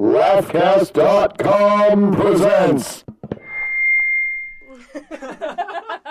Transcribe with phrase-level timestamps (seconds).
[0.00, 3.04] Laughcast.com presents.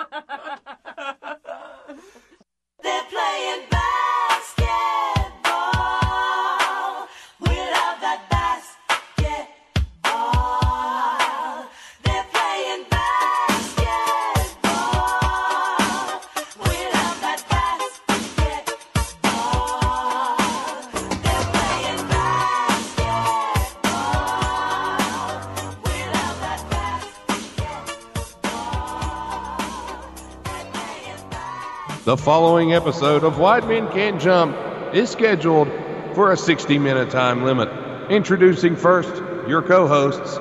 [32.10, 34.56] The following episode of White Men Can't Jump
[34.92, 35.68] is scheduled
[36.16, 37.68] for a 60 minute time limit.
[38.10, 39.14] Introducing first
[39.46, 40.38] your co hosts.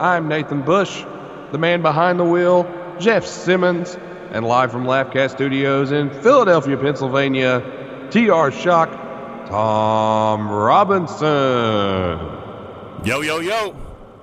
[0.00, 1.04] I'm Nathan Bush,
[1.52, 3.96] the man behind the wheel, Jeff Simmons,
[4.32, 7.60] and live from Laughcast Studios in Philadelphia, Pennsylvania,
[8.10, 8.90] TR Shock,
[9.46, 11.28] Tom Robinson.
[13.04, 13.76] Yo, yo, yo.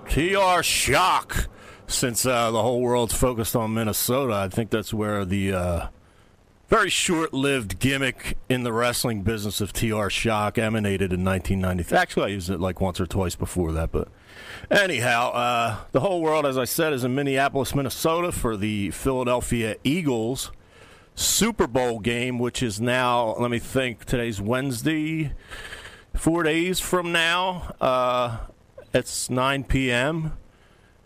[0.09, 1.47] TR Shock.
[1.87, 5.87] Since uh, the whole world's focused on Minnesota, I think that's where the uh,
[6.67, 11.97] very short lived gimmick in the wrestling business of TR Shock emanated in 1993.
[11.97, 14.07] Actually, I used it like once or twice before that, but
[14.71, 19.75] anyhow, uh, the whole world, as I said, is in Minneapolis, Minnesota for the Philadelphia
[19.83, 20.51] Eagles
[21.15, 25.33] Super Bowl game, which is now, let me think, today's Wednesday,
[26.13, 27.73] four days from now.
[27.79, 28.37] Uh,
[28.93, 30.33] it's 9 p.m.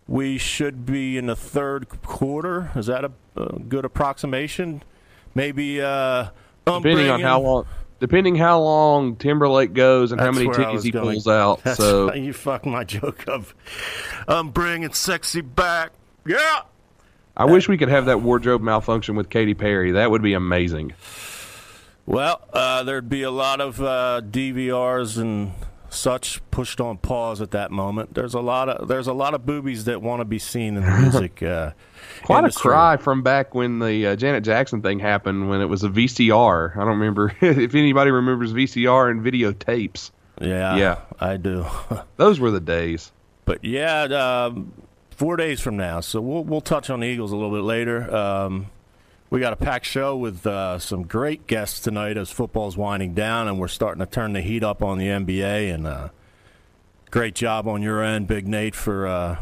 [0.07, 2.71] We should be in the third quarter.
[2.75, 4.81] Is that a, a good approximation?
[5.35, 6.29] Maybe uh,
[6.65, 7.65] Depending on how long.
[7.99, 11.15] Depending how long Timberlake goes and how many tickets he going.
[11.15, 13.53] pulls out, That's so you fucked my joke of
[14.25, 15.91] I'm bringing sexy back.
[16.25, 16.61] Yeah.
[17.35, 19.91] I wish we could have that wardrobe malfunction with Katy Perry.
[19.91, 20.93] That would be amazing.
[22.05, 25.53] Well, uh, there'd be a lot of uh, DVRs and
[25.89, 28.13] such pushed on pause at that moment.
[28.13, 30.83] There's a lot of there's a lot of boobies that want to be seen in
[30.85, 31.41] the music.
[31.43, 31.71] Uh,
[32.23, 32.69] Quite industry.
[32.69, 35.89] a cry from back when the uh, Janet Jackson thing happened when it was a
[35.89, 36.73] VCR.
[36.75, 40.11] I don't remember if anybody remembers VCR and videotapes.
[40.41, 40.99] Yeah, Yeah.
[41.19, 41.65] I do.
[42.17, 43.11] Those were the days.
[43.45, 44.71] But yeah, um,
[45.11, 45.99] four days from now.
[46.01, 48.13] So we'll we'll touch on the Eagles a little bit later.
[48.15, 48.67] Um,
[49.29, 53.47] we got a packed show with uh, some great guests tonight as football's winding down,
[53.47, 55.73] and we're starting to turn the heat up on the NBA.
[55.73, 56.09] And uh,
[57.11, 59.37] great job on your end, Big Nate, for uh,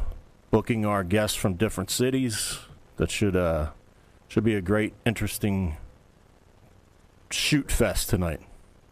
[0.52, 2.60] booking our guests from different cities.
[2.98, 3.70] That should uh,
[4.28, 5.78] should be a great, interesting
[7.30, 8.42] shoot fest tonight.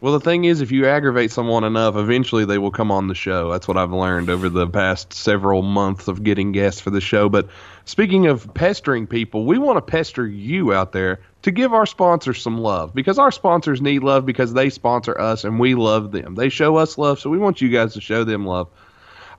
[0.02, 3.16] Well, the thing is, if you aggravate someone enough, eventually they will come on the
[3.16, 3.52] show.
[3.52, 7.30] That's what I've learned over the past several months of getting guests for the show.
[7.30, 7.48] But
[7.86, 12.42] speaking of pestering people, we want to pester you out there to give our sponsors
[12.42, 16.36] some love because our sponsors need love because they sponsor us and we love them.
[16.36, 18.68] They show us love, so we want you guys to show them love.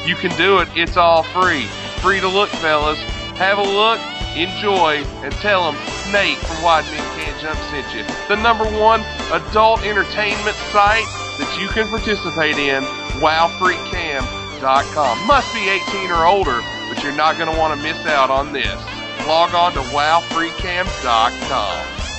[0.06, 0.68] You can do it.
[0.75, 1.65] It's all free.
[2.01, 3.00] Free to look, fellas.
[3.38, 4.00] Have a look,
[4.36, 5.80] enjoy, and tell them
[6.12, 8.03] Nate from White Men Can't Jump sent you.
[8.27, 9.01] The number one
[9.31, 11.06] adult entertainment site
[11.38, 12.83] that you can participate in,
[13.21, 15.27] wowfreecam.com.
[15.27, 18.54] Must be 18 or older, but you're not going to want to miss out on
[18.54, 18.80] this.
[19.27, 22.10] Log on to wowfreecam.com.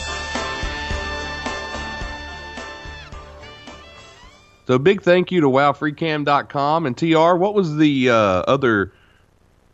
[4.67, 7.35] So big thank you to wowfreecam.com and TR.
[7.35, 8.93] What was the uh, other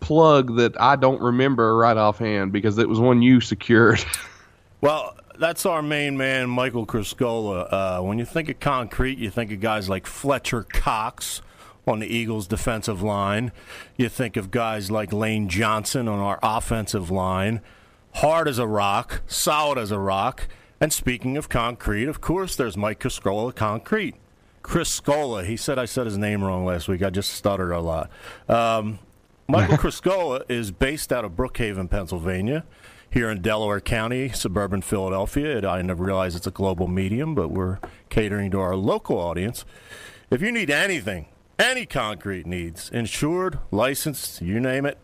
[0.01, 4.05] plug that I don't remember right offhand because it was one you secured?
[4.81, 7.69] Well, that's our main man, Michael Criscola.
[7.69, 11.43] Uh, when you think of concrete, you think of guys like Fletcher Cox
[11.85, 13.51] on the Eagles' defensive line.
[13.97, 17.61] You think of guys like Lane Johnson on our offensive line.
[18.15, 20.47] Hard as a rock, solid as a rock.
[20.81, 24.15] And speaking of concrete, of course, there's Mike Criscola Concrete.
[24.69, 25.45] Criscola.
[25.45, 27.03] He said I said his name wrong last week.
[27.03, 28.11] I just stuttered a lot.
[28.51, 28.99] Um,
[29.49, 32.67] Michael Criscola is based out of Brookhaven, Pennsylvania,
[33.11, 35.67] here in Delaware County, suburban Philadelphia.
[35.67, 37.79] I never realized it's a global medium, but we're
[38.11, 39.65] catering to our local audience.
[40.31, 41.29] If you need anything,
[41.59, 44.99] any concrete needs, insured, licensed, you name it,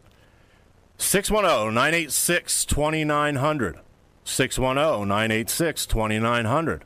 [0.98, 3.78] 610 986 2900.
[4.24, 6.84] 610 986 2900.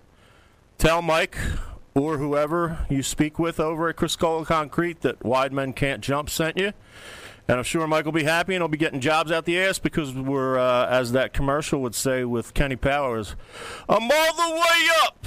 [0.78, 1.36] Tell Mike
[1.98, 6.56] or whoever you speak with over at Criscola Concrete that White Men Can't Jump sent
[6.56, 6.72] you.
[7.48, 9.78] And I'm sure Mike will be happy and he'll be getting jobs out the ass
[9.78, 13.34] because we're, uh, as that commercial would say with Kenny Powers,
[13.88, 15.26] I'm all the way up.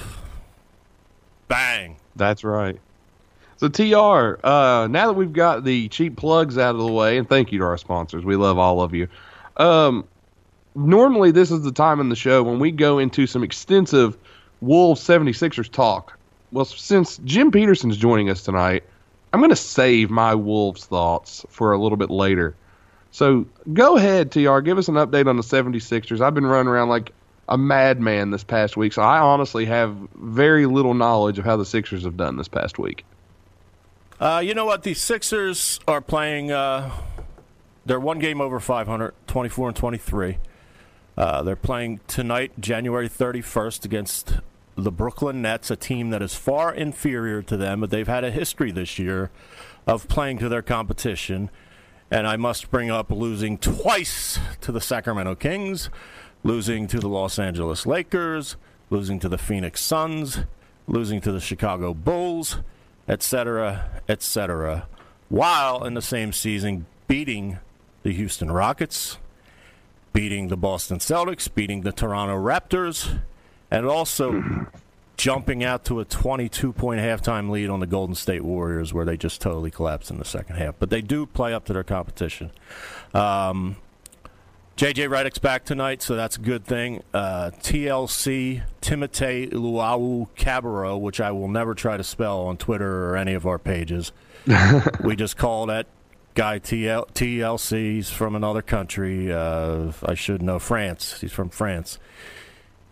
[1.47, 1.97] Bang.
[2.15, 2.79] That's right.
[3.57, 7.27] So TR, uh, now that we've got the cheap plugs out of the way, and
[7.27, 9.07] thank you to our sponsors, we love all of you.
[9.57, 10.07] Um,
[10.73, 14.17] normally, this is the time in the show when we go into some extensive
[14.61, 16.17] Wolves 76ers talk.
[16.51, 18.83] Well, since Jim Petersen's joining us tonight,
[19.31, 22.55] I'm going to save my Wolves thoughts for a little bit later.
[23.11, 26.21] So go ahead, TR, give us an update on the 76ers.
[26.21, 27.13] I've been running around like
[27.47, 31.65] a madman this past week, so I honestly have very little knowledge of how the
[31.65, 33.05] Sixers have done this past week.
[34.19, 34.83] Uh, you know what?
[34.83, 36.51] The Sixers are playing.
[36.51, 36.91] Uh,
[37.85, 40.37] they're one game over 500, 24 and 23.
[41.17, 44.39] Uh, they're playing tonight, January 31st, against
[44.75, 48.31] the Brooklyn Nets, a team that is far inferior to them, but they've had a
[48.31, 49.29] history this year
[49.85, 51.49] of playing to their competition.
[52.09, 55.89] And I must bring up losing twice to the Sacramento Kings,
[56.43, 58.57] losing to the Los Angeles Lakers,
[58.89, 60.39] losing to the Phoenix Suns,
[60.87, 62.57] losing to the Chicago Bulls,
[63.07, 64.87] etc., etc.,
[65.29, 67.59] while in the same season beating
[68.03, 69.17] the Houston Rockets,
[70.11, 73.21] beating the Boston Celtics, beating the Toronto Raptors,
[73.71, 74.67] and also
[75.17, 79.17] jumping out to a 22 point halftime lead on the Golden State Warriors, where they
[79.17, 80.75] just totally collapsed in the second half.
[80.77, 82.51] But they do play up to their competition.
[83.13, 83.77] Um,
[84.77, 87.03] JJ Redick's back tonight, so that's a good thing.
[87.13, 93.15] Uh, TLC Timotei Luau Cabarro, which I will never try to spell on Twitter or
[93.15, 94.11] any of our pages.
[95.03, 95.85] we just call that
[96.33, 97.95] guy TL, TLC.
[97.95, 99.31] He's from another country.
[99.31, 101.21] Uh, I should know France.
[101.21, 101.99] He's from France.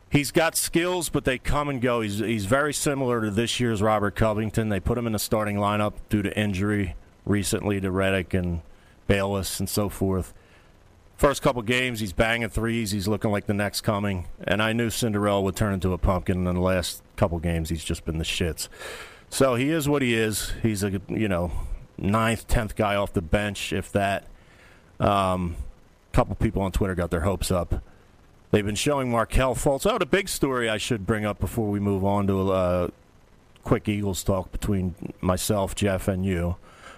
[0.10, 2.02] He's got skills, but they come and go.
[2.02, 4.70] He's he's very similar to this year's Robert Covington.
[4.70, 6.96] They put him in the starting lineup due to injury
[7.26, 8.62] recently to Redick and
[9.08, 10.34] Bayless and so forth.
[11.16, 12.92] First couple games, he's banging threes.
[12.92, 14.28] He's looking like the next coming.
[14.46, 16.48] And I knew Cinderella would turn into a pumpkin.
[16.48, 18.70] In the last couple games, he's just been the shits.
[19.30, 20.54] So he is what he is.
[20.64, 21.52] He's a you know
[21.98, 24.26] ninth, tenth guy off the bench, if that.
[25.00, 25.56] Um,
[26.12, 27.84] couple people on Twitter got their hopes up.
[28.52, 29.86] They've been showing Markelle Fultz.
[29.90, 32.88] Oh, the big story I should bring up before we move on to a uh,
[33.64, 36.56] quick Eagles talk between myself, Jeff, and you.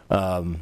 [0.09, 0.61] Um,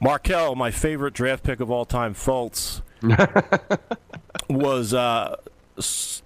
[0.00, 2.82] Markelle, my favorite draft pick of all time, Fultz,
[4.48, 5.36] was uh,
[5.78, 6.22] s-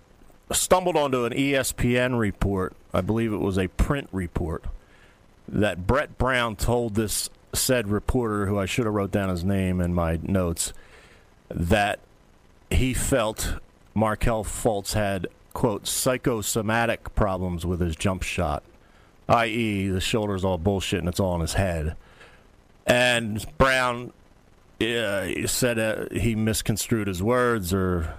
[0.51, 2.75] stumbled onto an ESPN report.
[2.93, 4.65] I believe it was a print report
[5.49, 9.81] that Brett Brown told this said reporter, who I should have wrote down his name
[9.81, 10.73] in my notes,
[11.49, 12.01] that
[12.71, 13.55] he felt
[13.95, 18.63] Markelle Fultz had quote psychosomatic problems with his jump shot,
[19.29, 21.97] i.e., the shoulder's all bullshit and it's all in his head.
[22.87, 24.13] And Brown
[24.81, 28.15] uh, said uh, he misconstrued his words, or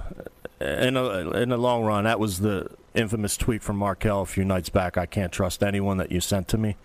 [0.60, 4.46] in a, in the long run, that was the infamous tweet from Markelle a few
[4.46, 4.98] nights back.
[4.98, 6.76] I can't trust anyone that you sent to me.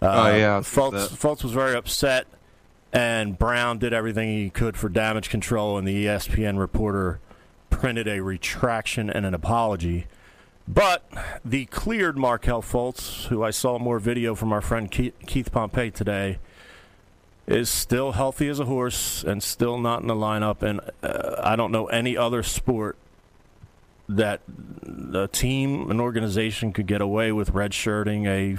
[0.00, 1.08] Uh, Oh, yeah, Fultz.
[1.08, 2.26] Fultz was very upset,
[2.92, 7.20] and Brown did everything he could for damage control, and the ESPN reporter
[7.70, 10.06] printed a retraction and an apology.
[10.68, 11.04] But
[11.44, 15.90] the cleared Markelle Fultz, who I saw more video from our friend Keith, Keith Pompey
[15.90, 16.38] today,
[17.46, 20.62] is still healthy as a horse and still not in the lineup.
[20.62, 22.96] And uh, I don't know any other sport
[24.08, 24.40] that
[25.14, 28.58] a team, an organization could get away with redshirting a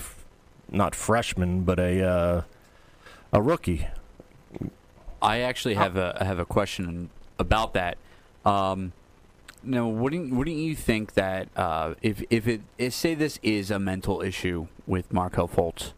[0.75, 2.41] not freshman, but a uh,
[3.31, 3.87] a rookie.
[5.23, 7.97] I actually have a I have a question about that.
[8.45, 8.91] Um,
[9.63, 13.79] now, wouldn't wouldn't you think that uh, if if it if, say this is a
[13.79, 15.93] mental issue with Markelle Fultz,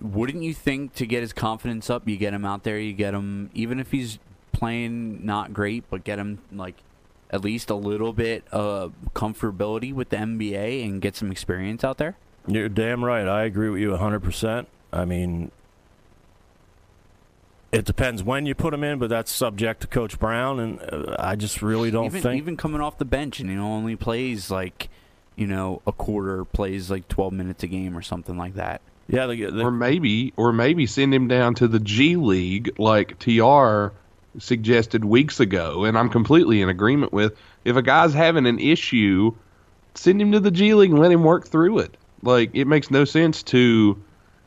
[0.00, 3.12] wouldn't you think to get his confidence up, you get him out there, you get
[3.12, 4.18] him even if he's
[4.52, 6.76] playing not great, but get him like
[7.30, 11.98] at least a little bit of comfortability with the NBA and get some experience out
[11.98, 12.16] there?
[12.46, 13.28] You're damn right.
[13.28, 14.66] I agree with you 100%.
[14.92, 15.50] I mean,
[17.72, 21.16] it depends when you put him in, but that's subject to Coach Brown, and uh,
[21.18, 22.38] I just really don't even think.
[22.38, 24.90] even coming off the bench and you know only plays like
[25.36, 28.82] you know a quarter, plays like twelve minutes a game or something like that.
[29.08, 33.18] yeah, the, the, or maybe or maybe send him down to the G League like
[33.18, 33.88] TR
[34.38, 37.36] suggested weeks ago and I'm completely in agreement with
[37.66, 39.34] if a guy's having an issue
[39.94, 42.90] send him to the G League and let him work through it like it makes
[42.90, 44.02] no sense to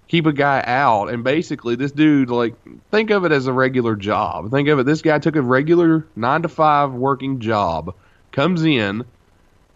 [0.07, 1.07] keep a guy out.
[1.09, 2.55] And basically this dude like
[2.91, 4.51] think of it as a regular job.
[4.51, 7.93] Think of it this guy took a regular 9 to 5 working job
[8.31, 9.05] comes in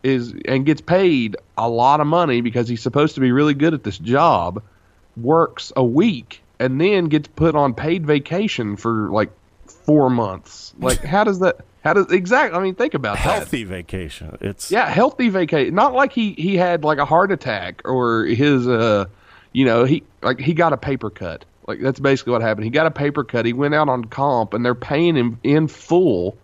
[0.03, 3.73] is and gets paid a lot of money because he's supposed to be really good
[3.73, 4.63] at this job
[5.17, 9.29] works a week and then gets put on paid vacation for like
[9.65, 10.73] four months.
[10.79, 13.23] Like how does that how does exactly i mean think about that.
[13.23, 14.37] Healthy vacation.
[14.41, 18.67] It's yeah healthy vacation not like he he had like a heart attack or his
[18.67, 19.05] uh
[19.51, 21.45] you know he like he got a paper cut.
[21.67, 22.65] Like that's basically what happened.
[22.65, 23.45] He got a paper cut.
[23.45, 26.37] He went out on comp and they're paying him in full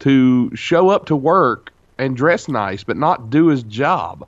[0.00, 4.26] to show up to work and dress nice but not do his job.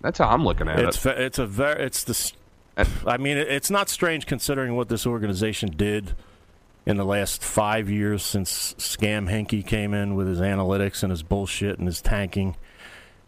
[0.00, 2.32] That's how i'm looking at It's it it's a very it's the.
[3.06, 6.14] I mean, it's not strange considering what this organization did
[6.86, 11.24] in the last five years since Scam Hinkie came in with his analytics and his
[11.24, 12.56] bullshit and his tanking,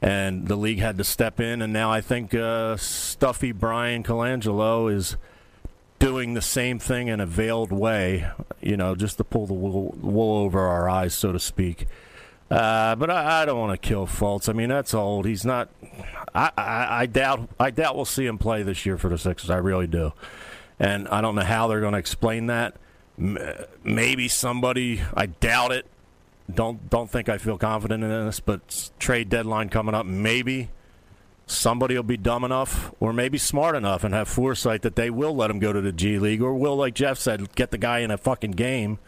[0.02, 1.62] and the league had to step in.
[1.62, 5.16] And now I think uh, stuffy Bryan Colangelo is
[5.98, 8.26] doing the same thing in a veiled way,
[8.60, 11.86] you know, just to pull the wool, over our eyes, so to speak.
[12.50, 14.48] Uh, but I, I don't want to kill Fultz.
[14.48, 15.26] I mean, that's old.
[15.26, 15.68] He's not.
[16.34, 17.48] I, I, I doubt.
[17.60, 19.50] I doubt we'll see him play this year for the Sixers.
[19.50, 20.12] I really do,
[20.80, 22.74] and I don't know how they're going to explain that.
[23.16, 25.02] Maybe somebody.
[25.14, 25.86] I doubt it.
[26.54, 28.40] Don't don't think I feel confident in this.
[28.40, 30.06] But trade deadline coming up.
[30.06, 30.70] Maybe
[31.46, 35.34] somebody will be dumb enough, or maybe smart enough, and have foresight that they will
[35.34, 37.98] let him go to the G League, or will, like Jeff said, get the guy
[38.00, 38.98] in a fucking game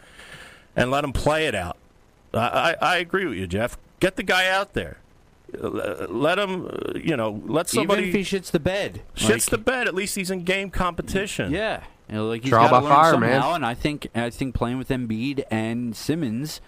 [0.75, 1.77] and let him play it out.
[2.33, 3.77] I, I, I agree with you, Jeff.
[3.99, 4.97] Get the guy out there.
[5.53, 9.29] Uh, Let him, uh, you know, let somebody Even if he shits the bed, shits
[9.29, 9.87] like- the bed.
[9.87, 11.51] At least he's in game competition.
[11.51, 13.55] Yeah, you know, like he's Trial got to by learn fire, somehow, man.
[13.57, 16.59] and I think I think playing with Embiid and Simmons,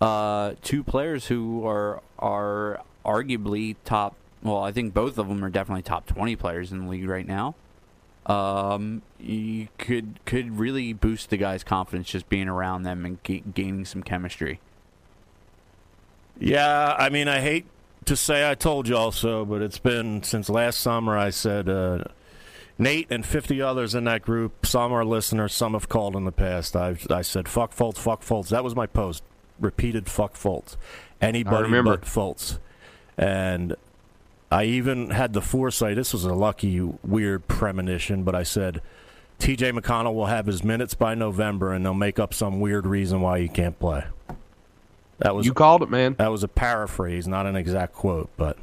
[0.00, 4.16] uh, two players who are are arguably top.
[4.42, 7.26] Well, I think both of them are definitely top twenty players in the league right
[7.26, 7.54] now.
[8.26, 13.44] Um, you could could really boost the guy's confidence just being around them and ga-
[13.54, 14.60] gaining some chemistry.
[16.38, 17.66] Yeah, I mean, I hate
[18.04, 21.16] to say I told you also, but it's been since last summer.
[21.16, 22.04] I said uh,
[22.78, 24.66] Nate and 50 others in that group.
[24.66, 26.74] Some are listeners, some have called in the past.
[26.76, 28.48] I've I said fuck Fultz, fuck Fultz.
[28.48, 29.22] That was my post.
[29.60, 30.76] Repeated fuck Fultz.
[31.20, 32.58] Anybody but Fultz.
[33.16, 33.76] And
[34.50, 35.96] I even had the foresight.
[35.96, 38.80] This was a lucky, weird premonition, but I said.
[39.38, 43.20] TJ McConnell will have his minutes by November, and they'll make up some weird reason
[43.20, 44.04] why he can't play.
[45.18, 48.58] That was you called it man that was a paraphrase, not an exact quote, but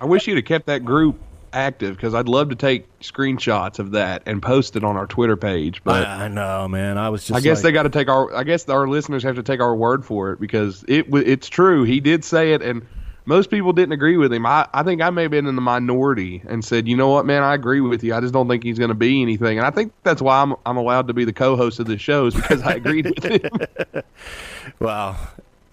[0.00, 1.18] I wish you'd have kept that group
[1.52, 5.36] active because I'd love to take screenshots of that and post it on our Twitter
[5.36, 5.82] page.
[5.84, 6.98] But I, I know, man.
[6.98, 8.34] I was just I guess like- they got to take our.
[8.34, 11.84] I guess our listeners have to take our word for it because it it's true.
[11.84, 12.86] He did say it, and
[13.24, 14.44] most people didn't agree with him.
[14.46, 17.24] I, I think I may have been in the minority and said, you know what,
[17.24, 18.14] man, I agree with you.
[18.14, 20.54] I just don't think he's going to be anything, and I think that's why I'm
[20.66, 24.02] I'm allowed to be the co-host of this show is because I agreed with him.
[24.80, 25.16] well,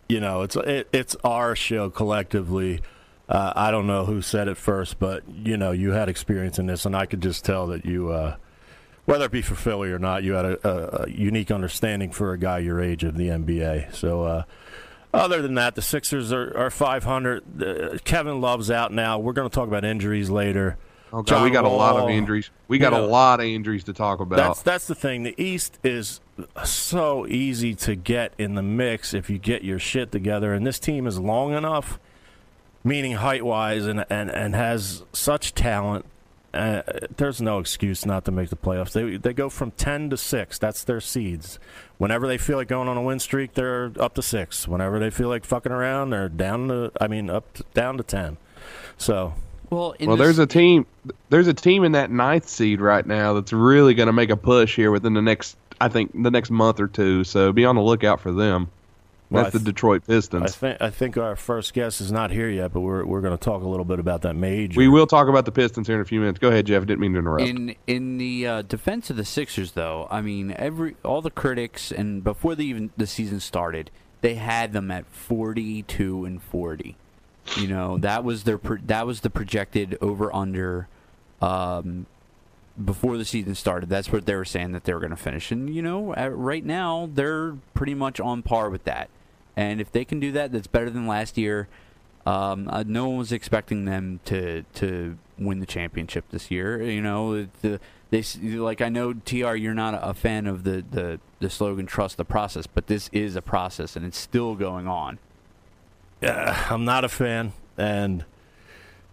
[0.07, 2.81] you know, it's it, it's our show collectively.
[3.29, 6.65] Uh, I don't know who said it first, but you know, you had experience in
[6.65, 8.38] this, and I could just tell that you, uh,
[9.05, 12.33] whether it be for Philly or not, you had a, a, a unique understanding for
[12.33, 13.93] a guy your age of the NBA.
[13.93, 14.43] So, uh,
[15.13, 17.62] other than that, the Sixers are, are 500.
[17.62, 19.19] Uh, Kevin Love's out now.
[19.19, 20.77] We're going to talk about injuries later.
[21.13, 22.50] Oh, God, we John got a lot of injuries.
[22.67, 24.38] We got you a lot of injuries to talk about.
[24.38, 25.24] That's that's the thing.
[25.24, 26.21] The East is
[26.63, 30.79] so easy to get in the mix if you get your shit together, and this
[30.79, 32.00] team is long enough,
[32.89, 36.05] meaning height wise, and and and has such talent.
[36.51, 36.81] Uh,
[37.15, 38.91] there's no excuse not to make the playoffs.
[38.91, 40.58] They they go from ten to six.
[40.58, 41.60] That's their seeds.
[42.00, 44.67] Whenever they feel like going on a win streak, they're up to six.
[44.67, 46.91] Whenever they feel like fucking around, they're down to.
[47.00, 48.38] I mean, up to, down to ten.
[48.98, 49.34] So
[49.69, 50.88] Well, in well, this- there's a team.
[51.29, 54.38] There's a team in that ninth seed right now that's really going to make a
[54.38, 55.55] push here within the next.
[55.79, 57.24] I think the next month or two.
[57.24, 58.69] So be on the lookout for them.
[59.31, 60.55] Well, That's I the th- Detroit I Pistons.
[60.55, 63.43] think I think our first guest is not here yet, but we're we're going to
[63.43, 64.79] talk a little bit about that major.
[64.79, 66.39] we will talk about the Pistons here in a few minutes.
[66.39, 66.81] Go ahead, Jeff.
[66.81, 67.48] I didn't mean to interrupt.
[67.48, 71.91] In in the uh, defense of the Sixers, though, I mean, every all the critics
[71.91, 76.95] and before the even the season started, they had them at forty-two and forty.
[77.57, 80.88] You know, that was their pro- that was the projected over under.
[81.41, 82.05] Um,
[82.83, 85.51] before the season started, that's what they were saying that they were going to finish,
[85.51, 89.09] and you know, at, right now they're pretty much on par with that.
[89.59, 91.67] And if they can do that, that's better than last year.
[92.25, 96.81] Um, uh, no one was expecting them to to win the championship this year.
[96.81, 99.55] You know, the they like I know Tr.
[99.55, 103.35] You're not a fan of the, the the slogan "Trust the process," but this is
[103.35, 105.19] a process, and it's still going on.
[106.23, 108.23] Uh, I'm not a fan, and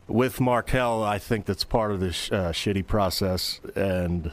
[0.06, 4.30] with Markelle, I think that's part of this uh, shitty process, and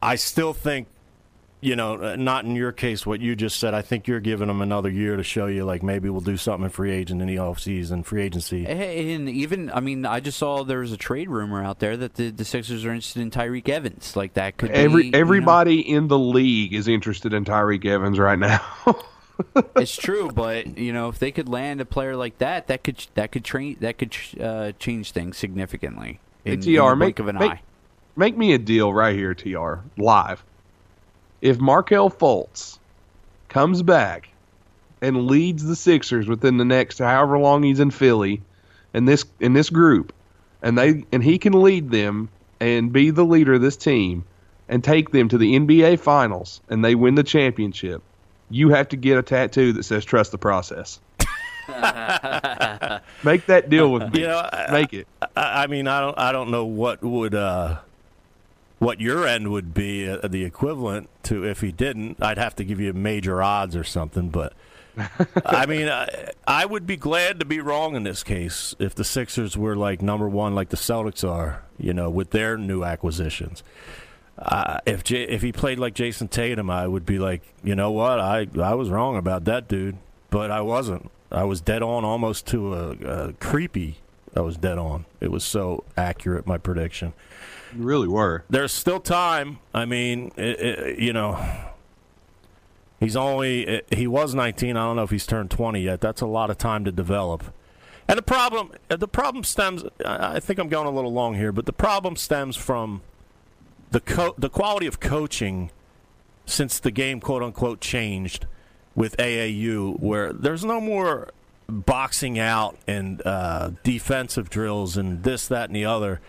[0.00, 0.86] I still think,
[1.66, 3.74] you know, uh, not in your case what you just said.
[3.74, 6.62] I think you're giving them another year to show you, like maybe we'll do something
[6.62, 8.64] in free agent in the offseason, free agency.
[8.64, 12.14] And even I mean, I just saw there was a trade rumor out there that
[12.14, 14.14] the, the Sixers are interested in Tyreke Evans.
[14.14, 17.84] Like that could Every be, you know- everybody in the league is interested in Tyreke
[17.84, 18.64] Evans right now.
[19.76, 23.04] it's true, but you know, if they could land a player like that, that could
[23.14, 26.20] that could train that could uh, change things significantly.
[26.44, 27.62] Hey, TR, in the make, blink of an make, eye.
[28.14, 30.44] make me a deal right here, TR, live.
[31.46, 32.78] If Markelle Fultz
[33.48, 34.28] comes back
[35.00, 38.42] and leads the Sixers within the next however long he's in Philly
[38.92, 40.12] and this in this group,
[40.60, 44.24] and they and he can lead them and be the leader of this team
[44.68, 48.02] and take them to the NBA finals and they win the championship,
[48.50, 50.98] you have to get a tattoo that says trust the process.
[53.24, 54.20] Make that deal with me.
[54.22, 55.06] You know, I- Make it.
[55.36, 57.76] I, I mean, I don't, I don't know what would, uh,
[58.78, 62.22] what your end would be uh, the equivalent to if he didn't.
[62.22, 64.52] I'd have to give you major odds or something, but
[65.44, 69.04] I mean, I, I would be glad to be wrong in this case if the
[69.04, 73.62] Sixers were like number one, like the Celtics are, you know, with their new acquisitions.
[74.38, 77.90] Uh, if J- if he played like Jayson Tatum, I would be like, you know
[77.90, 79.96] what, I I was wrong about that dude,
[80.30, 81.10] but I wasn't.
[81.32, 83.96] I was dead on, almost to a, a creepy.
[84.36, 85.06] I was dead on.
[85.20, 87.14] It was so accurate, my prediction.
[87.76, 88.44] You really were.
[88.48, 89.58] There's still time.
[89.74, 91.38] I mean, it, it, you know,
[93.00, 94.76] he's only he was 19.
[94.76, 96.00] I don't know if he's turned 20 yet.
[96.00, 97.44] That's a lot of time to develop.
[98.08, 99.84] And the problem, the problem stems.
[100.04, 103.02] I think I'm going a little long here, but the problem stems from
[103.90, 105.70] the co- the quality of coaching
[106.44, 108.46] since the game quote unquote changed
[108.94, 111.30] with AAU, where there's no more
[111.68, 116.20] boxing out and uh, defensive drills and this, that, and the other.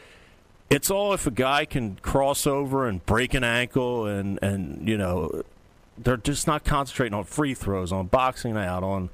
[0.70, 4.98] It's all if a guy can cross over and break an ankle, and and you
[4.98, 5.44] know,
[5.98, 9.10] they're just not concentrating on free throws, on boxing out, on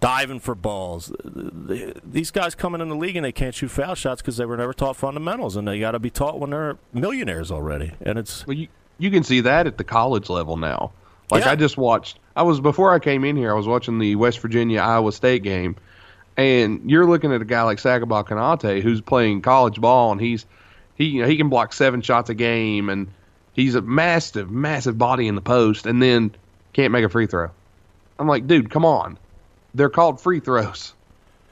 [0.00, 1.10] diving for balls.
[1.24, 4.58] These guys coming in the league and they can't shoot foul shots because they were
[4.58, 7.92] never taught fundamentals, and they got to be taught when they're millionaires already.
[8.02, 8.68] And it's Well, you
[8.98, 10.92] you can see that at the college level now.
[11.30, 11.52] Like Yeah.
[11.52, 12.18] I just watched.
[12.36, 13.50] I was before I came in here.
[13.50, 15.76] I was watching the West Virginia Iowa State game,
[16.36, 20.44] and you're looking at a guy like Sagaba Konate who's playing college ball, and he's
[20.96, 23.08] he you know, he can block seven shots a game, and
[23.52, 26.34] he's a massive massive body in the post, and then
[26.72, 27.50] can't make a free throw.
[28.18, 29.18] I'm like, dude, come on.
[29.74, 30.92] They're called free throws.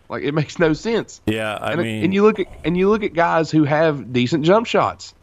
[0.08, 1.20] Like it makes no sense.
[1.26, 4.12] yeah, I and, mean, and you look at and you look at guys who have
[4.12, 5.14] decent jump shots,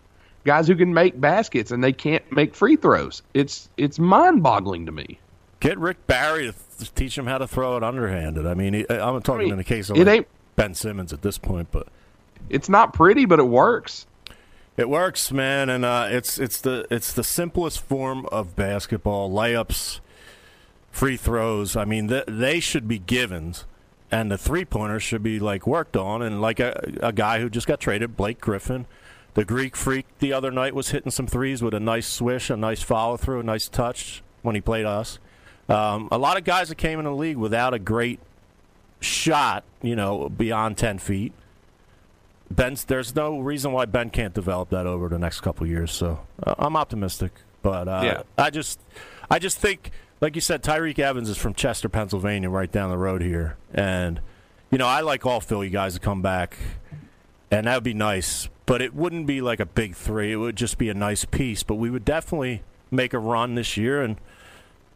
[0.44, 3.22] guys who can make baskets and they can't make free throws.
[3.34, 5.20] It's it's mind boggling to me.
[5.62, 8.48] Get Rick Barry to teach him how to throw it underhanded.
[8.48, 11.12] I mean, I'm talking I mean, in the case of it like ain't- Ben Simmons
[11.14, 11.88] at this point, but
[12.50, 14.06] It's not pretty, but it works.
[14.80, 15.70] It works, man.
[15.70, 20.00] And uh, it's it's the it's the simplest form of basketball: layups,
[20.90, 21.76] free throws.
[21.76, 23.66] I mean, th- they should be givens,
[24.10, 26.22] and the three pointers should be like worked on.
[26.22, 28.86] And like a, a guy who just got traded, Blake Griffin,
[29.34, 32.56] the Greek freak, the other night was hitting some threes with a nice swish, a
[32.56, 35.20] nice follow through, a nice touch when he played us.
[35.68, 38.22] Um, a lot of guys that came in the league without a great
[39.02, 41.34] shot, you know, beyond ten feet.
[42.52, 45.92] Ben's there's no reason why Ben can't develop that over the next couple of years.
[45.92, 47.32] So uh, I'm optimistic,
[47.62, 48.22] but uh, Yeah.
[48.38, 48.80] I just
[49.30, 52.98] I just think, like you said, Tyreke Evans is from Chester, Pennsylvania, right down the
[52.98, 54.20] road here, and
[54.72, 56.58] you know I like all Philly guys to come back,
[57.52, 58.50] and that would be nice.
[58.66, 60.32] But it wouldn't be like a big three.
[60.32, 61.64] It would just be a nice piece.
[61.64, 64.18] But we would definitely make a run this year, and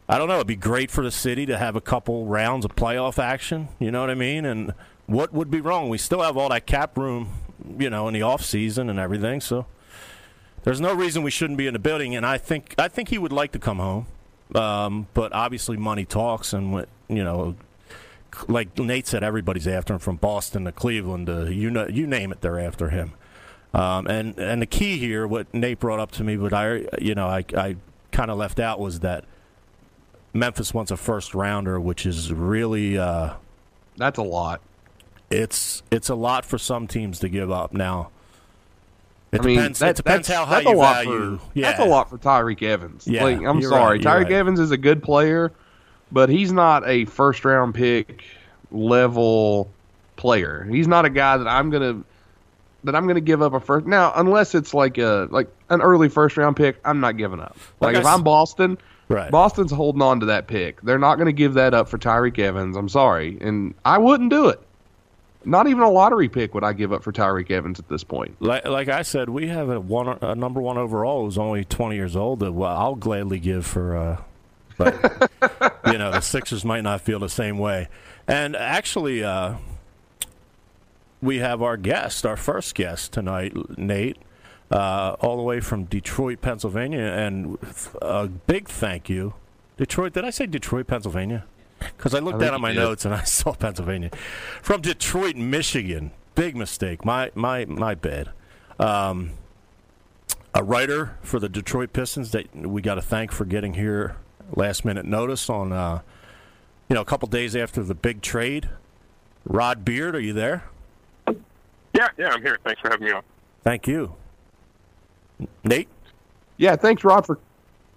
[0.08, 0.36] I don't know.
[0.36, 3.68] It'd be great for the city to have a couple rounds of playoff action.
[3.78, 4.44] You know what I mean?
[4.44, 4.74] And
[5.06, 5.88] what would be wrong?
[5.88, 7.28] We still have all that cap room,
[7.78, 9.40] you know, in the off season and everything.
[9.40, 9.66] So
[10.64, 12.16] there's no reason we shouldn't be in the building.
[12.16, 14.06] And I think I think he would like to come home.
[14.54, 17.56] Um, but obviously, money talks, and what you know,
[18.46, 22.32] like Nate said, everybody's after him from Boston to Cleveland to you know, you name
[22.32, 23.12] it, they're after him.
[23.72, 27.14] Um, and and the key here, what Nate brought up to me, but I you
[27.14, 27.76] know I I
[28.12, 29.24] kind of left out was that
[30.32, 33.34] Memphis wants a first rounder, which is really uh,
[33.96, 34.60] That's a lot.
[35.34, 37.72] It's it's a lot for some teams to give up.
[37.72, 38.10] Now,
[39.32, 39.78] it I mean, depends.
[39.80, 41.38] that- it depends that's, how high a you lot value.
[41.38, 43.06] For, yeah, That's a lot for Tyreke Evans.
[43.06, 43.98] Yeah, Like, I'm sorry.
[43.98, 44.32] right, Tyreke right.
[44.32, 45.52] Evans is a good player,
[46.12, 48.22] but he's not a first round pick
[48.70, 49.70] level
[50.16, 50.66] player.
[50.70, 52.02] He's not a guy that I'm gonna
[52.84, 56.08] that I'm gonna give up a first now unless it's like a like an early
[56.08, 56.76] first round pick.
[56.84, 57.56] I'm not giving up.
[57.80, 59.30] Like Like, if I'm Boston, Right.
[59.30, 60.80] Boston's holding on to that pick.
[60.80, 62.74] They're not going to give that up for Tyreke Evans.
[62.74, 64.60] I'm sorry, and I wouldn't do it.
[65.44, 68.40] Not even a lottery pick would I give up for Tyreke Evans at this point.
[68.40, 71.96] Like, like I said, we have a one a number one overall who's only 20
[71.96, 73.96] years old that well, I'll gladly give for.
[73.96, 74.22] Uh,
[74.76, 75.30] but
[75.86, 77.88] you know, the Sixers might not feel the same way.
[78.26, 79.56] And actually, uh,
[81.20, 84.18] we have our guest, our first guest tonight, Nate,
[84.70, 87.58] uh, all the way from Detroit, Pennsylvania, and
[88.02, 89.34] a big thank you,
[89.76, 90.12] Detroit.
[90.12, 91.44] Did I say Detroit, Pennsylvania?
[91.96, 92.78] Because I looked think down at my did.
[92.80, 94.10] notes and I saw Pennsylvania.
[94.62, 96.12] From Detroit, Michigan.
[96.34, 97.04] Big mistake.
[97.04, 98.30] My my my bad.
[98.78, 99.32] Um,
[100.52, 104.16] a writer for the Detroit Pistons that we got to thank for getting here
[104.52, 106.00] last minute notice on uh,
[106.88, 108.68] you know a couple days after the big trade.
[109.44, 110.64] Rod Beard, are you there?
[111.92, 112.58] Yeah, yeah, I'm here.
[112.64, 113.22] Thanks for having me on.
[113.62, 114.14] Thank you.
[115.62, 115.88] Nate?
[116.56, 117.38] Yeah, thanks, Rod, for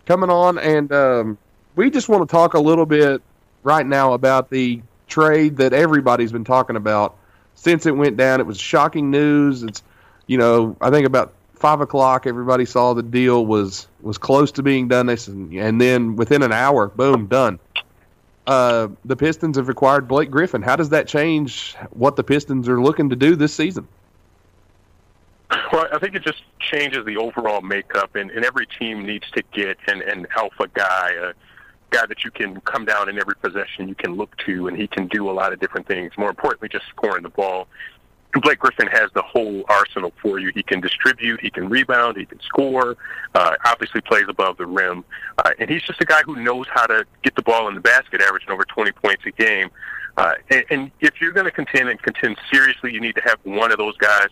[0.06, 0.58] coming on.
[0.60, 1.38] And um,
[1.76, 3.22] we just want to talk a little bit
[3.68, 7.18] right now about the trade that everybody's been talking about
[7.56, 8.40] since it went down.
[8.40, 9.62] It was shocking news.
[9.64, 9.84] It's,
[10.26, 14.64] you know, I think about five o'clock, everybody saw the deal was was close to
[14.64, 15.08] being done.
[15.08, 17.60] They said, and then within an hour, boom, done.
[18.46, 20.62] Uh, the Pistons have acquired Blake Griffin.
[20.62, 23.86] How does that change what the Pistons are looking to do this season?
[25.74, 29.44] Well, I think it just changes the overall makeup, and, and every team needs to
[29.52, 31.34] get an, an alpha guy, a
[31.90, 34.88] guy that you can come down in every possession you can look to, and he
[34.88, 36.12] can do a lot of different things.
[36.18, 37.68] More importantly, just scoring the ball.
[38.42, 40.52] Blake Griffin has the whole arsenal for you.
[40.54, 42.96] He can distribute, he can rebound, he can score.
[43.34, 45.04] Uh, obviously, plays above the rim,
[45.40, 47.82] uh, and he's just a guy who knows how to get the ball in the
[47.82, 49.70] basket, averaging over 20 points a game.
[50.18, 53.40] Uh, and, and if you're going to contend and contend seriously, you need to have
[53.44, 54.28] one of those guys.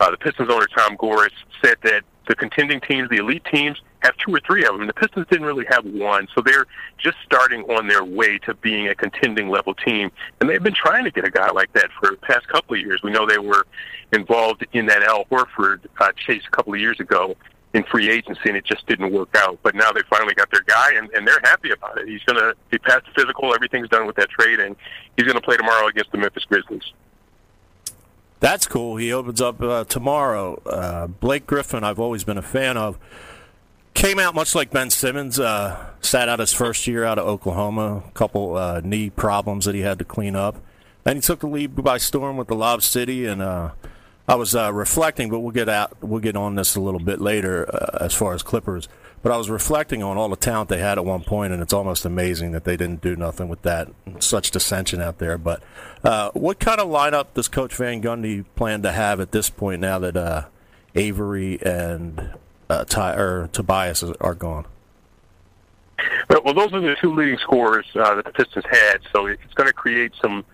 [0.00, 4.16] Uh, the Pistons owner Tom Gores said that the contending teams, the elite teams, have
[4.16, 4.86] two or three of them.
[4.86, 6.66] The Pistons didn't really have one, so they're
[6.98, 10.10] just starting on their way to being a contending level team.
[10.40, 12.80] And they've been trying to get a guy like that for the past couple of
[12.80, 13.00] years.
[13.02, 13.66] We know they were
[14.12, 17.36] involved in that Al Horford uh, chase a couple of years ago
[17.72, 19.58] in free agency, and it just didn't work out.
[19.62, 22.08] But now they finally got their guy, and, and they're happy about it.
[22.08, 23.52] He's going to be past physical.
[23.54, 24.76] Everything's done with that trade, and
[25.16, 26.92] he's going to play tomorrow against the Memphis Grizzlies.
[28.44, 28.96] That's cool.
[28.96, 30.60] He opens up uh, tomorrow.
[30.66, 32.98] Uh, Blake Griffin, I've always been a fan of.
[33.94, 35.40] Came out much like Ben Simmons.
[35.40, 38.02] Uh, sat out his first year out of Oklahoma.
[38.06, 40.56] A couple uh, knee problems that he had to clean up.
[41.04, 43.70] Then he took the lead by storm with the Lob City, and uh,
[44.28, 45.30] I was uh, reflecting.
[45.30, 45.96] But we'll get out.
[46.02, 47.66] We'll get on this a little bit later
[47.98, 48.88] as far as Clippers.
[49.24, 51.72] But I was reflecting on all the talent they had at one point, and it's
[51.72, 53.88] almost amazing that they didn't do nothing with that.
[54.20, 55.38] Such dissension out there.
[55.38, 55.62] But
[56.04, 59.80] uh, what kind of lineup does Coach Van Gundy plan to have at this point
[59.80, 60.44] now that uh,
[60.94, 62.34] Avery and
[62.68, 64.66] uh, Ty, or Tobias are gone?
[66.28, 69.68] Well, those are the two leading scorers uh, that the Pistons had, so it's going
[69.68, 70.44] to create some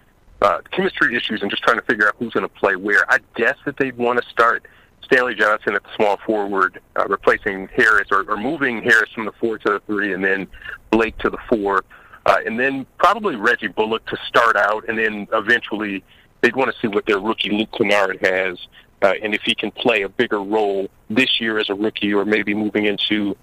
[0.42, 3.04] uh, chemistry issues and just trying to figure out who's going to play where.
[3.10, 4.64] I guess that they'd want to start
[5.04, 9.32] Stanley Johnson at the small forward, uh, replacing Harris or, or moving Harris from the
[9.32, 10.46] four to the three, and then
[10.90, 11.84] Blake to the four,
[12.26, 16.04] uh, and then probably Reggie Bullock to start out, and then eventually
[16.40, 18.58] they'd want to see what their rookie Luke Kennard has.
[19.02, 22.24] Uh, and if he can play a bigger role this year as a rookie, or
[22.26, 23.34] maybe moving into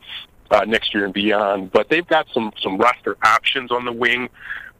[0.52, 1.72] uh, next year and beyond.
[1.72, 4.30] But they've got some some roster options on the wing,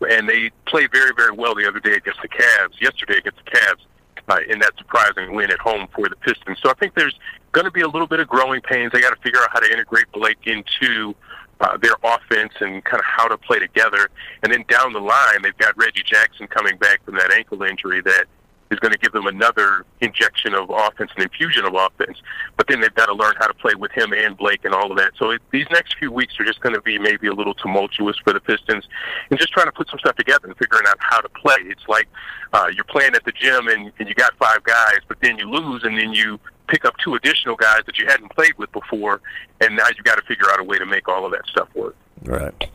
[0.10, 2.80] and they played very very well the other day against the Cavs.
[2.80, 3.82] Yesterday against the Cavs,
[4.28, 6.58] uh, in that surprising win at home for the Pistons.
[6.62, 7.18] So I think there's
[7.52, 8.92] going to be a little bit of growing pains.
[8.92, 11.16] They got to figure out how to integrate Blake into.
[11.60, 14.12] Uh, their offense and kind of how to play together,
[14.44, 18.00] and then down the line they've got Reggie Jackson coming back from that ankle injury
[18.02, 18.26] that
[18.70, 22.18] is going to give them another injection of offense and infusion of offense.
[22.58, 24.92] But then they've got to learn how to play with him and Blake and all
[24.92, 25.14] of that.
[25.18, 28.18] So it, these next few weeks are just going to be maybe a little tumultuous
[28.24, 28.86] for the Pistons
[29.30, 31.58] and just trying to put some stuff together and figuring out how to play.
[31.62, 32.08] It's like
[32.54, 35.50] uh, you're playing at the gym and, and you got five guys, but then you
[35.50, 39.22] lose and then you pick up two additional guys that you hadn't played with before,
[39.62, 41.70] and now you've got to figure out a way to make all of that stuff
[41.76, 41.96] work.
[42.24, 42.70] Right.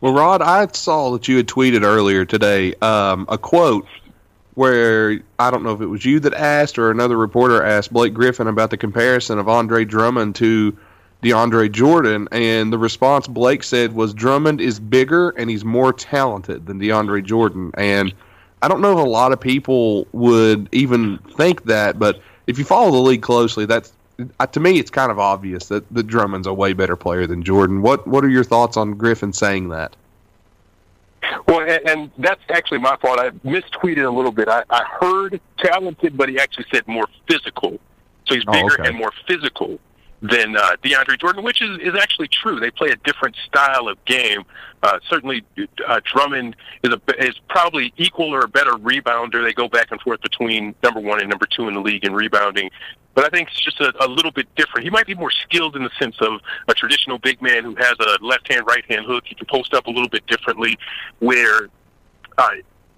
[0.00, 3.86] Well, Rod, I saw that you had tweeted earlier today um, a quote
[4.56, 8.14] where I don't know if it was you that asked or another reporter asked Blake
[8.14, 10.76] Griffin about the comparison of Andre Drummond to
[11.22, 16.66] DeAndre Jordan, and the response Blake said was Drummond is bigger and he's more talented
[16.66, 17.70] than DeAndre Jordan.
[17.74, 18.14] And
[18.62, 22.64] I don't know if a lot of people would even think that, but if you
[22.64, 23.92] follow the league closely, that's
[24.40, 27.42] uh, to me it's kind of obvious that, that Drummond's a way better player than
[27.42, 27.82] Jordan.
[27.82, 29.94] What what are your thoughts on Griffin saying that?
[31.48, 33.18] Well, and, and that's actually my fault.
[33.18, 34.48] I mistweeted a little bit.
[34.48, 37.78] I, I heard talented, but he actually said more physical.
[38.26, 38.88] So he's Oh, bigger okay.
[38.88, 39.78] and more physical
[40.22, 42.58] than uh, DeAndre Jordan, which is, is actually true.
[42.58, 44.44] They play a different style of game.
[44.82, 45.44] Uh, certainly,
[45.86, 49.44] uh, Drummond is a, is probably equal or a better rebounder.
[49.44, 52.14] They go back and forth between number one and number two in the league in
[52.14, 52.70] rebounding.
[53.16, 54.84] But I think it's just a, a little bit different.
[54.84, 57.94] He might be more skilled in the sense of a traditional big man who has
[57.98, 59.24] a left hand, right hand hook.
[59.26, 60.78] He can post up a little bit differently,
[61.20, 61.70] where
[62.36, 62.50] uh,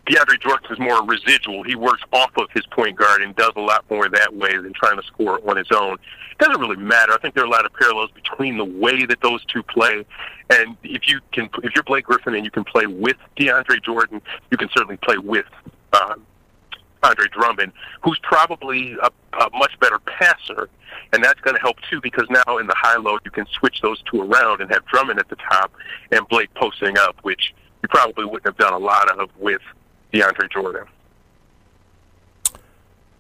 [0.07, 1.63] DeAndre Jordan is more residual.
[1.63, 4.73] He works off of his point guard and does a lot more that way than
[4.73, 5.95] trying to score on his own.
[6.33, 7.13] It doesn't really matter.
[7.13, 10.05] I think there are a lot of parallels between the way that those two play,
[10.51, 14.21] and if you can, if you're Blake Griffin and you can play with DeAndre Jordan,
[14.51, 15.47] you can certainly play with.
[15.93, 16.17] Uh,
[17.03, 20.69] Andre Drummond, who's probably a, a much better passer,
[21.13, 23.81] and that's going to help too because now in the high low you can switch
[23.83, 25.73] those two around and have Drummond at the top
[26.11, 29.63] and Blake posting up, which you probably wouldn't have done a lot of with
[30.13, 30.87] DeAndre Jordan.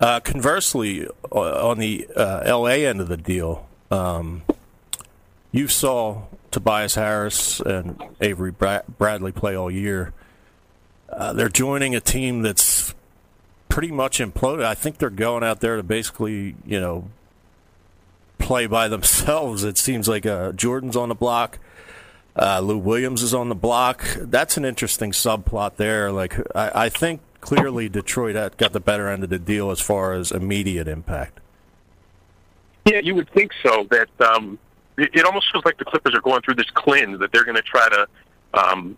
[0.00, 4.42] Uh, conversely, on the uh, LA end of the deal, um,
[5.50, 10.12] you saw Tobias Harris and Avery Bra- Bradley play all year.
[11.08, 12.94] Uh, they're joining a team that's
[13.78, 14.64] pretty much imploded.
[14.64, 17.04] I think they're going out there to basically, you know,
[18.38, 19.62] play by themselves.
[19.62, 21.60] It seems like uh, Jordan's on the block.
[22.34, 24.04] Uh, Lou Williams is on the block.
[24.18, 26.10] That's an interesting subplot there.
[26.10, 30.12] Like I, I think clearly Detroit got the better end of the deal as far
[30.12, 31.38] as immediate impact.
[32.84, 33.86] Yeah, you would think so.
[33.92, 34.58] That um,
[34.96, 37.54] it, it almost feels like the Clippers are going through this cleanse that they're going
[37.54, 38.08] to try to
[38.54, 38.96] um,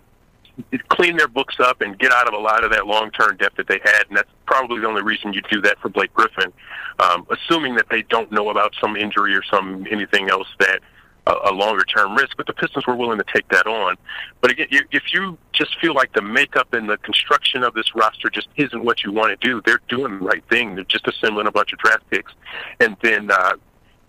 [0.89, 3.67] clean their books up and get out of a lot of that long-term debt that
[3.69, 6.53] they had, and that's probably the only reason you'd do that for Blake Griffin,
[6.99, 10.81] um, assuming that they don't know about some injury or some anything else that
[11.27, 12.37] a, a longer-term risk.
[12.37, 13.97] But the Pistons were willing to take that on.
[14.41, 17.95] But again, you, if you just feel like the makeup and the construction of this
[17.95, 20.75] roster just isn't what you want to do, they're doing the right thing.
[20.75, 22.33] They're just assembling a bunch of draft picks,
[22.81, 23.31] and then.
[23.31, 23.57] Uh,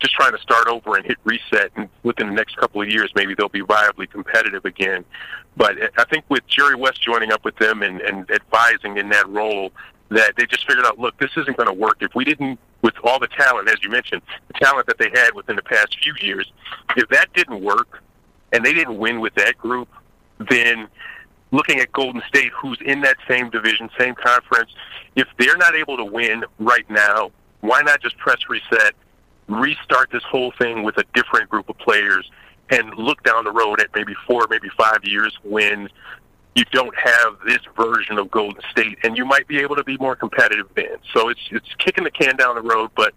[0.01, 3.11] just trying to start over and hit reset, and within the next couple of years,
[3.15, 5.05] maybe they'll be viably competitive again.
[5.55, 9.27] But I think with Jerry West joining up with them and, and advising in that
[9.29, 9.71] role,
[10.09, 11.97] that they just figured out, look, this isn't going to work.
[12.01, 15.33] If we didn't, with all the talent, as you mentioned, the talent that they had
[15.35, 16.51] within the past few years,
[16.97, 18.03] if that didn't work
[18.51, 19.87] and they didn't win with that group,
[20.49, 20.87] then
[21.51, 24.71] looking at Golden State, who's in that same division, same conference,
[25.15, 28.95] if they're not able to win right now, why not just press reset?
[29.55, 32.29] Restart this whole thing with a different group of players
[32.69, 35.89] and look down the road at maybe four, maybe five years when
[36.55, 39.97] you don't have this version of Golden State, and you might be able to be
[39.97, 40.97] more competitive then.
[41.13, 43.13] So it's it's kicking the can down the road, but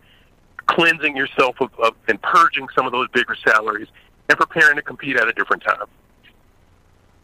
[0.67, 3.89] cleansing yourself of, of and purging some of those bigger salaries
[4.29, 5.87] and preparing to compete at a different time.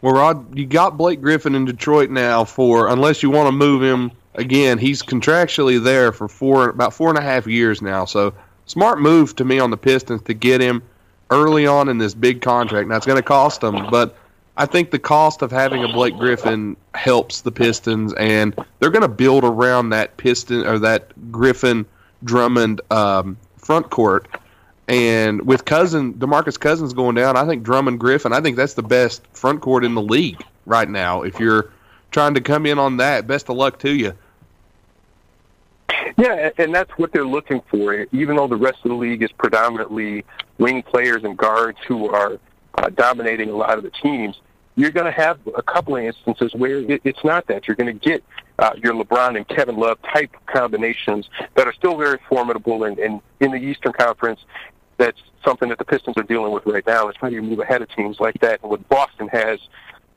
[0.03, 3.83] Well, Rod, you got Blake Griffin in Detroit now for unless you want to move
[3.83, 4.79] him again.
[4.79, 8.05] He's contractually there for four about four and a half years now.
[8.05, 8.35] So
[8.71, 10.81] smart move to me on the Pistons to get him
[11.31, 12.89] early on in this big contract.
[12.89, 14.17] Now it's going to cost them, but
[14.57, 19.03] I think the cost of having a Blake Griffin helps the Pistons, and they're going
[19.03, 21.85] to build around that Piston or that Griffin
[22.23, 24.29] Drummond um, front court.
[24.87, 28.33] And with Cousin Demarcus Cousins going down, I think Drummond Griffin.
[28.33, 31.23] I think that's the best front court in the league right now.
[31.23, 31.71] If you're
[32.11, 34.15] trying to come in on that, best of luck to you.
[36.19, 38.07] Yeah, and that's what they're looking for.
[38.13, 40.25] Even though the rest of the league is predominantly
[40.59, 42.39] wing players and guards who are
[42.75, 44.41] uh, dominating a lot of the teams,
[44.77, 47.67] you're going to have a couple of instances where it, it's not that.
[47.67, 48.23] You're going to get
[48.59, 52.85] uh, your LeBron and Kevin Love type combinations that are still very formidable.
[52.85, 54.41] And, and in the Eastern Conference,
[54.99, 57.09] that's something that the Pistons are dealing with right now.
[57.09, 59.59] Is trying to move ahead of teams like that, and what Boston has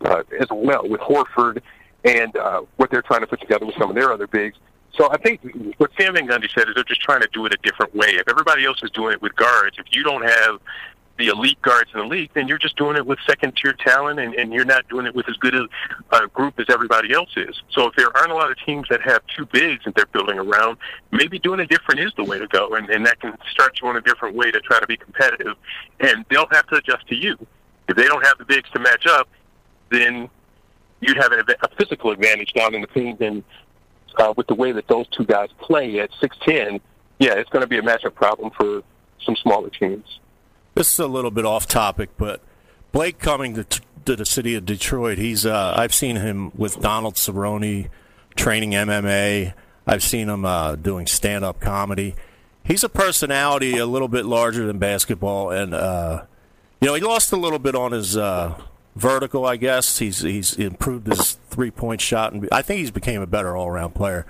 [0.05, 1.61] uh, as well with Horford
[2.03, 4.57] and uh, what they're trying to put together with some of their other bigs.
[4.95, 5.41] So I think
[5.77, 8.09] what Sam Van Gundy said is they're just trying to do it a different way.
[8.09, 10.59] If everybody else is doing it with guards, if you don't have
[11.17, 14.19] the elite guards in the league, then you're just doing it with second tier talent,
[14.19, 15.67] and, and you're not doing it with as good a,
[16.11, 17.61] a group as everybody else is.
[17.71, 20.39] So if there aren't a lot of teams that have two bigs that they're building
[20.39, 20.77] around,
[21.11, 23.87] maybe doing it different is the way to go, and, and that can start you
[23.87, 25.55] on a different way to try to be competitive.
[25.99, 27.37] And they'll have to adjust to you.
[27.87, 29.27] If they don't have the bigs to match up,
[29.91, 30.29] then
[30.99, 33.19] you'd have a, a physical advantage down in the paint.
[33.21, 33.43] And
[34.17, 36.79] uh, with the way that those two guys play at 6'10",
[37.19, 38.81] yeah, it's going to be a matchup problem for
[39.25, 40.19] some smaller teams.
[40.75, 42.41] This is a little bit off topic, but
[42.91, 47.15] Blake coming to, to the city of Detroit, he's uh, I've seen him with Donald
[47.15, 47.89] Cerrone
[48.35, 49.53] training MMA.
[49.85, 52.15] I've seen him uh, doing stand up comedy.
[52.63, 56.23] He's a personality a little bit larger than basketball, and uh,
[56.81, 58.59] you know he lost a little bit on his uh,
[58.95, 59.45] vertical.
[59.45, 63.27] I guess he's he's improved his three point shot, and I think he's became a
[63.27, 64.25] better all around player.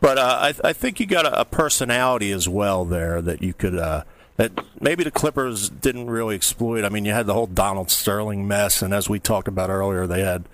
[0.00, 3.52] But uh, I, I think you got a, a personality as well there that you
[3.52, 4.04] could uh,
[4.36, 6.84] that maybe the Clippers didn't really exploit.
[6.84, 10.06] I mean, you had the whole Donald Sterling mess, and as we talked about earlier,
[10.06, 10.44] they had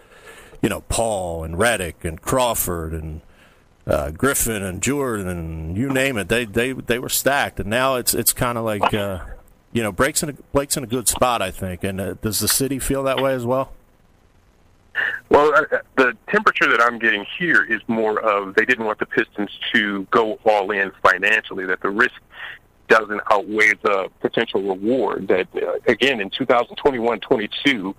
[0.62, 3.20] you know Paul and Redick and Crawford and
[3.86, 6.28] uh, Griffin and Jordan and you name it.
[6.28, 9.20] They they they were stacked, and now it's it's kind of like uh,
[9.74, 11.84] you know Blake's in a, Blake's in a good spot, I think.
[11.84, 13.72] And uh, does the city feel that way as well?
[15.28, 19.06] Well, uh, the temperature that I'm getting here is more of they didn't want the
[19.06, 22.14] Pistons to go all in financially, that the risk
[22.88, 25.28] doesn't outweigh the potential reward.
[25.28, 27.94] That, uh, again, in 2021-22,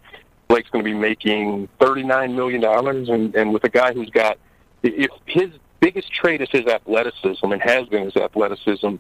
[0.48, 4.38] Blake's going to be making $39 million, and, and with a guy who's got,
[4.84, 8.96] if his biggest trait is his athleticism and has been his athleticism,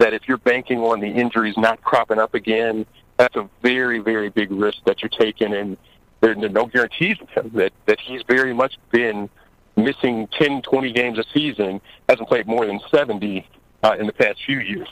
[0.00, 2.84] that if you're banking on the injuries not cropping up again,
[3.18, 5.76] that's a very, very big risk that you're taking, and
[6.20, 9.28] there are no guarantees with him that, that he's very much been
[9.76, 13.46] missing 10, 20 games a season, hasn't played more than 70
[13.82, 14.88] uh, in the past few years.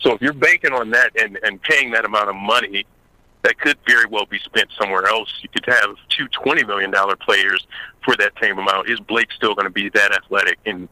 [0.00, 2.86] So if you're banking on that and, and paying that amount of money,
[3.42, 5.28] that could very well be spent somewhere else.
[5.42, 7.66] You could have two $20 million players
[8.04, 8.88] for that same amount.
[8.88, 10.88] Is Blake still going to be that athletic in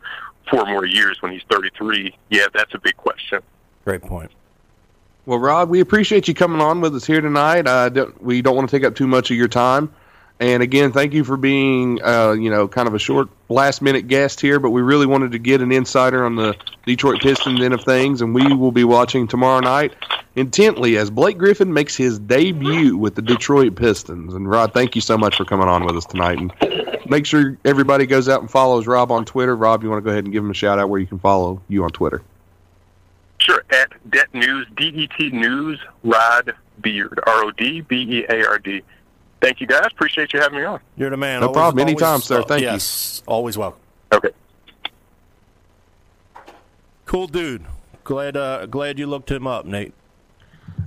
[0.50, 2.16] four more years when he's 33?
[2.30, 3.40] Yeah, that's a big question.
[3.84, 4.30] Great point.
[5.26, 7.66] Well, Rod, we appreciate you coming on with us here tonight.
[7.66, 9.92] Uh, don't, we don't want to take up too much of your time.
[10.40, 14.08] And again, thank you for being, uh, you know, kind of a short last minute
[14.08, 17.74] guest here, but we really wanted to get an insider on the Detroit Pistons end
[17.74, 19.94] of things, and we will be watching tomorrow night
[20.36, 24.32] intently as Blake Griffin makes his debut with the Detroit Pistons.
[24.32, 26.38] And Rod, thank you so much for coming on with us tonight.
[26.38, 26.52] And
[27.10, 29.54] make sure everybody goes out and follows Rob on Twitter.
[29.54, 31.18] Rob, you want to go ahead and give him a shout out where you can
[31.18, 32.22] follow you on Twitter?
[33.50, 38.82] Sure, at Det News, D-E-T News, Rod Beard, R-O-D-B-E-A-R-D.
[39.40, 39.86] Thank you, guys.
[39.90, 40.78] Appreciate you having me on.
[40.96, 41.40] You're the man.
[41.40, 41.88] No Always- problem.
[41.88, 42.42] Anytime, always- sir.
[42.42, 42.68] Thank you.
[42.68, 43.80] yes, always welcome.
[44.12, 44.28] Okay.
[47.06, 47.64] Cool dude.
[48.04, 49.94] Glad uh, glad you looked him up, Nate.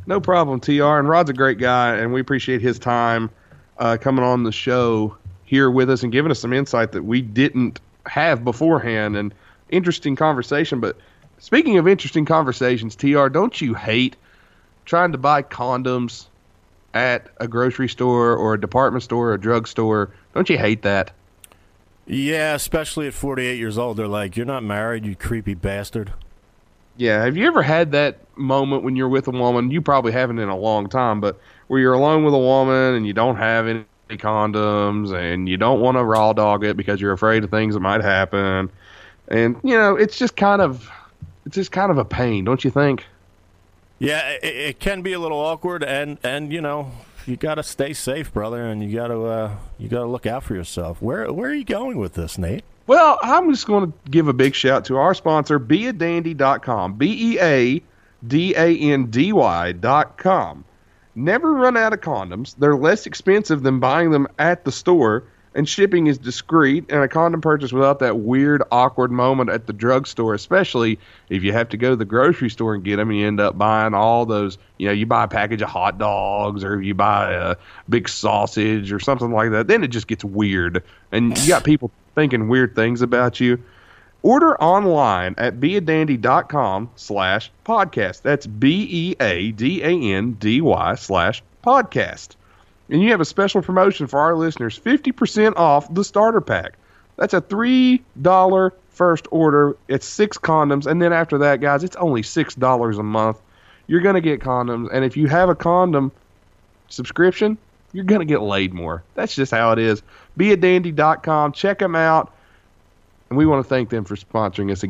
[0.06, 1.00] No problem, TR.
[1.00, 3.30] And Rod's a great guy, and we appreciate his time
[3.78, 7.22] uh, coming on the show here with us and giving us some insight that we
[7.22, 9.16] didn't have beforehand.
[9.18, 9.34] And
[9.70, 10.80] interesting conversation.
[10.80, 10.98] But
[11.44, 14.16] speaking of interesting conversations, TR, don't you hate
[14.86, 16.28] trying to buy condoms
[16.94, 20.10] at a grocery store or a department store or a drugstore?
[20.34, 21.12] Don't you hate that?
[22.08, 26.14] Yeah, especially at 48 years old, they're like, "You're not married, you creepy bastard."
[26.96, 29.70] Yeah, have you ever had that moment when you're with a woman?
[29.70, 33.06] You probably haven't in a long time, but where you're alone with a woman and
[33.06, 37.14] you don't have any condoms and you don't want to raw dog it because you're
[37.14, 38.70] afraid of things that might happen.
[39.28, 40.90] And you know, it's just kind of
[41.46, 43.06] it's just kind of a pain, don't you think?
[44.00, 46.92] Yeah, it, it can be a little awkward, and and you know,
[47.26, 50.26] you got to stay safe, brother, and you got to uh, you got to look
[50.26, 51.02] out for yourself.
[51.02, 52.64] Where where are you going with this, Nate?
[52.86, 56.98] Well, I'm just going to give a big shout to our sponsor, beadandy.com.
[59.80, 60.66] dot com.
[61.16, 62.56] Never run out of condoms.
[62.58, 65.24] They're less expensive than buying them at the store,
[65.56, 66.86] and shipping is discreet.
[66.90, 71.54] And a condom purchase without that weird, awkward moment at the drugstore, especially if you
[71.54, 74.26] have to go to the grocery store and get them, you end up buying all
[74.26, 74.58] those.
[74.78, 77.56] You know, you buy a package of hot dogs, or you buy a
[77.90, 79.68] big sausage, or something like that.
[79.68, 83.62] Then it just gets weird, and you got people thinking weird things about you.
[84.24, 88.22] Order online at beadandy.com slash podcast.
[88.22, 89.16] That's B-E-A-D-A-N-D-Y
[90.96, 92.36] slash podcast.
[92.90, 96.74] And you have a special promotion for our listeners, 50% off the starter pack.
[97.18, 99.76] That's a $3 first order.
[99.88, 100.86] It's six condoms.
[100.86, 103.42] And then after that, guys, it's only $6 a month.
[103.88, 104.90] You're going to get condoms.
[104.92, 106.12] And if you have a condom
[106.90, 107.58] subscription,
[107.92, 109.04] you're going to get laid more.
[109.16, 110.02] That's just how it is.
[110.38, 111.54] Beadandy.com.
[111.54, 112.34] Check them out.
[113.30, 114.84] And we want to thank them for sponsoring us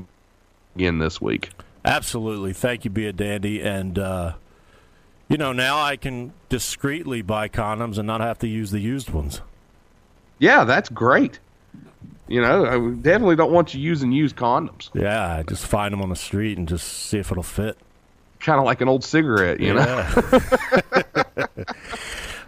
[0.76, 1.52] again this week.
[1.86, 4.34] Absolutely, thank you, be a dandy, and uh,
[5.28, 9.10] you know now I can discreetly buy condoms and not have to use the used
[9.10, 9.42] ones.
[10.40, 11.40] Yeah, that's great.
[12.28, 14.90] You know, I definitely don't want you using used condoms.
[14.94, 17.78] Yeah, I just find them on the street and just see if it'll fit.
[18.40, 20.10] Kind of like an old cigarette, you know?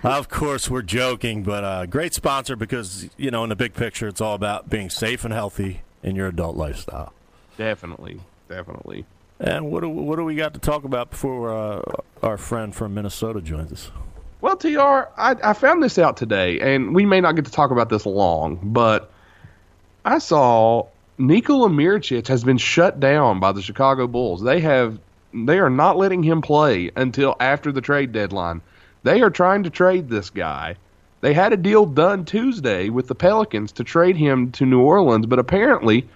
[0.06, 4.08] Of course, we're joking, but uh, great sponsor because you know, in the big picture,
[4.08, 7.12] it's all about being safe and healthy in your adult lifestyle.
[7.58, 9.06] Definitely, definitely.
[9.40, 11.82] And what do, what do we got to talk about before uh,
[12.24, 13.92] our friend from Minnesota joins us?
[14.42, 17.72] Well, Tr, I, I found this out today, and we may not get to talk
[17.72, 19.12] about this long, but
[20.06, 24.44] I saw Nikola Mirotic has been shut down by the Chicago Bulls.
[24.44, 25.00] They have
[25.34, 28.62] they are not letting him play until after the trade deadline.
[29.04, 30.78] They are trying to trade this guy.
[31.22, 35.26] They had a deal done Tuesday with the Pelicans to trade him to New Orleans,
[35.26, 36.08] but apparently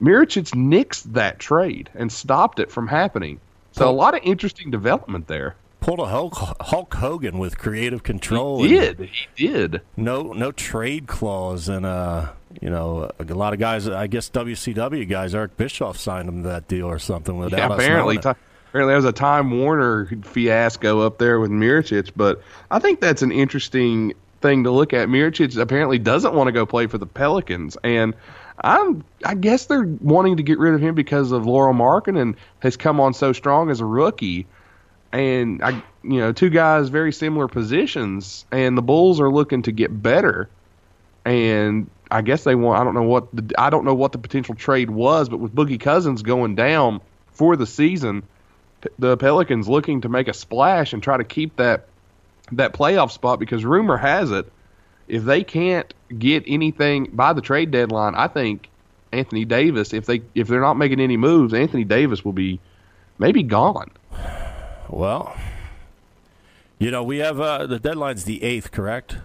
[0.00, 3.40] Mirotic nixed that trade and stopped it from happening.
[3.72, 5.54] So a lot of interesting development there.
[5.80, 8.62] Pulled a Hulk, Hulk Hogan with creative control.
[8.62, 9.10] He did.
[9.36, 9.80] He did.
[9.96, 13.88] No, no trade clause, and uh, you know, a lot of guys.
[13.88, 17.38] I guess WCW guys, Eric Bischoff signed him to that deal or something.
[17.38, 22.42] Without Yeah, apparently, apparently there was a Time Warner fiasco up there with Mirotic, but
[22.72, 25.08] I think that's an interesting thing to look at.
[25.08, 28.14] Mirotic apparently doesn't want to go play for the Pelicans, and
[28.60, 32.76] I'm I guess they're wanting to get rid of him because of Lauri Markkanen has
[32.76, 34.46] come on so strong as a rookie,
[35.12, 39.72] and I you know two guys very similar positions, and the Bulls are looking to
[39.72, 40.48] get better,
[41.24, 44.18] and I guess they want I don't know what the I don't know what the
[44.18, 47.00] potential trade was, but with Boogie Cousins going down
[47.32, 48.24] for the season,
[48.98, 51.86] the Pelicans looking to make a splash and try to keep that
[52.52, 54.50] that playoff spot because rumor has it
[55.08, 58.68] if they can't get anything by the trade deadline, I think
[59.10, 62.60] Anthony Davis if they if they're not making any moves, Anthony Davis will be
[63.18, 63.90] maybe gone.
[64.88, 65.36] Well,
[66.78, 69.16] you know, we have uh, the deadline's the eighth, correct?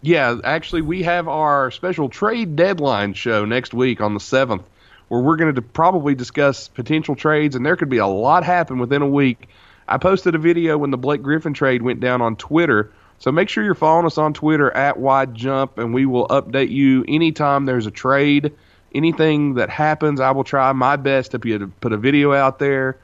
[0.00, 4.64] Yeah, actually, we have our special trade deadline show next week on the 7th,
[5.08, 8.78] where we're going to probably discuss potential trades, and there could be a lot happen
[8.78, 9.48] within a week.
[9.88, 12.92] I posted a video when the Blake Griffin trade went down on Twitter,
[13.24, 16.68] so make sure you're following us on Twitter at Wide Jump, and we will update
[16.68, 18.52] you anytime there's a trade.
[18.94, 22.98] Anything that happens, I will try my best to put a video out there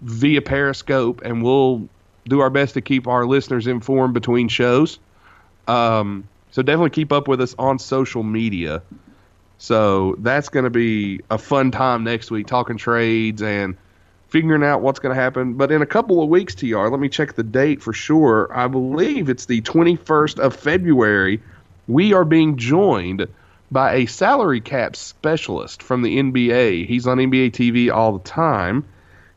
[0.00, 1.86] via Periscope, and we'll
[2.26, 4.98] do our best to keep our listeners informed between shows.
[5.68, 8.80] Um, so definitely keep up with us on social media.
[9.58, 13.76] So that's going to be a fun time next week, talking trades and
[14.30, 15.54] figuring out what's going to happen.
[15.54, 18.48] But in a couple of weeks, TR, let me check the date for sure.
[18.56, 21.42] I believe it's the 21st of February.
[21.88, 23.26] We are being joined
[23.70, 26.86] by a salary cap specialist from the NBA.
[26.86, 28.84] He's on NBA TV all the time.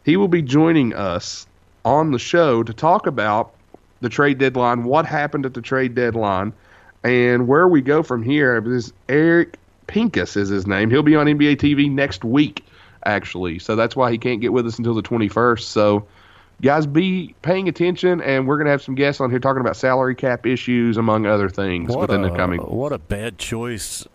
[0.06, 1.48] He will be joining us
[1.86, 3.54] on the show to talk about
[4.02, 6.54] the trade deadline, what happened at the trade deadline,
[7.04, 8.60] and where we go from here.
[8.62, 10.90] This Eric Pincus is his name.
[10.90, 12.66] He'll be on NBA TV next week,
[13.06, 13.60] actually.
[13.60, 15.62] So that's why he can't get with us until the 21st.
[15.62, 16.08] So,
[16.62, 19.76] guys, be paying attention, and we're going to have some guests on here talking about
[19.76, 22.60] salary cap issues, among other things, What within a, the coming.
[22.62, 24.06] what a bad choice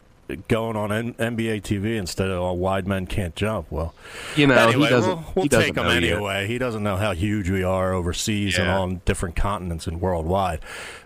[0.47, 3.67] going on N- NBA TV instead of all White Men Can't Jump.
[3.71, 3.95] Well,
[4.37, 5.09] You know, anyway, he doesn't.
[5.11, 6.03] we'll, we'll he doesn't take him know yet.
[6.13, 6.47] anyway.
[6.47, 10.61] He doesn't know how huge we are overseas and on different continents and worldwide.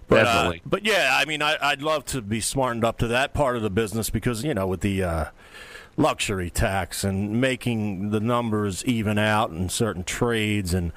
[0.09, 0.63] But, uh, Definitely.
[0.67, 3.63] but yeah, I mean, I, I'd love to be smartened up to that part of
[3.63, 5.25] the business because you know, with the uh,
[5.97, 10.93] luxury tax and making the numbers even out in certain trades, and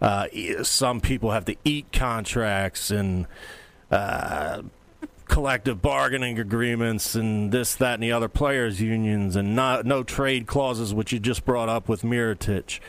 [0.00, 0.26] uh,
[0.62, 3.26] some people have to eat contracts and.
[3.90, 4.62] Uh,
[5.28, 10.46] collective bargaining agreements and this, that, and the other players' unions, and not no trade
[10.46, 12.80] clauses, which you just brought up with Mirotic.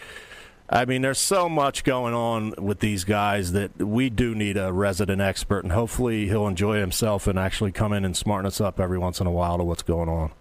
[0.69, 4.71] I mean, there's so much going on with these guys that we do need a
[4.71, 8.79] resident expert, and hopefully he'll enjoy himself and actually come in and smarten us up
[8.79, 10.31] every once in a while to what's going on.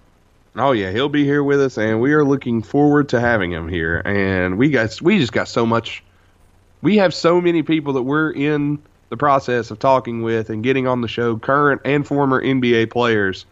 [0.60, 3.68] Oh yeah, he'll be here with us, and we are looking forward to having him
[3.68, 4.02] here.
[4.04, 6.02] And we got we just got so much.
[6.82, 10.86] We have so many people that we're in the process of talking with and getting
[10.86, 13.46] on the show, current and former NBA players.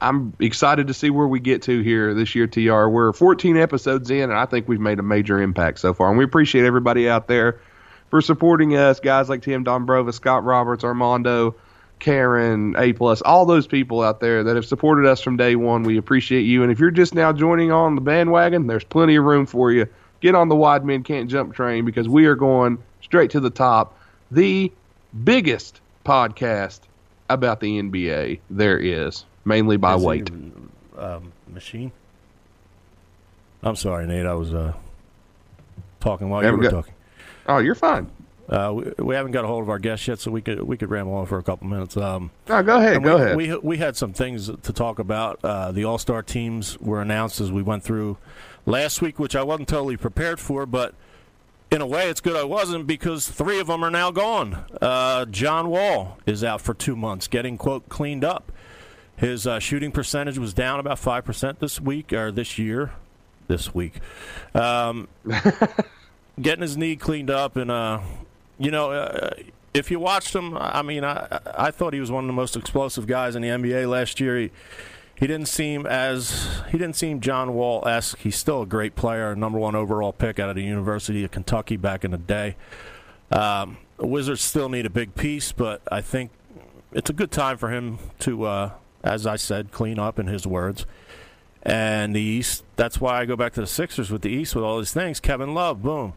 [0.00, 2.86] I'm excited to see where we get to here this year, TR.
[2.86, 6.10] We're 14 episodes in, and I think we've made a major impact so far.
[6.10, 7.60] And we appreciate everybody out there
[8.10, 11.54] for supporting us, guys like Tim Dombrova, Scott Roberts, Armando,
[11.98, 15.82] Karen, A plus, all those people out there that have supported us from day one.
[15.82, 16.62] We appreciate you.
[16.62, 19.86] And if you're just now joining on the bandwagon, there's plenty of room for you.
[20.20, 23.50] Get on the White Men Can't Jump train because we are going straight to the
[23.50, 23.98] top.
[24.30, 24.72] The
[25.24, 26.80] biggest podcast
[27.28, 30.30] about the NBA there is, mainly by Is weight.
[30.98, 31.92] um, machine.
[33.62, 34.26] I'm sorry, Nate.
[34.26, 34.74] I was uh,
[36.00, 36.94] talking while you Haven't were got- talking.
[37.48, 38.10] Oh, you're fine.
[38.48, 40.76] Uh, we, we haven't got a hold of our guest yet, so we could we
[40.76, 41.96] could ramble on for a couple minutes.
[41.96, 43.02] Um, No, go ahead.
[43.02, 43.36] Go we, ahead.
[43.36, 45.40] We we had some things to talk about.
[45.42, 48.18] Uh, the All Star teams were announced as we went through
[48.64, 50.94] last week, which I wasn't totally prepared for, but
[51.70, 54.64] in a way, it's good I wasn't because three of them are now gone.
[54.80, 58.52] Uh, John Wall is out for two months, getting quote cleaned up.
[59.16, 62.92] His uh, shooting percentage was down about five percent this week or this year.
[63.48, 64.00] This week,
[64.54, 65.06] um,
[66.40, 68.00] getting his knee cleaned up, and uh,
[68.58, 69.30] you know, uh,
[69.74, 72.56] if you watched him, I mean, I I thought he was one of the most
[72.56, 74.38] explosive guys in the NBA last year.
[74.38, 74.50] He,
[75.14, 78.18] he didn't seem as he didn't seem John Wall esque.
[78.18, 81.76] He's still a great player, number one overall pick out of the University of Kentucky
[81.76, 82.56] back in the day.
[83.30, 86.30] Um, the Wizards still need a big piece, but I think
[86.92, 88.70] it's a good time for him to, uh,
[89.02, 90.86] as I said, clean up in his words.
[91.62, 94.64] And the East, that's why I go back to the Sixers with the East with
[94.64, 95.18] all these things.
[95.18, 96.12] Kevin Love, boom.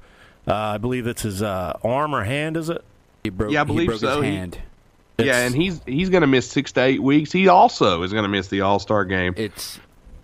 [0.47, 2.83] Uh, I believe it's his uh, arm or hand, is it?
[3.23, 4.21] He broke, Yeah, I he believe broke so.
[4.21, 4.57] his He- hand.
[5.17, 7.31] yeah, and he's he's going to miss six to eight weeks.
[7.31, 9.33] He also is going to miss the All Star game.
[9.37, 9.79] It's.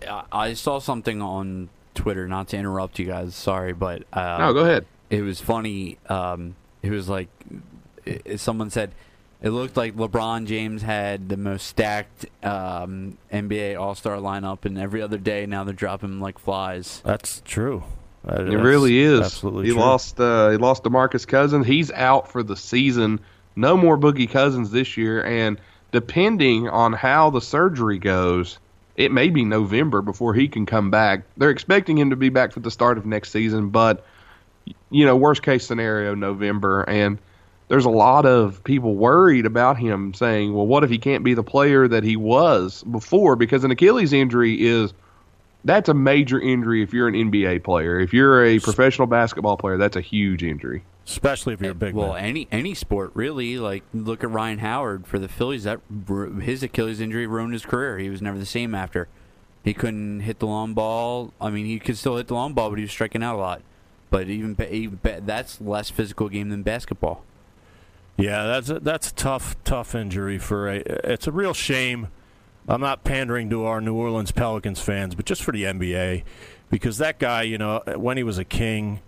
[0.08, 2.26] I- I saw something on Twitter.
[2.28, 4.86] Not to interrupt you guys, sorry, but uh, no, go ahead.
[5.10, 5.98] it was funny.
[6.08, 7.28] Um, it was like
[8.06, 8.92] i i- someone said
[9.42, 14.78] it looked like LeBron James had the most stacked um, NBA All Star lineup, and
[14.78, 17.02] every other day now they're dropping like flies.
[17.04, 17.84] That's true.
[18.26, 19.20] That- It really is.
[19.20, 19.80] Absolutely He true.
[19.80, 20.20] lost.
[20.20, 21.66] Uh, he lost Demarcus Cousins.
[21.66, 23.20] He's out for the season.
[23.54, 25.58] No more Boogie Cousins this year, and
[25.92, 28.58] depending on how the surgery goes,
[28.96, 31.22] it may be November before he can come back.
[31.36, 34.04] They're expecting him to be back for the start of next season, but
[34.90, 37.18] you know, worst case scenario, November, and
[37.68, 41.34] there's a lot of people worried about him saying, well, what if he can't be
[41.34, 43.36] the player that he was before?
[43.36, 44.92] Because an Achilles injury is
[45.66, 48.00] that's a major injury if you're an NBA player.
[48.00, 50.84] If you're a professional basketball player, that's a huge injury.
[51.06, 52.24] especially if you're a big well, man.
[52.24, 53.58] any any sport really.
[53.58, 55.64] Like look at Ryan Howard for the Phillies.
[55.64, 55.80] That
[56.40, 57.98] his Achilles injury ruined his career.
[57.98, 59.08] He was never the same after.
[59.64, 61.34] He couldn't hit the long ball.
[61.40, 63.38] I mean, he could still hit the long ball, but he was striking out a
[63.38, 63.62] lot.
[64.10, 67.24] But even, even that's less physical game than basketball.
[68.16, 70.76] Yeah, that's a, that's a tough, tough injury for a.
[71.04, 72.08] It's a real shame.
[72.68, 76.24] I'm not pandering to our New Orleans Pelicans fans, but just for the NBA,
[76.70, 79.00] because that guy, you know, when he was a king,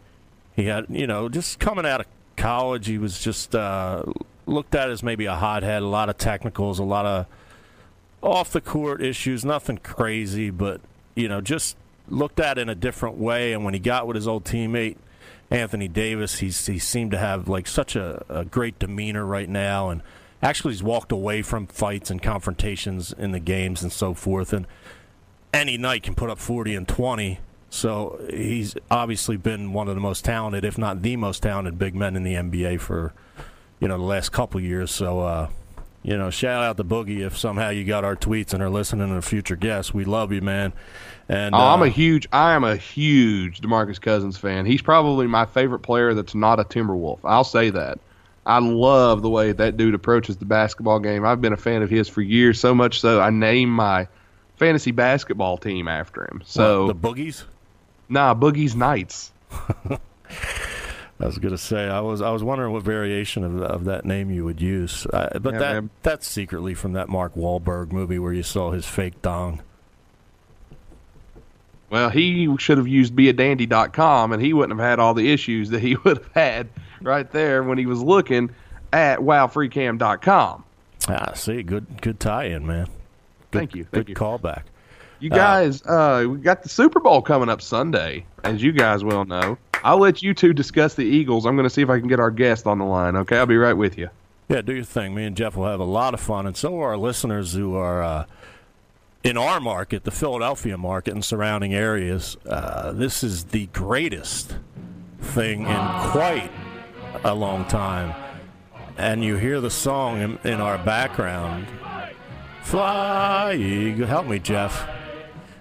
[0.55, 2.07] he had, you know, just coming out of
[2.37, 4.05] college, he was just uh,
[4.47, 7.27] looked at as maybe a hothead, a lot of technicals, a lot of
[8.23, 10.81] off the court issues, nothing crazy, but
[11.15, 11.77] you know, just
[12.09, 13.53] looked at in a different way.
[13.53, 14.97] And when he got with his old teammate
[15.51, 19.91] Anthony Davis, he's he seemed to have like such a, a great demeanor right now,
[19.91, 20.03] and
[20.43, 24.53] actually he's walked away from fights and confrontations in the games and so forth.
[24.53, 24.67] And
[25.53, 27.41] any night can put up forty and twenty.
[27.71, 31.95] So he's obviously been one of the most talented, if not the most talented, big
[31.95, 33.13] men in the NBA for
[33.81, 34.91] you know the last couple years.
[34.91, 35.49] So uh,
[36.03, 39.15] you know, shout out to Boogie if somehow you got our tweets and are listening
[39.15, 39.93] to future guests.
[39.93, 40.73] We love you, man.
[41.29, 44.65] And Oh, I'm uh, a huge I am a huge DeMarcus Cousins fan.
[44.65, 47.19] He's probably my favorite player that's not a Timberwolf.
[47.25, 47.99] I'll say that.
[48.47, 51.25] I love the way that dude approaches the basketball game.
[51.25, 54.09] I've been a fan of his for years, so much so I named my
[54.57, 56.43] fantasy basketball team after him.
[56.45, 57.45] So what, the Boogies.
[58.09, 59.33] nah, Boogie's Knights.
[61.21, 64.31] I was gonna say I was I was wondering what variation of of that name
[64.31, 65.91] you would use, uh, but Yeah, that man.
[66.03, 69.61] that's secretly from that Mark Wahlberg movie where you saw his fake dong.
[71.91, 75.81] Well, he should have used beadandy.com and he wouldn't have had all the issues that
[75.81, 76.69] he would have had
[77.01, 78.51] right there when he was looking
[78.93, 80.65] at wowfreecam.com.
[81.09, 82.87] Ah, see, good good tie-in, man.
[83.51, 84.15] Good, Thank you, thank good you.
[84.15, 84.63] callback.
[85.21, 89.25] You guys, uh, we got the Super Bowl coming up Sunday, as you guys well
[89.25, 89.59] know.
[89.83, 91.45] I'll let you two discuss the Eagles.
[91.45, 93.17] I'm going to see if I can get our guest on the line.
[93.17, 94.11] Okay, I'll be right with you.
[94.49, 95.15] Yeah, do your thing.
[95.15, 97.75] Me and Jeff will have a lot of fun, and so will our listeners who
[97.75, 98.25] are uh,
[99.25, 102.37] in our market, the Philadelphia market and surrounding areas.
[102.47, 104.57] Uh, this is the greatest
[105.21, 106.51] thing in quite
[107.25, 108.15] a long time.
[108.97, 111.67] And you hear the song in, in our background.
[112.63, 114.07] Fly, Eagle.
[114.07, 114.89] Help me, Jeff.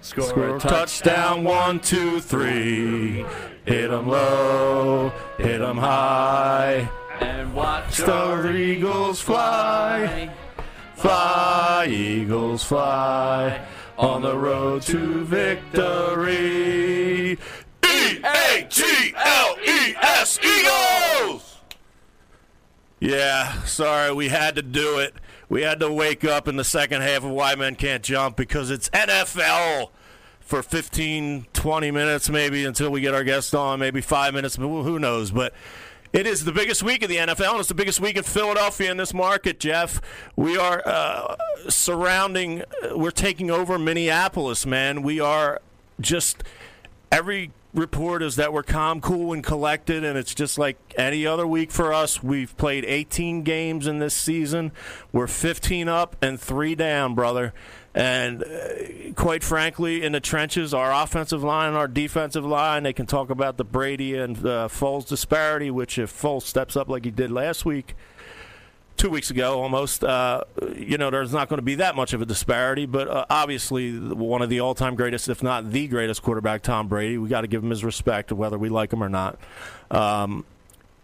[0.00, 3.24] Score a touchdown, one, two, three.
[3.64, 6.88] Hit 'em low, hit 'em high.
[7.20, 10.30] And watch Star Eagles fly,
[10.98, 13.64] fly, Eagles fly,
[13.96, 16.58] on the road to victory.
[17.32, 21.58] E A G L E S Eagles!
[23.00, 25.14] Yeah, sorry, we had to do it.
[25.48, 28.70] We had to wake up in the second half of White Men Can't Jump because
[28.70, 29.90] it's NFL
[30.40, 34.98] for 15, 20 minutes maybe until we get our guest on, maybe five minutes, who
[34.98, 35.30] knows.
[35.30, 35.54] But
[36.12, 38.90] it is the biggest week of the NFL, and it's the biggest week in Philadelphia
[38.90, 40.00] in this market, Jeff.
[40.36, 41.36] We are uh,
[41.68, 45.02] surrounding, we're taking over Minneapolis, man.
[45.02, 45.60] We are
[46.00, 46.42] just
[47.10, 51.46] every report is that we're calm, cool, and collected, and it's just like any other
[51.46, 52.22] week for us.
[52.22, 54.72] We've played 18 games in this season.
[55.12, 57.52] We're 15 up and three down, brother.
[57.94, 62.92] And uh, quite frankly, in the trenches, our offensive line and our defensive line, they
[62.92, 67.04] can talk about the Brady and uh, Foles disparity, which if Foles steps up like
[67.04, 67.94] he did last week,
[68.98, 70.42] two weeks ago almost, uh,
[70.76, 72.84] you know, there's not going to be that much of a disparity.
[72.84, 76.88] But uh, obviously, one of the all time greatest, if not the greatest quarterback, Tom
[76.88, 79.38] Brady, we got to give him his respect, whether we like him or not.
[79.90, 80.44] Um,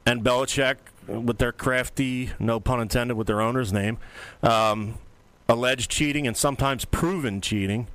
[0.05, 0.77] and Belichick,
[1.07, 3.99] with their crafty, no pun intended, with their owner's name,
[4.43, 4.99] um,
[5.49, 7.87] alleged cheating and sometimes proven cheating.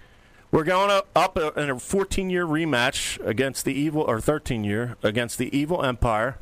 [0.52, 5.38] We're going up- in a 14 year rematch against the evil, or 13 year, against
[5.38, 6.38] the evil empire.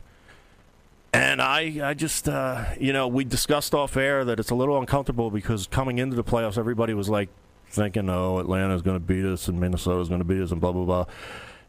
[1.18, 4.78] And I, I just, uh, you know, we discussed off air that it's a little
[4.78, 7.30] uncomfortable because coming into the playoffs, everybody was like
[7.72, 10.72] thinking, oh, Atlanta's going to beat us and Minnesota's going to beat us and blah,
[10.72, 11.06] blah, blah.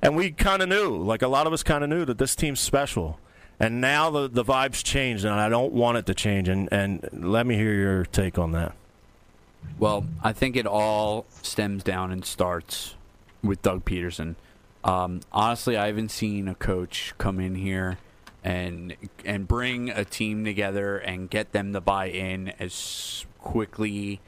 [0.03, 2.36] And we kind of knew, like a lot of us kind of knew that this
[2.36, 3.18] team's special.
[3.59, 6.51] And now the, the vibe's changed, and I don't want it to change.
[6.51, 8.74] And, and let me hear your take on that.
[9.78, 12.96] Well, I think it all stems down and starts
[13.42, 14.34] with Doug Pederson.
[14.84, 17.96] Um, honestly, I haven't seen a coach come in here
[18.49, 18.96] and
[19.26, 24.20] and bring a team together and get them to buy in as quickly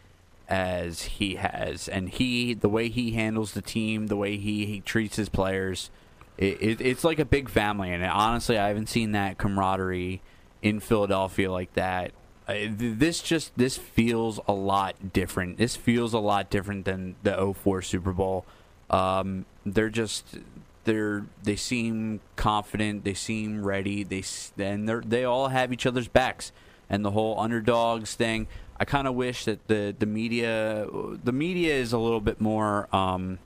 [0.46, 1.88] as he has.
[1.88, 5.90] And he, the way he handles the team, the way he, he treats his players,
[6.36, 7.92] it, it, it's like a big family.
[7.92, 10.20] And honestly, I haven't seen that camaraderie
[10.60, 12.12] in Philadelphia like that.
[12.46, 15.56] Uh, This just this feels a lot different.
[15.56, 18.44] This feels a lot different than the 04 Super Bowl.
[18.90, 20.36] Um, they're just
[20.84, 23.04] they're they seem confident.
[23.04, 24.02] They seem ready.
[24.02, 24.22] They
[24.58, 26.52] and they they all have each other's backs.
[26.88, 28.48] And the whole underdogs thing.
[28.78, 30.86] I kind of wish that the the media
[31.22, 33.38] the media is a little bit more um,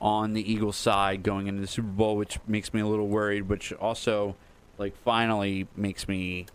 [0.00, 3.48] on the Eagles side going into the Super Bowl, which makes me a little worried.
[3.48, 4.36] Which also
[4.78, 6.46] like finally makes me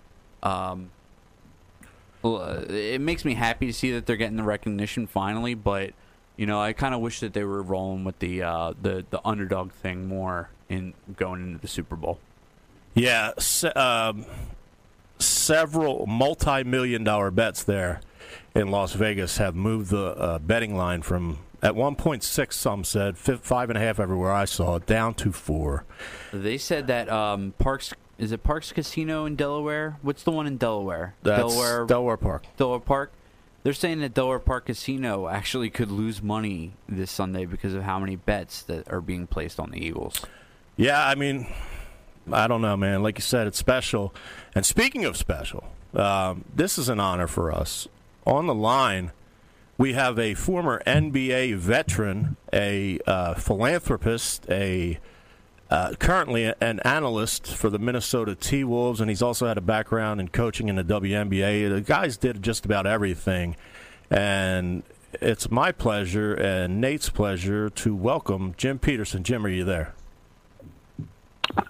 [0.41, 0.89] um,
[2.24, 5.91] it makes me happy to see that they're getting the recognition finally, but
[6.38, 9.20] you know, I kind of wish that they were rolling with the uh, the the
[9.28, 12.20] underdog thing more in going into the Super Bowl.
[12.94, 14.26] Yeah, se- um,
[15.20, 18.02] several multi-million dollar bets there
[18.56, 23.36] in Las Vegas have moved the uh, betting line from at 1.6 some said fi-
[23.38, 25.86] five and a half everywhere I saw it down to four.
[26.32, 29.98] They said that um, Parks is it Parks Casino in Delaware?
[30.02, 31.14] What's the one in Delaware?
[31.24, 32.46] That's Delaware Delaware Park.
[32.58, 33.12] Delaware Park.
[33.64, 37.99] They're saying that Delaware Park Casino actually could lose money this Sunday because of how
[37.99, 40.26] many bets that are being placed on the Eagles.
[40.78, 41.47] Yeah, I mean,
[42.32, 43.03] I don't know, man.
[43.03, 44.14] Like you said, it's special.
[44.55, 47.88] And speaking of special, um, this is an honor for us.
[48.26, 49.12] On the line,
[49.78, 54.99] we have a former NBA veteran, a uh, philanthropist, a
[55.70, 60.22] uh, currently an analyst for the Minnesota T Wolves, and he's also had a background
[60.22, 61.70] in coaching in the WNBA.
[61.70, 63.55] The guys did just about everything,
[64.09, 69.24] and it's my pleasure and Nate's pleasure to welcome Jim Petersen.
[69.24, 69.93] Jim, are you there?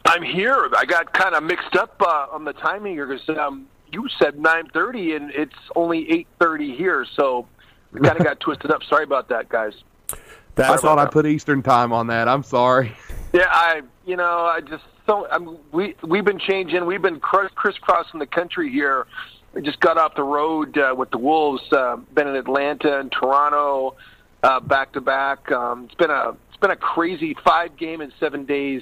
[0.06, 0.70] I'm here.
[0.78, 4.36] I got kind of mixed up uh, on the timing here because um, you said
[4.36, 7.48] 9:30 and it's only 8:30 here, so
[7.92, 8.84] we kind of got twisted up.
[8.84, 9.74] Sorry about that, guys.
[10.12, 10.18] I
[10.56, 12.28] That's thought I put Eastern time on that.
[12.28, 12.96] I'm sorry.
[13.34, 16.86] Yeah, I you know I just so I'm, we we've been changing.
[16.86, 19.06] We've been cr- crisscrossing the country here.
[19.54, 21.64] We just got off the road uh, with the Wolves.
[21.72, 23.96] Uh, been in Atlanta and Toronto
[24.44, 25.52] uh, back to back.
[25.52, 28.82] Um, It's been a it's been a crazy five game and seven days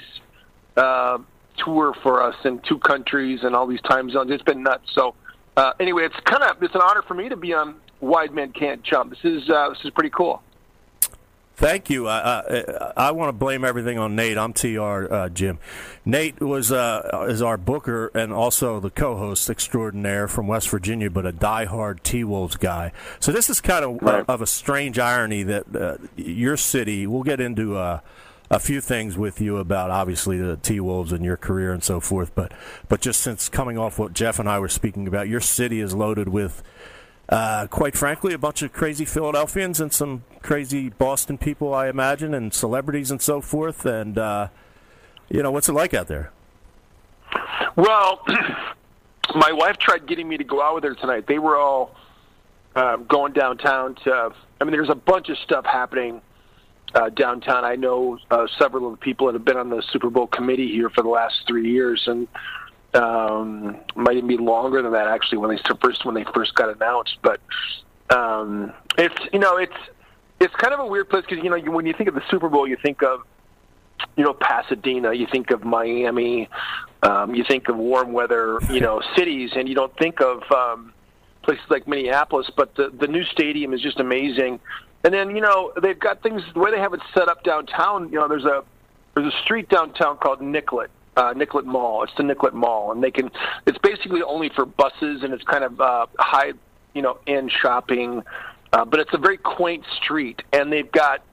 [0.78, 1.18] uh,
[1.58, 4.32] tour for us in two countries and all these time zones.
[4.32, 4.90] It's been nuts.
[4.94, 5.16] So
[5.58, 8.52] uh, anyway, it's kind of it's an honor for me to be on White Men
[8.52, 9.10] Can't Jump.
[9.12, 10.42] This is uh, this is pretty cool.
[11.58, 12.08] Thank you.
[12.08, 14.38] I, I, I want to blame everything on Nate.
[14.38, 14.78] I'm Tr.
[14.82, 15.58] Uh, Jim.
[16.04, 21.26] Nate was uh, is our booker and also the co-host extraordinaire from West Virginia, but
[21.26, 22.92] a diehard T Wolves guy.
[23.22, 24.26] So this is kind of Right.
[24.28, 27.08] of a strange irony that uh, your city.
[27.08, 28.02] We'll get into uh,
[28.52, 32.02] a few things with you about obviously the T Wolves and your career and so
[32.02, 32.52] forth, but
[32.90, 35.96] but just since coming off what Jeff and I were speaking about, your city is
[35.96, 36.62] loaded with
[37.30, 42.34] uh, quite frankly, a bunch of crazy Philadelphians and some crazy Boston people, I imagine,
[42.34, 43.86] and celebrities and so forth.
[43.86, 44.50] And uh,
[45.30, 46.32] you know, what's it like out there?
[47.76, 48.24] Well,
[49.36, 51.26] my wife tried getting me to go out with her tonight.
[51.28, 51.96] They were all
[52.76, 54.34] um, going downtown to.
[54.60, 56.22] I mean, there's a bunch of stuff happening
[56.94, 57.66] uh, downtown.
[57.66, 60.70] I know uh, several of the people that have been on the Super Bowl committee
[60.70, 62.28] here for the last three years, and
[62.96, 66.76] um, might even be longer than that actually when they first when they first got
[66.76, 67.18] announced.
[67.22, 67.40] But
[68.10, 69.78] um, it's you know it's
[70.40, 72.24] it's kind of a weird place because you know you, when you think of the
[72.30, 73.22] Super Bowl, you think of
[74.18, 76.50] you know, Pasadena, you think of Miami,
[77.04, 80.94] um, you think of warm weather, you know, cities, and you don't think of um,
[81.44, 82.50] places like Minneapolis.
[82.56, 84.60] But the the new stadium is just amazing.
[85.04, 88.10] And then you know they've got things the way they have it set up downtown.
[88.12, 88.64] You know, there's a
[89.16, 90.92] there's a street downtown called Nicollet.
[91.18, 92.04] Uh, Nicollet Mall.
[92.04, 93.32] It's the Nicollet Mall, and they can.
[93.66, 96.52] It's basically only for buses, and it's kind of uh, high,
[96.94, 98.22] you know, end shopping.
[98.74, 101.24] Uh, but it's a very quaint street, and they've got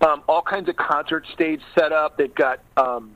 [0.00, 2.16] um, all kinds of concert stage set up.
[2.16, 3.14] They've got um,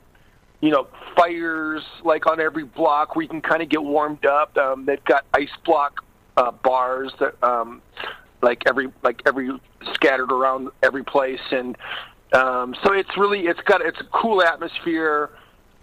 [0.61, 4.55] you know fires like on every block where you can kind of get warmed up.
[4.57, 6.03] Um, they've got ice block
[6.37, 7.81] uh, bars that um,
[8.41, 9.49] like every like every
[9.93, 11.77] scattered around every place, and
[12.33, 15.31] um, so it's really it's got it's a cool atmosphere.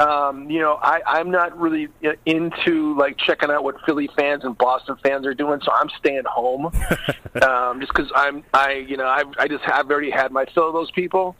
[0.03, 1.89] Um, you know, I, I'm not really
[2.27, 6.25] into like checking out what Philly fans and Boston fans are doing, so I'm staying
[6.27, 6.67] home
[7.43, 10.69] um, just because I'm I you know I I just have already had my fill
[10.69, 11.37] of those people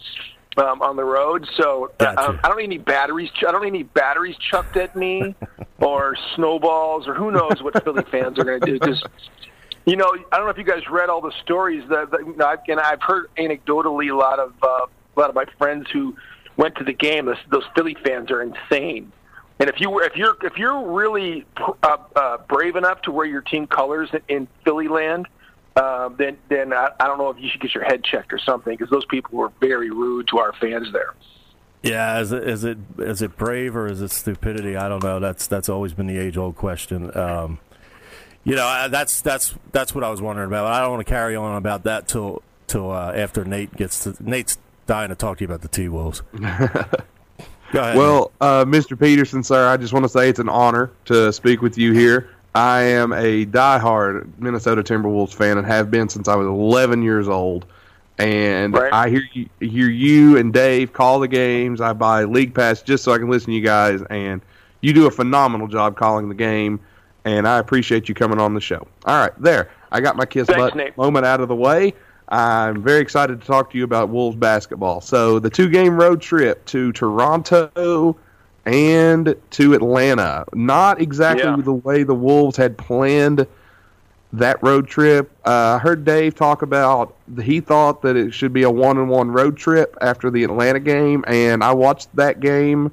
[0.59, 1.45] um, on the road.
[1.57, 2.21] So uh, Gotcha.
[2.21, 3.31] um, I don't need any batteries.
[3.31, 5.35] ch- I don't need any batteries chucked at me
[5.81, 9.03] or snowballs or who knows what Philly fans are going to do because.
[9.85, 12.37] You know, I don't know if you guys read all the stories that, that you
[12.37, 14.87] know, I've, and I've heard anecdotally a lot of uh,
[15.17, 16.15] a lot of my friends who
[16.63, 17.27] went to the game.
[17.27, 19.11] Those, those Philly fans are insane.
[19.59, 21.45] And if you were, if you're if you're really
[21.83, 25.29] uh, uh, brave enough to wear your team colors in, in Philly land,
[25.77, 28.39] uh, then then I, I don't know if you should get your head checked or
[28.39, 31.15] something because those people were very rude to our fans there.
[31.83, 34.77] Yeah, is it is it is it brave or is it stupidity?
[34.77, 35.21] I don't know.
[35.21, 37.17] That's that's always been the age old question.
[37.17, 37.59] Um,
[38.45, 40.67] you know, that's that's that's what I was wondering about.
[40.67, 44.17] I don't want to carry on about that till till uh, after Nate gets to
[44.19, 46.23] Nate's dying to talk to you about the T Wolves.
[47.75, 48.99] Well, uh, Mr.
[49.01, 52.29] Petersen, sir, I just want to say it's an honor to speak with you here.
[52.55, 57.29] I am a diehard Minnesota Timberwolves fan and have been since I was 11 years
[57.29, 57.65] old.
[58.19, 58.93] And Right.
[58.93, 61.81] I hear you, hear you and Dave call the games.
[61.81, 64.43] I buy League Pass just so I can listen to you guys, and
[64.83, 66.79] you do a phenomenal job calling the game.
[67.25, 68.87] And I appreciate you coming on the show.
[69.07, 69.71] All right, there.
[69.93, 70.95] I got my kiss Thanks, butt Nate.
[70.99, 71.95] moment out of the way.
[72.33, 75.03] I'm very excited to talk to you about Wolves basketball.
[75.03, 78.17] So the two game road trip to Toronto
[78.65, 80.47] and to Atlanta.
[80.55, 81.57] Not exactly Yeah.
[81.63, 83.47] the way the Wolves had planned
[84.33, 85.31] that road trip.
[85.45, 89.11] Uh, I heard Dave talk about he thought that it should be a one and
[89.11, 92.91] one road trip after the Atlanta game, and I watched that game,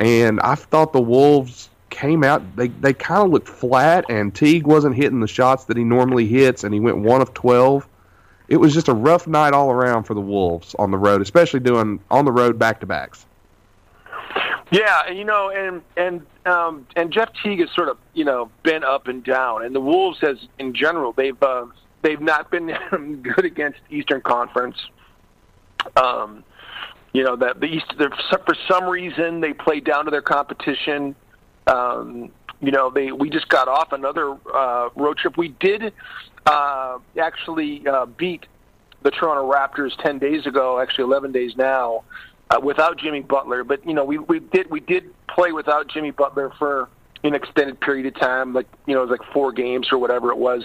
[0.00, 2.42] and I thought the Wolves came out.
[2.56, 6.26] They they kind of looked flat, and Teague wasn't hitting the shots that he normally
[6.26, 7.86] hits, and he went one of twelve.
[8.48, 11.60] It was just a rough night all around for the Wolves on the road, especially
[11.60, 13.26] doing on the road back to backs.
[14.70, 18.84] Yeah, you know, and and um, and Jeff Teague has sort of you know been
[18.84, 21.66] up and down, and the Wolves has in general they've uh,
[22.02, 22.76] they've not been
[23.22, 24.76] good against Eastern Conference.
[25.96, 26.44] Um,
[27.12, 31.14] you know that the East for some reason they play down to their competition.
[31.66, 32.30] Um,
[32.60, 35.36] you know they we just got off another uh, road trip.
[35.36, 35.92] We did
[36.46, 38.46] uh, actually uh, beat
[39.02, 42.04] the Toronto Raptors ten days ago, actually eleven days now,
[42.50, 43.64] uh, without Jimmy Butler.
[43.64, 46.88] But you know, we we did we did play without Jimmy Butler for
[47.24, 50.30] an extended period of time, like you know, it was like four games or whatever
[50.30, 50.62] it was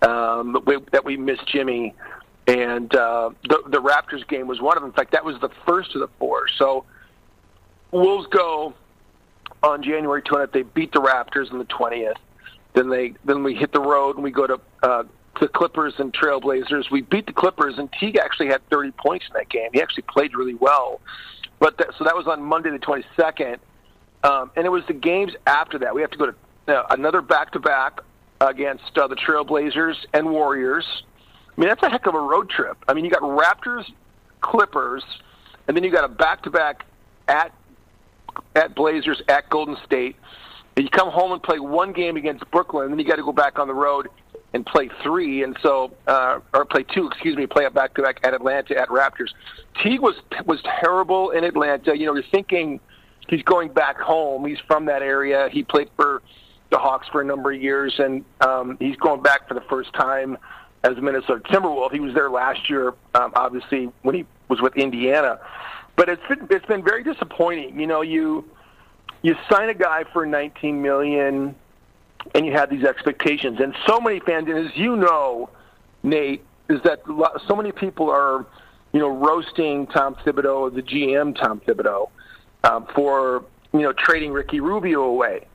[0.00, 1.94] um, that, we, that we missed Jimmy.
[2.48, 4.90] And uh, the the Raptors game was one of them.
[4.90, 6.48] In fact, that was the first of the four.
[6.58, 6.84] So
[7.92, 8.74] Wolves go
[9.62, 10.52] on January 20th.
[10.52, 12.16] They beat the Raptors on the 20th.
[12.74, 15.04] Then they then we hit the road and we go to uh,
[15.40, 16.90] the Clippers and Trailblazers.
[16.90, 19.70] We beat the Clippers and Teague actually had 30 points in that game.
[19.72, 21.00] He actually played really well.
[21.58, 23.58] But that, so that was on Monday the 22nd,
[24.24, 25.94] um, and it was the games after that.
[25.94, 26.34] We have to go to
[26.68, 28.00] uh, another back-to-back
[28.40, 30.84] against uh, the Trailblazers and Warriors.
[31.56, 32.78] I mean that's a heck of a road trip.
[32.88, 33.84] I mean you got Raptors,
[34.40, 35.04] Clippers,
[35.68, 36.84] and then you got a back-to-back
[37.28, 37.54] at
[38.56, 40.16] at Blazers at Golden State.
[40.76, 43.32] You come home and play one game against Brooklyn, and then you got to go
[43.32, 44.08] back on the road
[44.54, 48.02] and play three, and so uh, or play two, excuse me, play a back to
[48.02, 49.30] back at Atlanta at Raptors.
[49.82, 50.14] Teague was
[50.46, 51.96] was terrible in Atlanta.
[51.96, 52.80] You know, you're thinking
[53.28, 54.46] he's going back home.
[54.46, 55.48] He's from that area.
[55.50, 56.22] He played for
[56.70, 59.92] the Hawks for a number of years, and um, he's going back for the first
[59.92, 60.38] time
[60.84, 61.92] as a Minnesota Timberwolf.
[61.92, 65.38] He was there last year, um, obviously when he was with Indiana.
[65.96, 67.78] But it's been, it's been very disappointing.
[67.78, 68.44] You know, you
[69.22, 71.54] you sign a guy for 19 million,
[72.34, 75.48] and you have these expectations, and so many fans, and as you know,
[76.02, 77.02] Nate, is that
[77.46, 78.46] so many people are,
[78.92, 82.10] you know, roasting Tom Thibodeau, the GM Tom Thibodeau,
[82.64, 85.46] um, for you know trading Ricky Rubio away,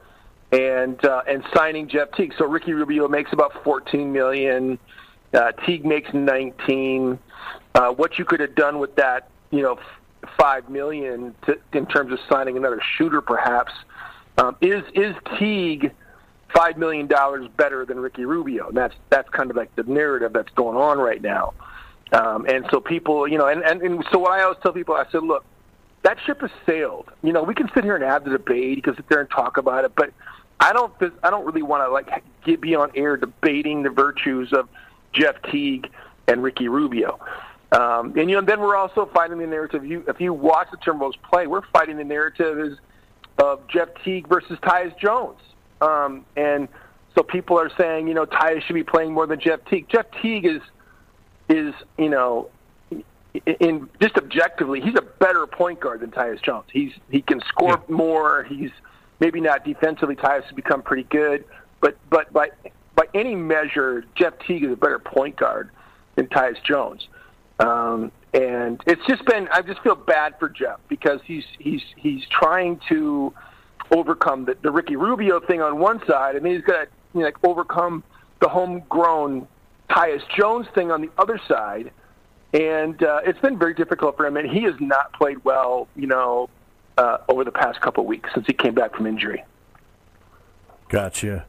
[0.51, 2.33] and uh, and signing Jeff Teague.
[2.37, 4.79] So Ricky Rubio makes about 14 million.
[5.33, 7.19] Uh, Teague makes 19.
[7.75, 9.77] Uh, what you could have done with that, you know,
[10.37, 13.73] five million to, in terms of signing another shooter, perhaps.
[14.37, 15.91] Um, is is Teague
[16.55, 18.69] five million dollars better than Ricky Rubio?
[18.69, 21.53] And that's that's kind of like the narrative that's going on right now.
[22.11, 24.95] Um, and so people, you know, and, and, and so what I always tell people,
[24.95, 25.43] I said, look,
[26.03, 27.09] that ship has sailed.
[27.21, 29.29] You know, we can sit here and have the debate, you can sit there and
[29.29, 30.11] talk about it, but
[30.59, 34.53] I don't, I don't really want to like get, be on air debating the virtues
[34.53, 34.69] of
[35.11, 35.89] Jeff Teague
[36.27, 37.19] and Ricky Rubio.
[37.71, 39.85] Um, and you know, then we're also fighting the narrative.
[39.85, 42.77] You, if you watch the Timberwolves play, we're fighting the narrative is
[43.37, 45.39] of Jeff Teague versus Tyus Jones.
[45.81, 46.67] Um, and
[47.15, 49.87] so people are saying, you know, Tyus should be playing more than Jeff Teague.
[49.89, 50.61] Jeff Teague is
[51.49, 52.49] is you know
[53.59, 56.65] in just objectively he's a better point guard than Tyus Jones.
[56.71, 58.43] He's he can score more.
[58.43, 58.71] He's
[59.19, 60.15] maybe not defensively.
[60.15, 61.45] Tyus has become pretty good,
[61.81, 62.49] but but by
[62.95, 65.69] by any measure, Jeff Teague is a better point guard
[66.15, 67.07] than Tyus Jones.
[67.59, 72.23] Um, and it's just been I just feel bad for Jeff because he's he's he's
[72.29, 73.33] trying to
[73.91, 77.21] overcome the, the Ricky Rubio thing on one side, and then he's got to you
[77.21, 78.03] know, like overcome
[78.41, 79.47] the homegrown
[79.89, 81.91] Tyus Jones thing on the other side,
[82.53, 84.37] and uh, it's been very difficult for him.
[84.37, 86.49] And he has not played well, you know,
[86.97, 89.43] uh, over the past couple of weeks since he came back from injury.
[90.89, 91.45] Gotcha.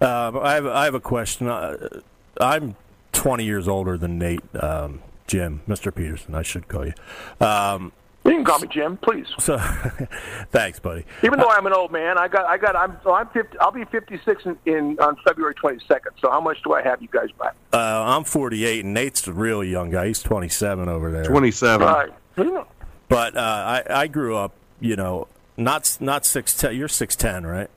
[0.00, 1.48] Um, I have I have a question.
[1.48, 2.00] Uh,
[2.40, 2.76] I'm
[3.12, 5.94] 20 years older than Nate, um, Jim, Mr.
[5.94, 6.34] Petersen.
[6.34, 6.92] I should call you.
[7.40, 7.92] Um,
[8.24, 9.26] You can call me Jim, please.
[9.38, 9.56] so,
[10.50, 11.04] thanks, buddy.
[11.22, 13.58] Even though I'm an old man, I got I got I'm so I'm 50.
[13.58, 16.10] I'll be 56 in, in on February 22nd.
[16.20, 17.50] So how much do I have you guys by?
[17.72, 20.08] Uh, I'm 48, and Nate's a real young guy.
[20.08, 21.24] He's 27 over there.
[21.24, 21.86] 27.
[21.86, 22.66] All right.
[23.08, 26.74] But uh, I I grew up, you know, not not six ten.
[26.76, 27.70] You're six ten, right?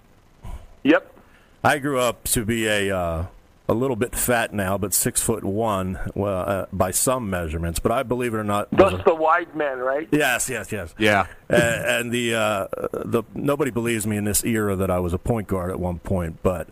[0.83, 1.13] Yep.
[1.63, 3.25] I grew up to be a uh,
[3.69, 7.79] a little bit fat now, but six foot one, well, uh, by some measurements.
[7.79, 10.07] But I believe it or not, was Thus a- the wide men, right?
[10.11, 10.93] yes, yes, yes.
[10.97, 11.27] Yeah.
[11.47, 15.17] and, and the uh, the nobody believes me in this era that I was a
[15.19, 16.67] point guard at one point, but.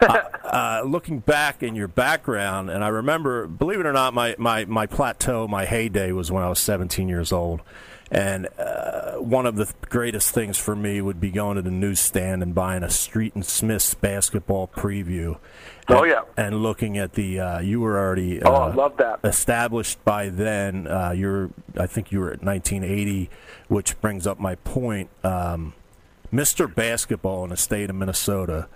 [0.00, 4.34] uh, uh, looking back in your background, and I remember, believe it or not, my,
[4.38, 7.62] my, my plateau, my heyday was when I was 17 years old.
[8.10, 12.42] And uh, one of the greatest things for me would be going to the newsstand
[12.42, 15.38] and buying a Street and Smith's basketball preview.
[15.88, 16.22] Oh, yeah.
[16.36, 19.20] And looking at the, uh, you were already Oh, uh, I love that.
[19.22, 20.86] established by then.
[20.86, 23.30] Uh, you're, I think you were at 1980,
[23.68, 25.10] which brings up my point.
[25.22, 25.74] Um,
[26.32, 26.72] Mr.
[26.72, 28.66] Basketball in the state of Minnesota.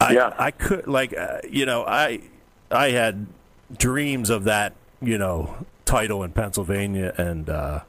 [0.00, 0.32] I, Yeah.
[0.38, 2.20] I could like uh, you know I
[2.70, 3.26] I had
[3.76, 7.80] dreams of that you know title in Pennsylvania and uh,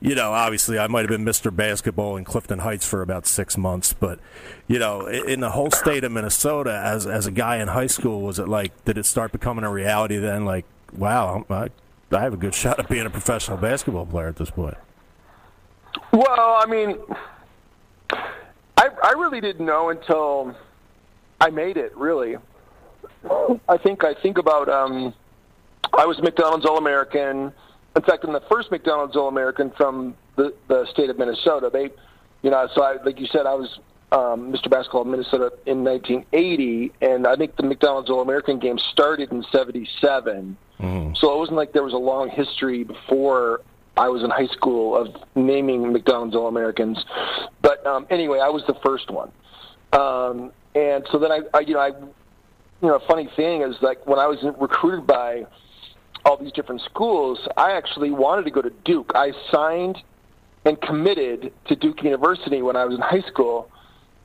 [0.00, 1.54] you know obviously I might have been Mr.
[1.54, 4.18] Basketball in Clifton Heights for about six months but
[4.66, 8.22] you know in the whole state of Minnesota as as a guy in high school
[8.22, 10.64] was it like did it start becoming a reality then like
[10.96, 11.68] wow I,
[12.12, 14.76] I have a good shot at being a professional basketball player at this point
[16.12, 16.98] Well, I mean,
[18.10, 20.54] I I really didn't know until
[21.40, 21.96] I made it.
[21.96, 22.36] Really,
[23.68, 24.68] I think I think about.
[24.68, 25.14] Um,
[25.92, 27.52] I was McDonald's All American.
[27.96, 31.70] In fact, I'm the first McDonald's All American from the the state of Minnesota.
[31.72, 31.90] They,
[32.42, 33.78] you know, so I, like you said, I was
[34.12, 34.70] um, Mr.
[34.70, 39.44] Basketball in Minnesota in 1980, and I think the McDonald's All American game started in
[39.50, 40.56] '77.
[41.14, 43.60] So it wasn't like there was a long history before
[43.96, 47.04] I was in high school of naming McDonald's All Americans.
[47.60, 49.30] But um, anyway, I was the first one.
[49.92, 53.76] Um, and so then I, I, you know, I, you know, a funny thing is
[53.82, 55.44] like when I was recruited by
[56.24, 59.12] all these different schools, I actually wanted to go to Duke.
[59.14, 59.98] I signed
[60.64, 63.70] and committed to Duke University when I was in high school.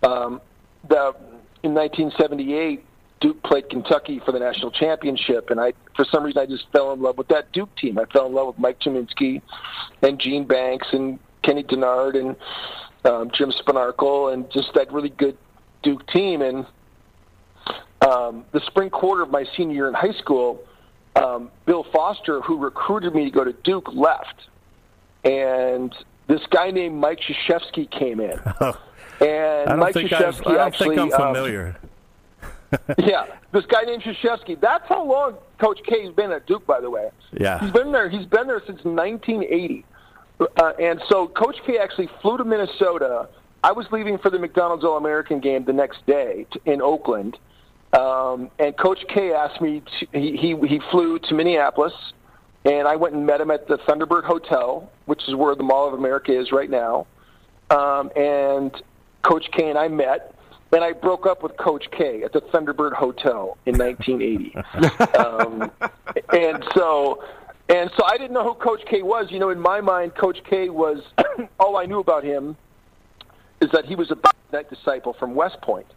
[0.03, 0.41] Um,
[0.87, 1.15] the
[1.63, 2.85] in 1978,
[3.21, 6.93] Duke played Kentucky for the national championship, and I, for some reason, I just fell
[6.93, 7.97] in love with that Duke team.
[7.97, 9.41] I fell in love with Mike Gminski,
[10.03, 12.35] and Gene Banks, and Kenny Dennard, and
[13.05, 15.37] um, Jim Spanarkel, and just that really good
[15.81, 16.41] Duke team.
[16.41, 16.67] And
[18.01, 20.61] um, the spring quarter of my senior year in high school,
[21.15, 24.47] um, Bill Foster, who recruited me to go to Duke, left,
[25.23, 25.93] and
[26.27, 28.39] this guy named Mike Krzyzewski came in.
[29.21, 31.77] And I don't Mike Krzyzewski I don't actually, think I'm um, familiar
[32.97, 34.59] yeah, this guy named Krzyzewski.
[34.59, 37.09] That's how long Coach K's been at Duke, by the way.
[37.31, 37.59] Yeah.
[37.59, 38.09] he's been there.
[38.09, 39.85] He's been there since 1980,
[40.39, 43.29] uh, and so Coach K actually flew to Minnesota.
[43.63, 47.37] I was leaving for the McDonald's All American game the next day in Oakland,
[47.95, 49.81] um, and Coach K asked me.
[49.81, 51.93] To, he, he he flew to Minneapolis,
[52.65, 55.87] and I went and met him at the Thunderbird Hotel, which is where the Mall
[55.87, 57.07] of America is right now.
[57.69, 58.71] Um, and
[59.23, 60.35] Coach K and I met,
[60.71, 64.55] and I broke up with Coach K at the Thunderbird Hotel in 1980.
[65.17, 65.71] um,
[66.33, 67.23] and so
[67.67, 69.27] And so I didn't know who Coach K was.
[69.31, 71.01] You know, in my mind, Coach K was
[71.59, 72.55] all I knew about him
[73.59, 75.87] is that he was a disciple from West Point.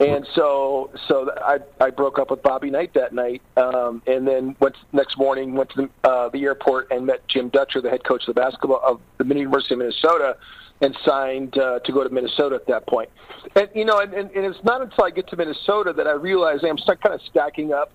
[0.00, 4.54] And so, so I I broke up with Bobby Knight that night, um, and then
[4.60, 8.04] went next morning went to the, uh, the airport and met Jim Dutcher, the head
[8.04, 10.36] coach of the basketball of the University of Minnesota,
[10.80, 13.08] and signed uh, to go to Minnesota at that point.
[13.56, 16.12] And you know, and, and, and it's not until I get to Minnesota that I
[16.12, 17.90] realize I'm start kind of stacking up.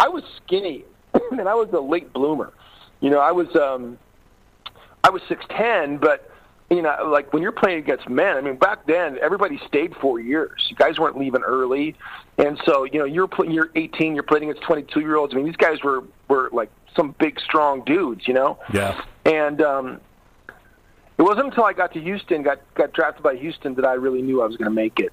[0.00, 0.84] I was skinny,
[1.30, 2.52] and I was a late bloomer.
[3.00, 3.96] You know, I was um,
[5.04, 6.28] I was six ten, but
[6.70, 10.20] you know, like when you're playing against men, I mean, back then everybody stayed four
[10.20, 10.66] years.
[10.68, 11.94] You guys weren't leaving early,
[12.36, 13.52] and so you know you're playing.
[13.52, 14.14] You're 18.
[14.14, 15.32] You're playing against 22 year olds.
[15.32, 18.28] I mean, these guys were were like some big, strong dudes.
[18.28, 19.00] You know, Yeah.
[19.24, 20.00] and um,
[21.16, 24.20] it wasn't until I got to Houston, got got drafted by Houston, that I really
[24.22, 25.12] knew I was going to make it.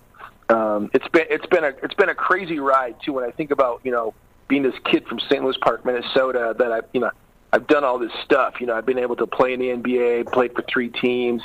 [0.49, 3.13] Um, it's been it's been a it's been a crazy ride too.
[3.13, 4.13] When I think about you know
[4.47, 5.41] being this kid from St.
[5.43, 7.11] Louis Park, Minnesota, that I you know
[7.55, 8.55] I've done all this stuff.
[8.59, 11.41] You know I've been able to play in the NBA, played for three teams.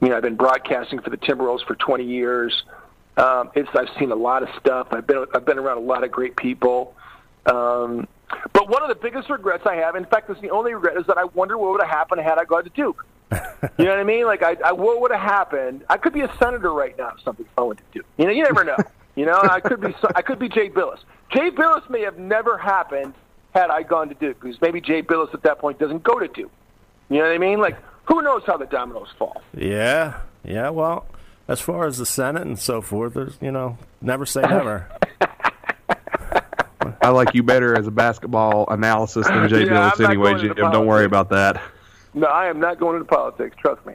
[0.00, 2.64] You know I've been broadcasting for the Timberwolves for 20 years.
[3.16, 4.88] Um, it's I've seen a lot of stuff.
[4.90, 6.96] I've been I've been around a lot of great people.
[7.46, 8.08] Um,
[8.52, 11.06] but one of the biggest regrets I have, in fact, it's the only regret, is
[11.06, 13.06] that I wonder what would have happened had I gone to Duke.
[13.78, 14.26] You know what I mean?
[14.26, 15.84] Like, I, I what would have happened?
[15.88, 18.04] I could be a senator right now if something fell into Duke.
[18.18, 18.76] You know, you never know.
[19.14, 20.98] You know, I could be I could be Jay Bilas.
[21.32, 23.14] Jay Bilas may have never happened
[23.56, 26.28] had I gone to Duke, because maybe Jay Bilas at that point doesn't go to
[26.28, 26.50] Duke.
[27.08, 27.60] You know what I mean?
[27.60, 29.42] Like, who knows how the dominoes fall?
[29.56, 30.20] Yeah.
[30.44, 30.70] Yeah.
[30.70, 31.06] Well,
[31.48, 34.88] as far as the Senate and so forth, there's you know never say never.
[37.02, 40.50] I like you better as a basketball analysis than Jay Yeah, Bilas I'm anyway, Jim.
[40.50, 41.60] into Don't worry about that.
[42.14, 43.56] No, I am not going into politics.
[43.60, 43.94] Trust me.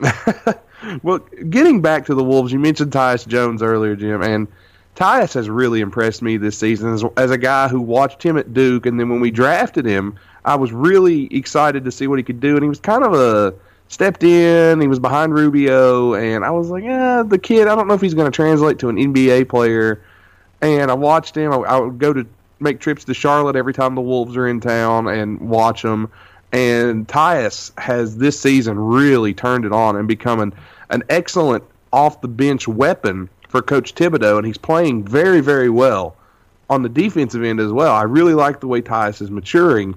[1.02, 4.46] Well, getting back to the Wolves, you mentioned Tyus Jones earlier, Jim, and
[4.98, 8.52] Tyus has really impressed me this season as, as a guy who watched him at
[8.52, 12.24] Duke, and then when we drafted him, I was really excited to see what he
[12.24, 13.54] could do, and he was kind of a
[13.86, 14.80] stepped in.
[14.80, 17.68] He was behind Rubio, and I was like, yeah, the kid.
[17.68, 20.02] I don't know if he's going to translate to an NBA player.
[20.60, 21.52] And I watched him.
[21.52, 22.26] I, I would go to
[22.58, 26.10] make trips to Charlotte every time the Wolves are in town and watch them.
[26.50, 30.54] And Tyus has this season really turned it on and become an,
[30.90, 36.16] an excellent off the bench weapon for Coach Thibodeau, and he's playing very, very well
[36.70, 37.94] on the defensive end as well.
[37.94, 39.96] I really like the way Tyus is maturing.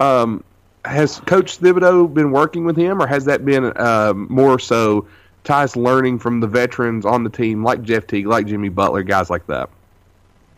[0.00, 0.44] Um,
[0.84, 5.06] has Coach Thibodeau been working with him, or has that been um, more so
[5.44, 9.30] Tyus learning from the veterans on the team, like Jeff Teague, like Jimmy Butler, guys
[9.30, 9.70] like that?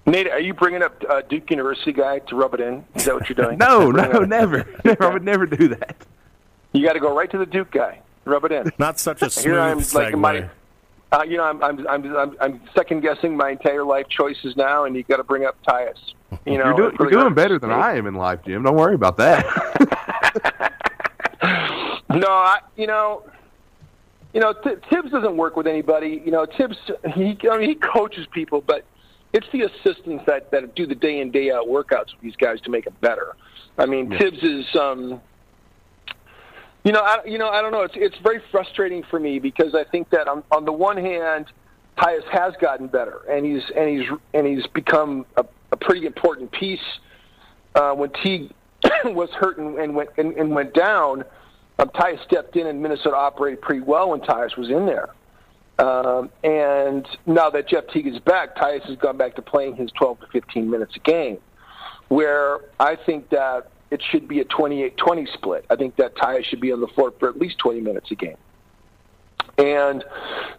[0.07, 2.85] Nate, are you bringing up uh, Duke University guy to rub it in?
[2.95, 3.57] Is that what you're doing?
[3.65, 5.05] No, no, up- never, never.
[5.05, 5.97] I would never do that.
[6.73, 8.01] You got to go right to the Duke guy.
[8.27, 8.71] Rub it in.
[8.79, 9.95] Not such a smooth Here I'm segue.
[9.95, 10.49] like my,
[11.13, 14.85] uh, you know, I'm I'm I'm I'm, I'm second guessing my entire life choices now,
[14.85, 15.95] and you got to bring up Tyus.
[16.47, 18.63] You know, You're, do, it you're doing better than I am in life, Jim.
[18.63, 20.71] Don't worry about that.
[22.15, 23.25] No, I, you know,
[24.33, 26.23] you know, T- Tibbs doesn't work with anybody.
[26.25, 26.77] You know, Tibbs
[27.15, 28.85] he I mean, he coaches people, but
[29.33, 32.61] it's the assistants that that do the day in day out workouts with these guys
[32.63, 33.37] to make them better.
[33.79, 35.21] I mean, Tibbs is um
[36.85, 37.83] you know, I you know, I don't know.
[37.83, 41.47] It's it's very frustrating for me because I think that on on the one hand,
[41.99, 46.53] Tyus has gotten better and he's and he's and he's become a, a pretty important
[46.53, 46.81] piece
[47.75, 48.53] uh, when Teague
[49.05, 51.25] was hurt and, and went and, and went down,
[51.79, 55.09] um, Tyus stepped in and Minnesota operated pretty well when Tyus was in there.
[55.79, 59.91] Um, and now that Jeff Teague is back, Tyus has gone back to playing his
[59.93, 61.39] 12 to 15 minutes a game,
[62.09, 65.65] where I think that it should be a 28-20 split.
[65.71, 68.17] I think that Tyus should be on the floor for at least 20 minutes a
[68.17, 68.37] game.
[69.57, 70.05] And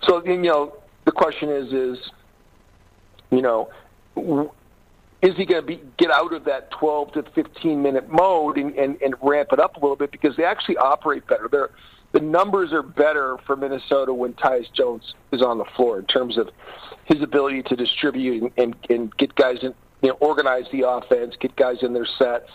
[0.03, 2.11] so, you know, the question is, is,
[3.31, 3.69] you know,
[5.21, 8.73] is he going to be get out of that 12 to 15 minute mode and,
[8.75, 11.49] and, and ramp it up a little bit because they actually operate better.
[11.51, 11.71] They're,
[12.13, 16.37] the numbers are better for Minnesota when Tyus Jones is on the floor in terms
[16.37, 16.49] of
[17.03, 21.35] his ability to distribute and, and, and get guys in, you know, organize the offense,
[21.37, 22.49] get guys in their sets.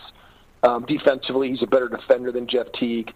[0.63, 3.13] Um, defensively, he's a better defender than Jeff Teague.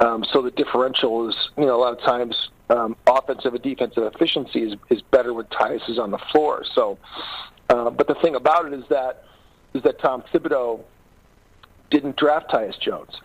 [0.00, 4.02] Um, so the differential is, you know, a lot of times um, offensive and defensive
[4.14, 6.64] efficiency is, is better when Tyus is on the floor.
[6.74, 6.98] So,
[7.70, 9.24] uh, but the thing about it is that
[9.74, 10.80] is that Tom Thibodeau
[11.90, 13.20] didn't draft Tyus Jones.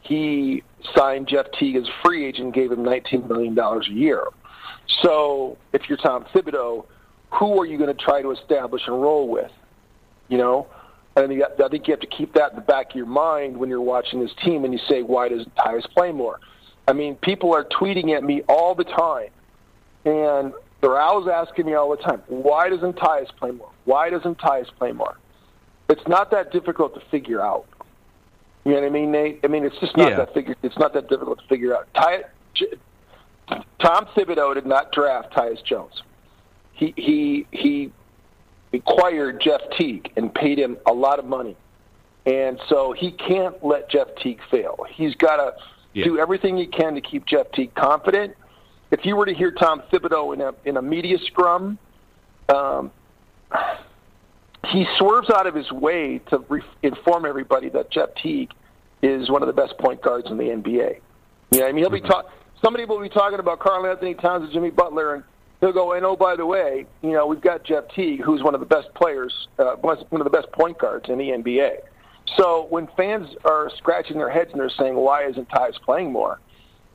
[0.00, 0.62] He
[0.96, 4.24] signed Jeff Teague as a free agent, and gave him $19 million a year.
[5.02, 6.84] So if you're Tom Thibodeau,
[7.30, 9.50] who are you going to try to establish and roll with?
[10.28, 10.66] You know,
[11.16, 13.06] and I think, I think you have to keep that in the back of your
[13.06, 16.40] mind when you're watching this team and you say, why doesn't Tyus play more?
[16.88, 19.30] I mean, people are tweeting at me all the time,
[20.04, 23.70] and they're always asking me all the time, why doesn't Tyus play more?
[23.84, 25.16] Why doesn't Tyus play more?
[25.88, 27.66] It's not that difficult to figure out.
[28.64, 29.40] You know what I mean, Nate?
[29.44, 30.16] I mean, it's just not Yeah.
[30.16, 30.56] that figure.
[30.62, 31.86] It's not that difficult to figure out.
[31.94, 32.24] Ty,
[33.78, 36.02] Tom Thibodeau did not draft Tyus Jones.
[36.72, 37.92] He he he
[38.74, 41.56] acquired Jeff Teague and paid him a lot of money,
[42.26, 44.84] and so he can't let Jeff Teague fail.
[44.90, 45.54] He's got to
[45.92, 46.04] Yeah.
[46.06, 48.34] do everything he can to keep Jeff Teague confident.
[48.90, 51.78] If you were to hear Tom Thibodeau in a in a media scrum,
[52.48, 52.90] um,
[54.66, 58.50] he swerves out of his way to re- inform everybody that Jeff Teague
[59.02, 61.00] is one of the best point guards in the NBA.
[61.50, 62.30] You know, I mean, he'll be talk.
[62.62, 65.24] Somebody will be talking about Karl-Anthony Towns and Jimmy Butler, and
[65.64, 68.54] he'll go, "And oh, by the way, you know, we've got Jeff Teague, who's one
[68.54, 71.78] of the best players, uh, one of the best point guards in the NBA."
[72.36, 76.38] So when fans are scratching their heads and they're saying, "Why isn't Tyus playing more?"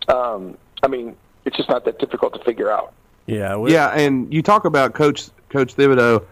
[0.07, 1.15] Um, I mean,
[1.45, 2.93] it's just not that difficult to figure out.
[3.26, 6.24] Yeah, we- Yeah, and you talk about Coach Coach Thibodeau.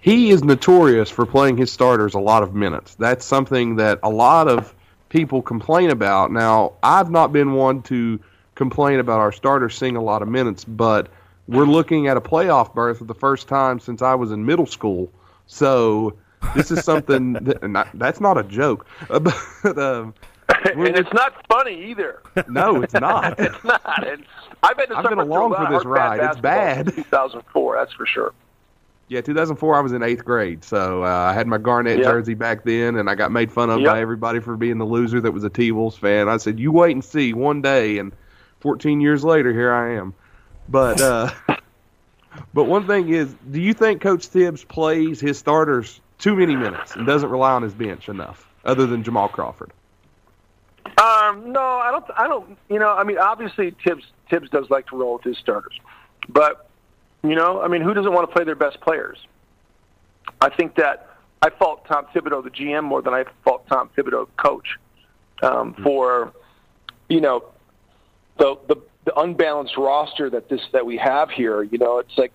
[0.00, 2.94] He is notorious for playing his starters a lot of minutes.
[2.94, 4.74] That's something that a lot of
[5.08, 6.30] people complain about.
[6.30, 8.20] Now, I've not been one to
[8.54, 11.08] complain about our starters seeing a lot of minutes, but
[11.48, 14.66] we're looking at a playoff berth for the first time since I was in middle
[14.66, 15.12] school.
[15.46, 16.16] So
[16.54, 18.86] this is something that, I- that's not a joke.
[19.08, 20.14] But, um,
[20.64, 22.22] and it's not funny either.
[22.48, 23.38] no, it's not.
[23.40, 24.06] it's not.
[24.06, 24.24] And
[24.62, 26.20] I've been, to I've been along for this ride.
[26.20, 26.86] It's bad.
[26.94, 28.32] 2004, that's for sure.
[29.08, 32.06] Yeah, 2004, I was in eighth grade, so uh, I had my Garnett Yep.
[32.06, 33.86] jersey back then, and I got made fun of Yep.
[33.86, 36.28] by everybody for being the loser that was a T-Wolves fan.
[36.28, 38.12] I said, "You wait and see one day," and
[38.60, 40.12] 14 years later, here I am.
[40.68, 41.30] But uh,
[42.52, 46.96] but one thing is, do you think Coach Tibbs plays his starters too many minutes
[46.96, 49.72] and doesn't rely on his bench enough, other than Jamal Crawford?
[50.98, 52.04] Um, no, I don't.
[52.16, 52.58] I don't.
[52.68, 55.78] You know, I mean, obviously Tibbs Tibbs does like to roll with his starters,
[56.28, 56.68] but
[57.22, 59.18] you know, I mean, who doesn't want to play their best players?
[60.40, 61.10] I think that
[61.42, 64.78] I fault Tom Thibodeau, the GM, more than I fault Tom Thibodeau, coach,
[65.42, 66.32] um, for
[67.08, 67.44] you know
[68.38, 71.62] the the the unbalanced roster that this that we have here.
[71.62, 72.34] You know, it's like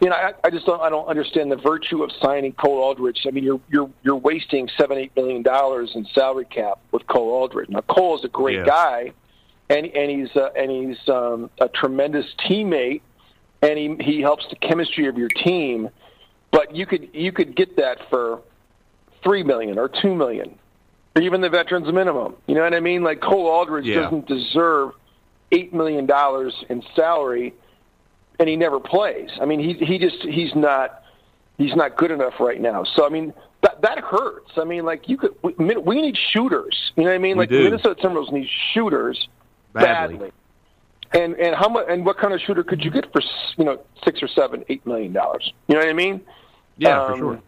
[0.00, 3.18] you know, I, I just don't I don't understand the virtue of signing Cole Aldrich.
[3.26, 7.30] I mean, you're you're you're wasting seven eight million dollars in salary cap with Cole
[7.30, 7.68] Aldrich.
[7.68, 8.64] Now, Cole is a great Yeah.
[8.64, 9.12] guy,
[9.70, 13.02] and and he's uh, and he's um, a tremendous teammate,
[13.62, 15.90] and he he helps the chemistry of your team.
[16.50, 18.40] But you could you could get that for
[19.22, 20.58] three million or two million,
[21.14, 22.34] or even the veterans minimum.
[22.46, 23.02] You know what I mean?
[23.02, 24.02] Like Cole Aldrich Yeah.
[24.02, 24.92] doesn't deserve
[25.52, 27.54] eight million dollars in salary
[28.38, 29.30] and he never plays.
[29.40, 31.02] I mean, he he just he's not
[31.58, 32.84] he's not good enough right now.
[32.84, 33.32] So I mean,
[33.62, 34.52] that that hurts.
[34.56, 36.92] I mean, like you could we, we need shooters.
[36.96, 37.36] You know what I mean?
[37.36, 37.64] We like do.
[37.64, 39.28] Minnesota Timberwolves need shooters
[39.72, 40.14] Badly.
[40.16, 40.32] badly.
[41.12, 43.22] And and how much and what kind of shooter could you get for
[43.56, 45.52] you know six or seven eight million dollars?
[45.68, 46.20] You know what I mean?
[46.78, 47.42] Yeah, for Um, sure.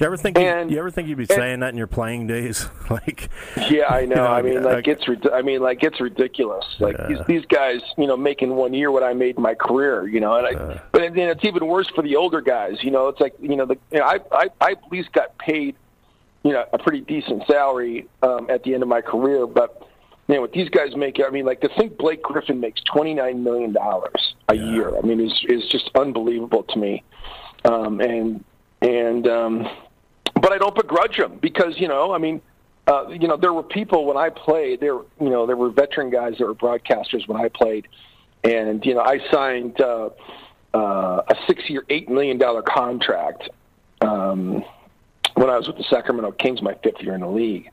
[0.00, 1.86] You ever think you, And- you ever think you'd be and- saying that in your
[1.86, 2.66] playing days?
[2.90, 3.28] like,
[3.68, 4.14] Yeah, I know.
[4.14, 6.64] You know, I mean, like like- it's I mean, like it's ridiculous.
[6.78, 7.06] Like Yeah.
[7.08, 10.08] these these guys, you know, making one year what I made in my career.
[10.08, 12.82] You know, and I, but then it's even worse for the older guys.
[12.82, 15.36] You know, it's like you know, the you know, I I I at least got
[15.36, 15.76] paid,
[16.44, 19.46] you know, a pretty decent salary um, at the end of my career.
[19.46, 19.86] But
[20.28, 23.12] you know, what these guys make, I mean, like to think Blake Griffin makes twenty
[23.12, 24.96] nine million dollars a year.
[24.96, 27.02] I mean, is is just unbelievable to me.
[27.66, 28.42] Um, and
[28.80, 29.68] and um,
[30.40, 32.40] but I don't begrudge them because you know, I mean,
[32.86, 34.80] uh, you know, there were people when I played.
[34.80, 37.88] There, you know, there were veteran guys that were broadcasters when I played,
[38.44, 40.10] and you know, I signed uh,
[40.74, 43.48] uh, a six-year, eight million dollar contract
[44.00, 44.64] um,
[45.34, 47.70] when I was with the Sacramento Kings, my fifth year in the league.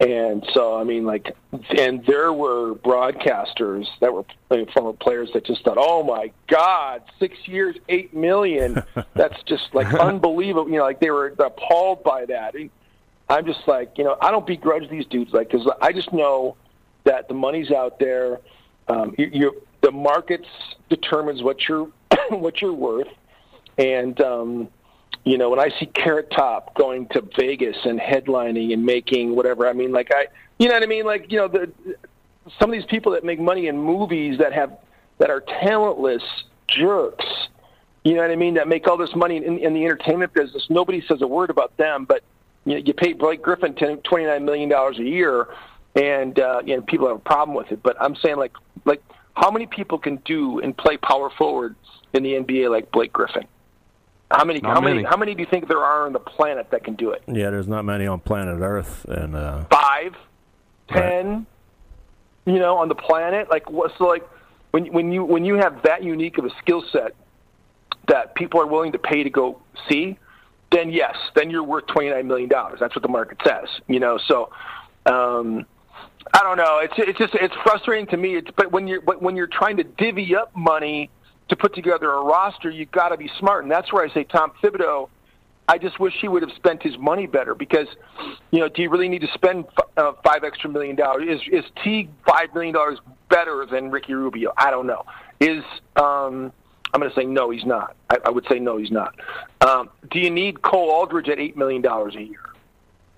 [0.00, 1.34] And so, I mean, like,
[1.76, 4.24] and there were broadcasters that were
[4.72, 8.82] former players that just thought, "Oh my God, six years, eight million.
[9.14, 12.54] That's just like unbelievable." You know, like they were appalled by that.
[12.54, 12.70] And
[13.28, 16.56] I'm just like, you know, I don't begrudge these dudes, like, because I just know
[17.04, 18.38] that the money's out there.
[18.86, 20.48] Um, you, you, the markets
[20.88, 21.90] determines what you're
[22.30, 23.08] what you're worth,
[23.76, 24.68] and um,
[25.24, 29.68] you know, when I see Carrot Top going to Vegas and headlining and making whatever,
[29.68, 30.26] I mean, like I,
[30.58, 31.04] you know what I mean?
[31.04, 31.70] Like, you know, the
[32.58, 34.78] some of these people that make money in movies that have
[35.18, 36.22] that are talentless
[36.66, 37.26] jerks.
[38.04, 38.54] You know what I mean?
[38.54, 40.66] That make all this money in, in the entertainment business.
[40.70, 42.22] Nobody says a word about them, but
[42.64, 45.48] you, know, you pay Blake Griffin ten, twenty nine million dollars a year,
[45.94, 47.82] and uh, you know people have a problem with it.
[47.82, 48.52] But I'm saying like
[48.84, 49.02] like
[49.34, 51.76] how many people can do and play power forward
[52.12, 53.46] in the NBA like Blake Griffin?
[54.30, 54.60] How many?
[54.60, 54.96] Not how many.
[54.96, 55.08] many.
[55.08, 57.22] How many do you think there are on the planet that can do it?
[57.26, 60.14] yeah, there's not many on planet Earth, and uh, Five,
[60.90, 61.44] Right.
[62.46, 64.26] You know, on the planet, like what's so like
[64.70, 67.14] when when you when you have that unique of a skill set
[68.06, 70.18] that people are willing to pay to go see,
[70.72, 72.80] then yes, then you're worth twenty nine million dollars.
[72.80, 73.68] That's what the market says.
[73.86, 74.50] You know, so
[75.06, 75.66] Um,
[76.34, 76.78] I don't know.
[76.82, 78.36] It's it's just it's frustrating to me.
[78.36, 81.10] It's but when you're but when you're trying to divvy up money
[81.48, 84.24] to put together a roster, you've got to be smart, and that's where I say
[84.24, 85.08] Tom Thibodeau.
[85.70, 87.88] I just wish he would have spent his money better because,
[88.50, 89.66] you know, do you really need to spend
[89.98, 91.24] uh, five extra million dollars?
[91.28, 92.98] Is is Teague five million dollars
[93.28, 94.52] better than Ricky Rubio?
[94.56, 95.04] I don't know.
[95.40, 95.62] Is
[95.96, 96.52] um,
[96.94, 97.96] I'm going to say no, he's not.
[98.08, 99.14] I, I would say no, he's not.
[99.60, 102.40] Um, do you need Cole Aldrich at eight million dollars a year?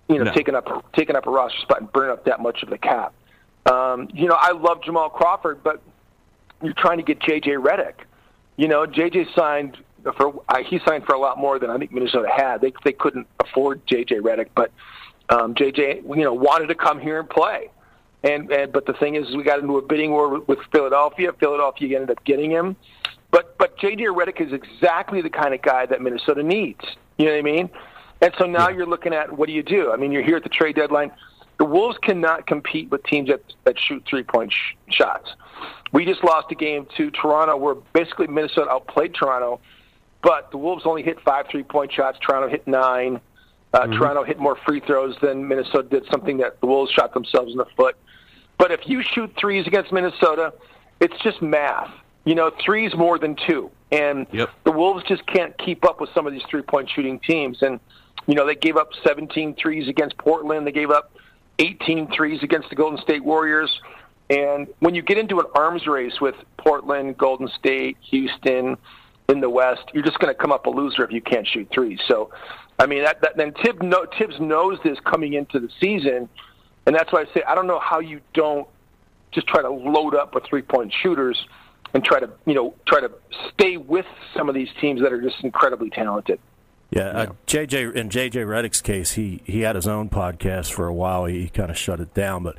[0.09, 0.32] You know, No.
[0.32, 3.12] taking up taking up a roster spot and burning up that much of the cap.
[3.66, 5.81] Um, you know, I love Jamal Crawford, but
[6.62, 7.94] you're trying to get JJ Redick.
[8.61, 9.78] You know, JJ signed
[10.19, 12.61] for I, he signed for a lot more than I think Minnesota had.
[12.61, 14.70] They they couldn't afford JJ Redick, but
[15.31, 17.70] um, JJ you know wanted to come here and play.
[18.23, 21.32] And, and but the thing is, we got into a bidding war with, with Philadelphia.
[21.41, 22.77] Philadelphia ended up getting him.
[23.31, 26.85] But but JJ Redick is exactly the kind of guy that Minnesota needs.
[27.16, 27.70] You know what I mean?
[28.20, 29.91] And so now you're looking at what do you do?
[29.91, 31.12] I mean, you're here at the trade deadline.
[31.59, 35.31] The Wolves cannot compete with teams that that shoot three point sh- shots.
[35.93, 39.61] We just lost a game to Toronto where basically Minnesota outplayed Toronto,
[40.23, 42.19] but the Wolves only hit five three point shots.
[42.24, 43.20] Toronto hit nine.
[43.73, 47.53] Uh, Toronto hit more free throws than Minnesota did, something that the Wolves shot themselves
[47.53, 47.97] in the foot.
[48.59, 50.53] But if you shoot threes against Minnesota,
[51.01, 51.89] it's just math.
[52.24, 53.70] You know, threes more than two.
[53.93, 54.51] And Yep.
[54.65, 57.62] the Wolves just can't keep up with some of these three point shooting teams.
[57.62, 57.81] And,
[58.27, 60.66] you know, they gave up 17 threes against Portland.
[60.66, 61.12] They gave up
[61.59, 63.81] 18 threes against the Golden State Warriors.
[64.31, 68.77] And when you get into an arms race with Portland, Golden State, Houston
[69.28, 71.69] in the West, you're just going to come up a loser if you can't shoot
[71.73, 71.98] threes.
[72.07, 72.31] So,
[72.78, 76.28] I mean, that, that then Tibbs, no, Tibbs knows this coming into the season,
[76.86, 78.69] and that's why I say I don't know how you don't
[79.32, 81.36] just try to load up with three point shooters
[81.93, 83.11] and try to you know try to
[83.52, 86.39] stay with some of these teams that are just incredibly talented.
[86.90, 90.94] Yeah, uh, JJ in JJ Redick's case, he he had his own podcast for a
[90.94, 91.27] while.
[91.27, 92.57] He, kind of shut it down, but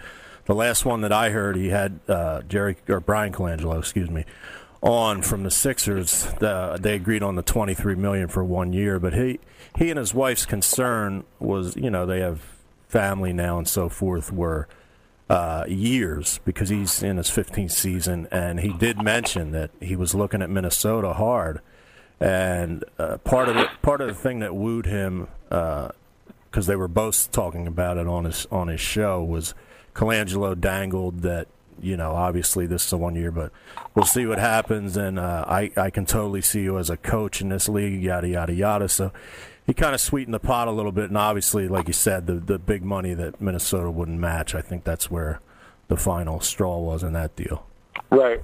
[0.52, 4.26] the last one that I heard, he had uh, Jerry or Bryan Colangelo, excuse me,
[4.82, 6.26] on from the Sixers.
[6.40, 9.40] The, they agreed on the twenty three million for one year, but he
[9.78, 12.42] he and his wife's concern was, you know, they have
[12.90, 14.34] family now and so forth.
[14.34, 14.68] Were
[15.30, 20.14] uh, years because he's in his 15th season, and he did mention that he was
[20.14, 21.62] looking at Minnesota hard.
[22.20, 26.90] And uh, part of the part of the thing that wooed him, because they were
[26.90, 29.54] both talking about it on his on his show, was
[29.94, 31.48] Colangelo dangled that
[31.82, 33.52] you know obviously this is a one year, but
[33.96, 34.98] we'll see what happens.
[34.98, 38.28] And uh, I I can totally see you as a coach in this league, yada
[38.28, 38.90] yada yada.
[38.90, 39.12] So
[39.66, 42.36] he kind of sweetened the pot a little bit, and obviously, like you said, the
[42.36, 44.56] the big money that Minnesota wouldn't match.
[44.56, 45.40] I think that's where
[45.88, 47.66] the final straw was in that deal.
[48.10, 48.42] Right.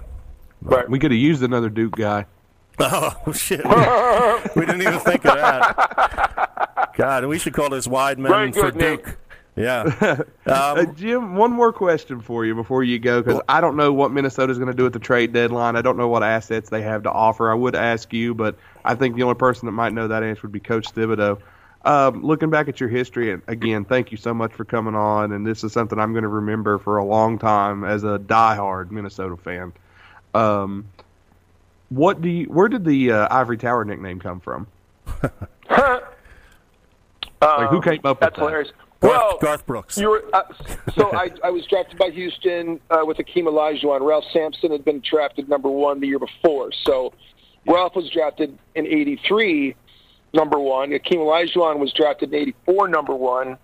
[0.62, 0.90] Right.
[0.90, 2.26] We could have used another Duke guy.
[2.80, 3.66] Oh shit!
[3.66, 6.94] We, we didn't even think of that.
[6.96, 9.18] God, we should call this Weidman Very for good, Nick.
[9.58, 9.66] Duke.
[10.02, 10.22] Yeah.
[10.48, 13.92] Uh, Um, Jim, one more question for you before you go, because I don't know
[13.92, 15.76] what Minnesota's going to do at the trade deadline.
[15.76, 17.52] I don't know what assets they have to offer.
[17.52, 18.56] I would ask you, but
[18.86, 21.40] I think the only person that might know that answer would be Coach Thibodeau.
[21.84, 25.32] Um, looking back at your history, and again, thank you so much for coming on.
[25.34, 28.92] And this is something I'm going to remember for a long time as a diehard
[28.92, 29.74] Minnesota fan.
[30.34, 30.86] Um,
[31.90, 32.46] what do you?
[32.46, 34.68] Where did the uh, Ivory Tower nickname come from?
[37.40, 38.42] Like who came up with That's that?
[38.42, 38.72] hilarious.
[39.00, 39.98] Garth, Well, Garth Brooks.
[39.98, 40.42] You were uh,
[40.96, 44.02] so I, I was drafted by Houston uh, with Akeem Olajuwon.
[44.02, 46.72] Ralph Sampson had been drafted number one the year before.
[46.84, 47.14] So
[47.68, 49.76] Ralph was drafted in '83,
[50.34, 50.90] number one.
[50.92, 53.58] Akeem Olajuwon was drafted in '84, number one.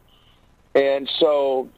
[0.75, 1.69] And so,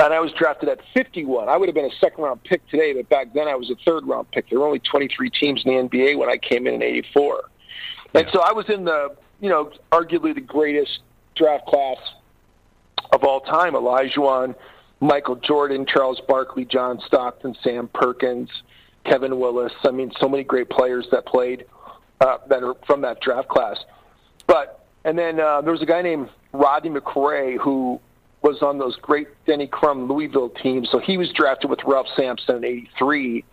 [0.00, 1.48] and I was drafted at 51.
[1.48, 3.76] I would have been a second round pick today, but back then I was a
[3.84, 4.50] third round pick.
[4.50, 7.44] There were only 23 teams in the NBA when I came in in '84.
[8.14, 11.00] And so I was in the, you know, arguably the greatest
[11.36, 11.98] draft class
[13.12, 13.74] of all time.
[13.74, 14.20] Elijah
[15.00, 18.50] Michael Jordan, Charles Barkley, John Stockton, Sam Perkins,
[19.04, 19.72] Kevin Willis.
[19.84, 21.64] I mean, so many great players that played
[22.20, 23.76] uh, that are from that draft class.
[24.46, 28.00] But and then uh, there was a guy named Rodney McCray who
[28.42, 30.88] was on those great Denny Crum Louisville teams.
[30.90, 33.44] So he was drafted with Ralph Sampson in '83.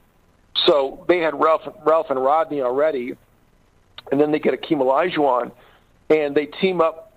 [0.65, 3.13] So they had Ralph, Ralph and Rodney already,
[4.11, 5.51] and then they get Akeem Olajuwon,
[6.09, 7.13] and they team up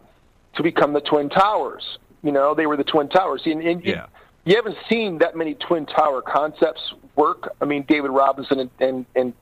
[0.57, 1.99] to become the Twin Towers.
[2.23, 3.43] You know, they were the Twin Towers.
[3.45, 4.07] And, and you- Yeah.
[4.45, 6.81] you, haven't seen that many Twin Tower concepts
[7.17, 7.55] work.
[7.61, 9.33] I mean, David Robinson and, and, and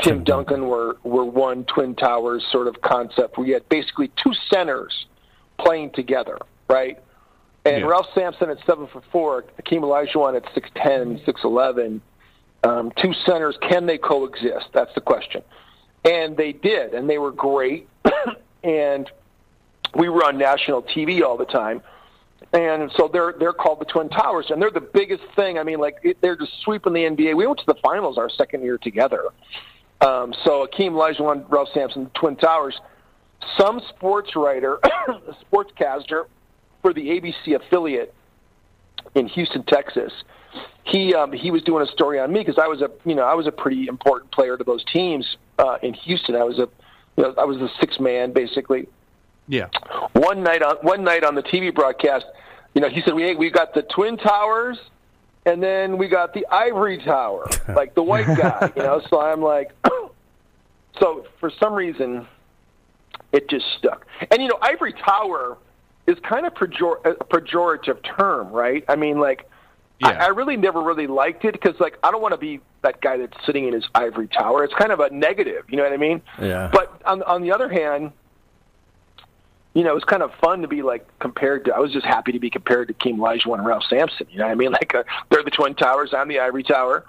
[0.00, 4.32] Tim Duncan were, were one Twin Towers sort of concept where you had basically two
[4.52, 5.06] centers
[5.58, 6.38] playing together,
[6.68, 6.98] right?
[7.64, 7.86] And Yeah.
[7.86, 12.02] Ralph Sampson at seven foot four, Akeem Olajuwon at six ten, six eleven.
[12.62, 14.66] Um, two centers, can they coexist?
[14.72, 15.42] That's the question.
[16.04, 17.88] And they did, and they were great.
[18.64, 19.10] and
[19.94, 21.82] we were on national TV all the time.
[22.54, 25.58] And so they're they're called the Twin Towers, and they're the biggest thing.
[25.58, 27.36] I mean, like it, they're just sweeping the NBA.
[27.36, 29.24] We went to the finals our second year together.
[30.00, 32.78] Um, so Akeem Olajuwon, Ralph Sampson, Twin Towers.
[33.58, 34.78] Some sports writer,
[35.52, 36.24] sportscaster
[36.80, 38.14] for the ABC affiliate
[39.14, 40.12] in Houston, Texas.
[40.84, 43.24] He um, he was doing a story on me because I was a you know
[43.24, 46.36] I was a pretty important player to those teams uh, in Houston.
[46.36, 46.68] I was a
[47.16, 48.86] you know, I was the six man basically
[49.48, 49.68] Yeah.
[50.12, 52.26] one night on one night on the TV broadcast,
[52.74, 54.78] you know, he said we we got the twin towers,
[55.46, 59.00] and then we got the ivory tower, like the white guy, you know.
[59.08, 59.72] So I'm like,
[61.00, 62.26] so for some reason,
[63.32, 64.06] it just stuck.
[64.30, 65.56] And you know, ivory tower
[66.06, 68.84] is kind of pejor- a pejorative term, right?
[68.88, 69.48] I mean, like.
[70.02, 73.00] I, I really never really liked it because, like, I don't want to be that
[73.00, 74.62] guy that's sitting in his ivory tower.
[74.62, 76.20] It's kind of a negative, you know what I mean?
[76.38, 76.68] Yeah.
[76.70, 78.12] But on on the other hand,
[79.74, 81.74] you know, it's kind of fun to be like compared to.
[81.74, 84.26] I was just happy to be compared to Keem Olajuwon and Ralph Sampson.
[84.30, 84.72] You know what I mean?
[84.72, 86.14] Like uh, they're the twin towers.
[86.14, 87.04] I'm the ivory tower.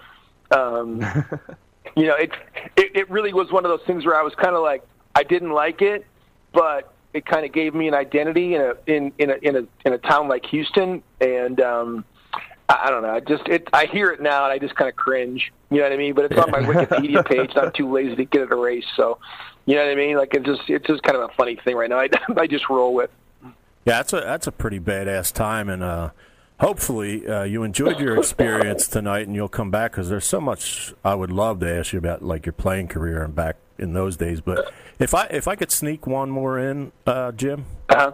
[0.51, 0.99] Um,
[1.95, 2.31] you know, it,
[2.75, 4.83] it it really was one of those things where I was kind of like
[5.15, 6.05] I didn't like it,
[6.53, 9.67] but it kind of gave me an identity in a in in a in a
[9.85, 12.03] in a town like Houston, and um,
[12.67, 13.11] I, I don't know.
[13.11, 15.51] I just it I hear it now and I just kind of cringe.
[15.69, 16.13] You know what I mean?
[16.13, 17.51] But it's on my Wikipedia page.
[17.51, 18.87] and I'm too lazy to get it erased.
[18.95, 19.19] So,
[19.65, 20.17] you know what I mean?
[20.17, 21.99] Like it's just it's just kind of a funny thing right now.
[21.99, 23.09] I I just roll with.
[23.43, 26.09] Yeah, that's a that's a pretty badass time, and uh,
[26.59, 30.93] hopefully uh, you enjoyed your experience tonight, and you'll come back because there's so much
[31.03, 34.17] I would love to ask you about, like your playing career and back in those
[34.17, 34.41] days.
[34.41, 38.11] But if I if I could sneak one more in, uh, Jim, Uh-huh.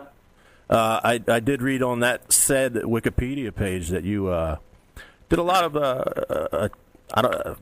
[0.70, 4.58] uh, I I did read on that said Wikipedia page that you uh,
[5.30, 6.68] did a lot of uh, uh,
[7.14, 7.58] I don't.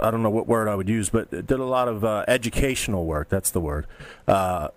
[0.00, 3.04] I don't know what word I would use, but did a lot of uh, educational
[3.06, 3.28] work.
[3.28, 3.86] That's the word.
[4.26, 4.68] Uh,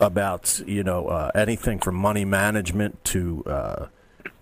[0.00, 3.86] about you know uh, anything from money management to uh,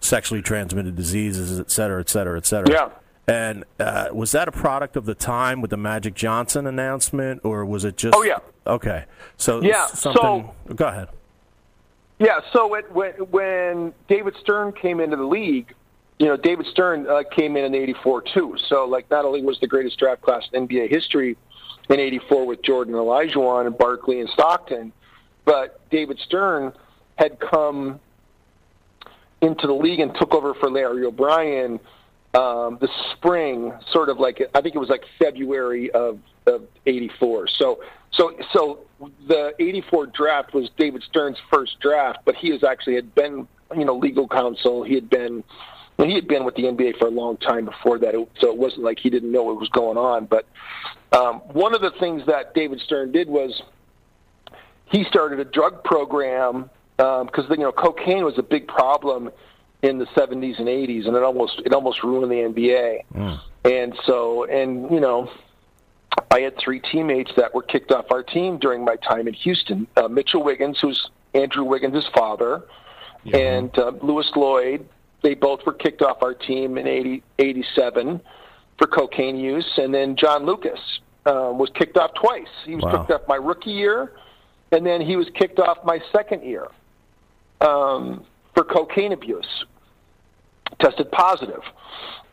[0.01, 2.73] sexually transmitted diseases, et cetera, et cetera, et cetera.
[2.73, 2.91] Yeah.
[3.29, 7.65] And uh, was that a product of the time with the Magic Johnson announcement, or
[7.65, 8.17] was it just?
[8.17, 8.39] Oh, yeah.
[8.67, 9.05] Okay.
[9.37, 11.09] So Yeah, Something, go ahead.
[12.19, 15.75] Yeah, so it, when when David Stern came into the league,
[16.21, 18.55] you know, David Stern uh, came in in '84 too.
[18.69, 21.37] So like, not only was the greatest draft class in NBA history
[21.89, 24.93] in '84 with Jordan, Olajuwon, and Barkley and Stockton,
[25.47, 26.75] but David Stern
[27.17, 27.99] had come
[29.41, 31.81] into the league and took over for Larry O'Brien
[32.35, 37.49] um, the spring, sort of like I think it was like February of of '84.
[37.49, 37.81] So
[38.13, 38.81] so so
[39.27, 43.87] the '84 draft was David Stern's first draft, but he has actually had been you
[43.87, 44.85] know legal counsel.
[44.85, 45.43] He had been
[46.01, 48.57] and he had been with the NBA for a long time before that, so it
[48.57, 50.25] wasn't like he didn't know what was going on.
[50.25, 50.47] But
[51.13, 53.63] um, one of the things that David Stern did was
[54.87, 59.31] he started a drug program because you know cocaine was a big problem
[59.83, 63.05] in the 70s and 80s, and it almost it almost ruined the NBA.
[63.71, 65.31] And so, and you know,
[66.31, 69.87] I had three teammates that were kicked off our team during my time in Houston.
[69.99, 72.63] Uh, Mitchell Wiggins, who's Andrew Wiggins' father,
[73.35, 74.89] and uh, Lewis Lloyd.
[75.23, 78.21] They both were kicked off our team in 80, 87
[78.79, 80.79] for cocaine use, and then John Lucas
[81.27, 82.49] um, was kicked off twice.
[82.65, 82.99] He was Wow.
[82.99, 84.13] kicked off my rookie year,
[84.73, 86.69] and then he was kicked off my second year
[87.61, 88.25] um,
[88.55, 89.65] for cocaine abuse.
[90.81, 91.61] Tested positive.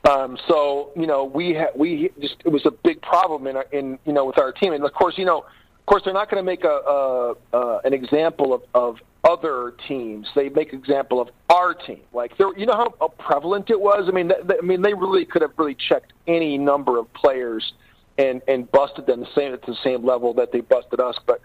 [0.10, 3.66] Um, so you know we ha- we just it was a big problem in our,
[3.74, 5.44] in you know with our team, and of course you know
[5.88, 10.28] course they're not going to make a, a uh, an example of, of other teams.
[10.36, 12.02] They make example of our team.
[12.14, 14.06] Like there, you know how, how prevalent it was.
[14.08, 17.12] I mean, th- th- I mean they really could have really checked any number of
[17.14, 17.74] players
[18.18, 21.18] and and busted them the same at the same level that they busted us.
[21.26, 21.42] But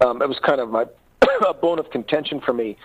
[0.00, 0.84] um, it was kind of my
[1.48, 2.76] a bone of contention for me.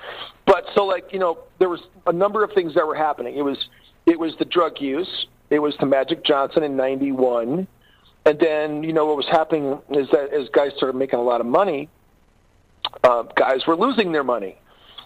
[0.46, 3.38] But so like you know there was a number of things that were happening.
[3.38, 3.70] It was
[4.06, 5.28] it was the drug use.
[5.50, 7.68] It was the Magic Johnson in '91,
[8.26, 11.42] and then you know what was happening is that as guys started making a lot
[11.42, 11.90] of money,
[13.04, 14.58] uh, guys were losing their money.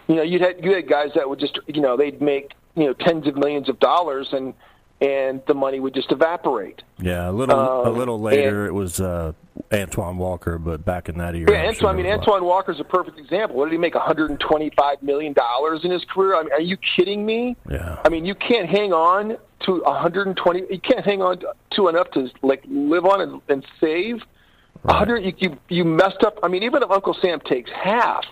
[0.07, 2.85] You know, you had you had guys that would just you know they'd make you
[2.85, 4.53] know tens of millions of dollars and
[5.01, 6.81] and the money would just evaporate.
[6.99, 9.33] Yeah, a little a Um, little later it was uh,
[9.71, 11.75] Antoine Walker, but back in that era, Yeah, Antoine.
[11.75, 12.35] sure I mean, there was a lot.
[12.35, 13.57] Antoine Walker's a perfect example.
[13.57, 13.93] What did he make?
[13.95, 16.35] 125 million dollars in his career?
[16.35, 17.55] I mean, are you kidding me?
[17.69, 17.99] Yeah.
[18.03, 20.59] I mean, you can't hang on to 120.
[20.69, 21.41] You can't hang on
[21.71, 24.21] to enough to like live on and, and save.
[24.83, 25.23] 100.
[25.25, 26.39] You, you you messed up.
[26.43, 28.23] I mean, even if Uncle Sam takes half,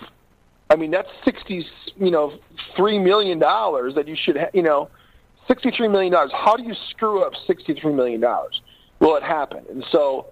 [0.70, 1.66] I mean that's 60.
[1.98, 2.34] You know,
[2.76, 4.38] three million dollars that you should.
[4.38, 4.90] Ha- you know,
[5.48, 6.32] 63 million dollars.
[6.34, 8.62] How do you screw up 63 million dollars?
[9.00, 10.28] Well, it happened, and so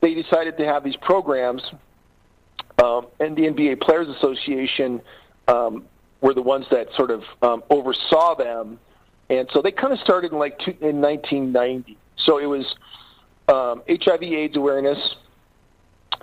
[0.00, 1.62] they decided to have these programs
[2.82, 5.00] um, and the NBA Players Association
[5.48, 5.84] um,
[6.20, 8.78] were the ones that sort of um, oversaw them,
[9.30, 11.96] and so they kind of started in like two, in 1990.
[12.24, 12.74] So it was
[13.48, 14.98] um, HIV/AIDS awareness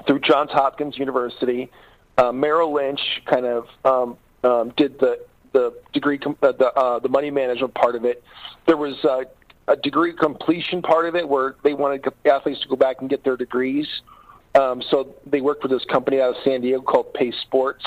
[0.07, 1.69] through Johns Hopkins University.
[2.17, 5.19] Uh, Merrill Lynch kind of um, um, did the
[5.51, 8.23] the degree uh, the uh, the money management part of it.
[8.65, 9.23] There was uh,
[9.67, 13.23] a degree completion part of it where they wanted athletes to go back and get
[13.23, 13.87] their degrees.
[14.55, 17.85] Um, so they worked with this company out of San Diego called Pace Sports.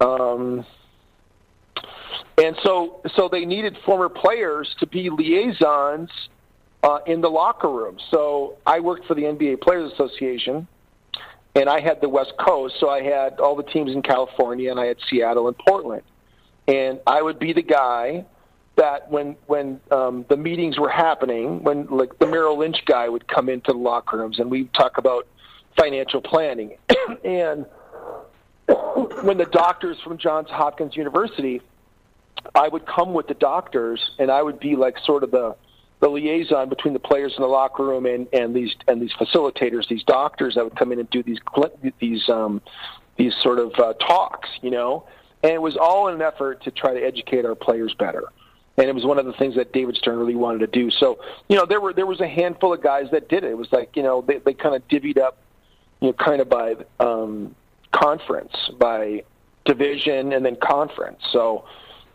[0.00, 0.66] Um,
[2.36, 6.10] and so, so they needed former players to be liaisons
[6.82, 7.98] uh, in the locker room.
[8.10, 10.66] So I worked for the NBA Players Association,
[11.54, 12.76] and I had the West Coast.
[12.80, 16.02] So I had all the teams in California, and I had Seattle and Portland.
[16.68, 18.24] And I would be the guy
[18.76, 23.26] that when when um, the meetings were happening, when like the Merrill Lynch guy would
[23.26, 25.26] come into the locker rooms, and we'd talk about
[25.76, 26.76] financial planning,
[27.24, 27.66] and
[29.22, 31.60] when the doctors from Johns Hopkins University
[32.54, 35.56] I would come with the doctors, and I would be like sort of the
[36.00, 39.88] the liaison between the players in the locker room and and these and these facilitators,
[39.88, 41.38] these doctors that would come in and do these
[42.00, 42.60] these um
[43.16, 45.06] these sort of uh, talks, you know.
[45.42, 48.24] And it was all in an effort to try to educate our players better.
[48.76, 50.90] And it was one of the things that David Stern really wanted to do.
[50.90, 53.50] So, you know, there were there was a handful of guys that did it.
[53.50, 55.38] It was like, you know, they they kind of divvied up,
[56.00, 57.56] you know, kind of by um,
[57.92, 59.24] conference, by
[59.64, 61.20] division, and then conference.
[61.32, 61.64] So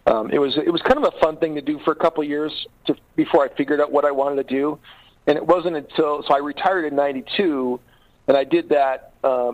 [0.06, 2.24] um, it was it was kind of a fun thing to do for a couple
[2.24, 4.80] of years to, before I figured out what I wanted to do.
[5.28, 7.80] And it wasn't until so I retired in '92,
[8.28, 9.54] and I did that uh,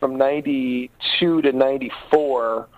[0.00, 2.68] from '92 to '94.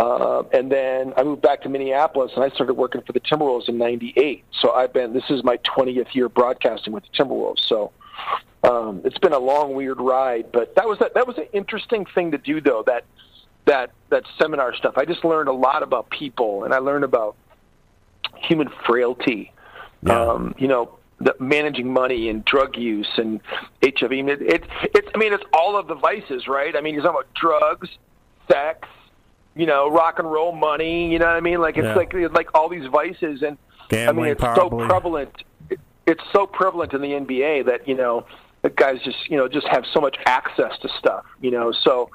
[0.00, 3.68] Uh, and then I moved back to Minneapolis, and I started working for the Timberwolves
[3.68, 4.42] in '98.
[4.58, 7.60] So I've been this is my 20th year broadcasting with the Timberwolves.
[7.66, 7.92] So
[8.64, 12.06] um, it's been a long, weird ride, but that was that, that was an interesting
[12.14, 12.82] thing to do, though.
[12.86, 13.04] That
[13.66, 14.94] that that seminar stuff.
[14.96, 17.36] I just learned a lot about people, and I learned about
[18.36, 19.52] human frailty.
[20.06, 23.38] Um, you know, the managing money and drug use and
[23.82, 24.04] HIV.
[24.04, 24.64] I mean, it, it,
[24.94, 26.74] it's I mean, it's all of the vices, right?
[26.74, 27.90] I mean, you're talking about drugs,
[28.50, 28.88] sex,
[29.60, 31.12] you know, rock and roll money.
[31.12, 31.60] You know what I mean?
[31.60, 31.94] Like it's Yeah.
[31.94, 33.58] like like all these vices, and
[33.92, 34.84] I mean, it's probably.
[34.84, 35.44] so prevalent.
[35.68, 38.24] It, it's so prevalent in the NBA that you know
[38.62, 41.24] the guys just you know just have so much access to stuff.
[41.42, 42.08] You know, so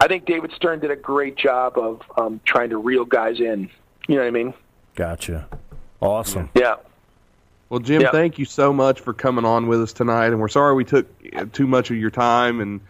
[0.00, 3.68] I think David Stern did a great job of um, trying to reel guys in.
[4.08, 4.54] You know what I mean?
[4.94, 5.48] Gotcha.
[6.00, 6.50] Awesome.
[6.54, 6.76] Yeah.
[7.68, 8.10] Well, Jim, Yeah.
[8.10, 11.06] thank you so much for coming on with us tonight, and we're sorry we took
[11.34, 12.80] uh, too much of your time, and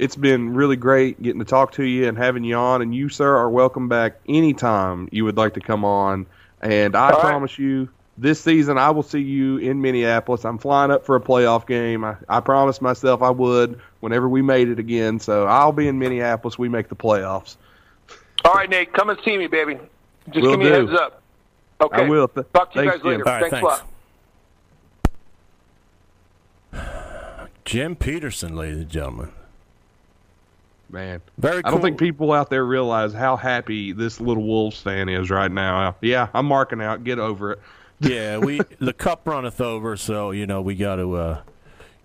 [0.00, 2.80] it's been really great getting to talk to you and having you on.
[2.80, 6.24] And you, sir, are welcome back anytime you would like to come on.
[6.62, 7.20] And I All right.
[7.20, 10.46] promise you, this season I will see you in Minneapolis.
[10.46, 12.02] I'm flying up for a playoff game.
[12.02, 15.20] I, I promised myself I would whenever we made it again.
[15.20, 16.58] So I'll be in Minneapolis.
[16.58, 17.56] We make the playoffs.
[18.46, 19.78] All right, Nate, come and see me, baby.
[20.30, 21.22] Just Will give me a heads up.
[21.82, 22.04] Okay.
[22.04, 22.28] I will.
[22.28, 23.24] Th- Talk to you thanks, guys later.
[23.24, 23.26] Jim.
[23.26, 23.84] All right, thanks, thanks.
[26.72, 27.50] a lot.
[27.66, 29.32] Jim Petersen, ladies and gentlemen.
[30.90, 35.08] Man, Very I don't think people out there realize how happy this little Wolves fan
[35.08, 35.94] is right now.
[36.00, 37.04] Yeah, I'm marking out.
[37.04, 37.60] Get over it.
[38.00, 41.40] yeah, we the cup runneth over, so you know we got to, uh,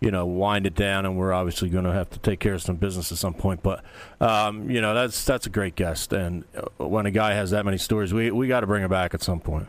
[0.01, 2.61] you know, wind it down, and we're obviously going to have to take care of
[2.61, 3.63] some business at some point.
[3.63, 3.83] But
[4.21, 7.65] um, you know, that's that's a great guest, and uh, when a guy has that
[7.65, 9.67] many stories, we we got to bring him back at some point.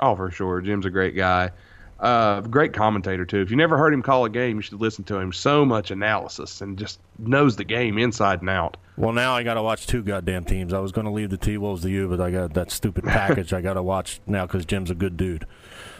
[0.00, 0.60] Oh, for sure.
[0.60, 1.50] Jim's a great guy.
[2.00, 3.40] Uh, great commentator too.
[3.40, 5.32] If you never heard him call a game, you should listen to him.
[5.32, 8.76] So much analysis and just knows the game inside and out.
[8.96, 10.72] Well, now I got to watch two goddamn teams.
[10.72, 13.04] I was going to leave the T Wolves to you, but I got that stupid
[13.08, 15.44] package I got to watch now because Jim's a good dude.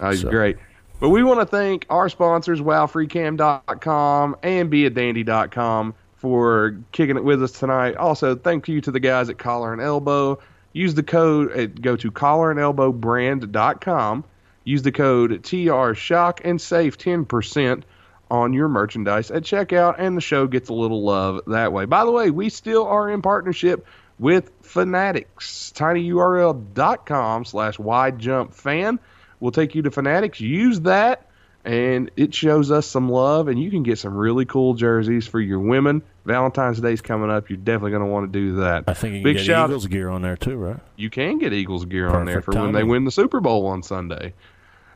[0.00, 0.56] Uh, he's So- great.
[1.00, 7.52] But we want to thank our sponsors, wowfreecam.com and beadandy.com for kicking it with us
[7.52, 7.94] tonight.
[7.96, 10.40] Also, thank you to the guys at Collar and Elbow.
[10.72, 14.24] Use the code, uh, go to collarandelbowbrand.com.
[14.68, 17.84] Use the code TRSHOCK and save 10%
[18.30, 21.86] on your merchandise at checkout, and the show gets a little love that way.
[21.86, 23.86] By the way, we still are in partnership
[24.18, 25.72] with Fanatics.
[25.74, 28.98] tinyurl.com slash wide jump fan
[29.40, 30.38] will take you to Fanatics.
[30.38, 31.30] Use that,
[31.64, 35.40] and it shows us some love, and you can get some really cool jerseys for
[35.40, 36.02] your women.
[36.26, 37.48] Valentine's Day's coming up.
[37.48, 38.84] You're definitely going to want to do that.
[38.86, 40.80] I think you can Big get shout- Eagles gear on there too, right?
[40.96, 43.64] You can get Eagles gear on there Perfect for when they win the Super Bowl
[43.68, 44.34] on Sunday.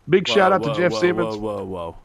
[0.08, 1.36] Big shout out to Jeff whoa, Simmons.
[1.36, 1.96] Whoa, whoa, whoa.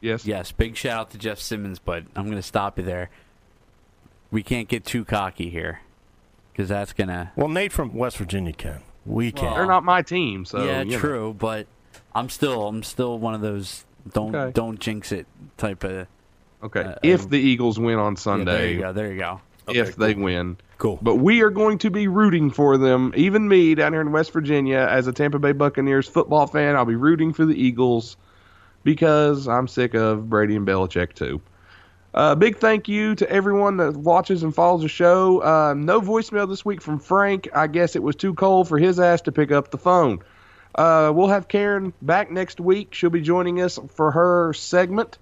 [0.00, 0.24] Yes.
[0.24, 3.10] Yes, big shout out to Jeff Simmons, but I'm going to stop you there.
[4.30, 5.80] We can't get too cocky here
[6.52, 7.32] because that's going to.
[7.34, 8.82] Well, Nate from West Virginia can.
[9.06, 9.54] We can.
[9.54, 10.98] They're not my team, so yeah, you know.
[10.98, 11.66] true, but
[12.14, 14.52] I'm still I'm still one of those don't Okay.
[14.52, 15.26] don't jinx it
[15.56, 16.06] type of.
[16.62, 16.82] Okay.
[16.82, 18.92] Uh, if um, the Eagles win on Yeah, Sunday, there you go.
[18.92, 19.40] There you go.
[19.70, 20.56] If they win.
[20.78, 20.98] Cool.
[21.02, 23.12] But we are going to be rooting for them.
[23.16, 26.84] Even me down here in West Virginia, as a Tampa Bay Buccaneers football fan, I'll
[26.84, 28.16] be rooting for the Eagles
[28.84, 31.40] because I'm sick of Brady and Belichick too.
[32.14, 35.42] Uh, big thank you to everyone that watches and follows the show.
[35.42, 37.48] Uh, no voicemail this week from Frank.
[37.54, 40.20] I guess it was too cold for his ass to pick up the phone.
[40.74, 42.94] Uh, we'll have Karen back next week.
[42.94, 45.18] She'll be joining us for her segment.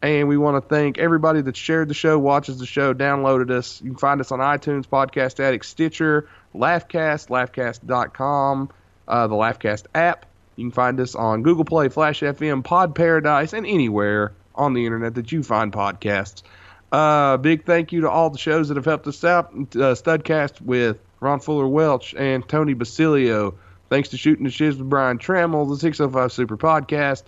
[0.00, 3.82] And we want to thank everybody that shared the show, watches the show, downloaded us.
[3.82, 8.70] You can find us on iTunes, Podcast Addict, Stitcher, Laughcast, laughcast.com,
[9.08, 10.26] uh, the Laughcast app.
[10.54, 14.86] You can find us on Google Play, Flash FM, Pod Paradise, and anywhere on the
[14.86, 16.42] internet that you find podcasts.
[16.90, 19.50] Uh, big thank you to all the shows that have helped us out.
[19.50, 23.54] Uh, Studcast with Ron Fuller Welch and Tony Basilio.
[23.90, 27.24] Thanks to Shooting the Shiz with Brian Trammell, the 605 Super Podcast.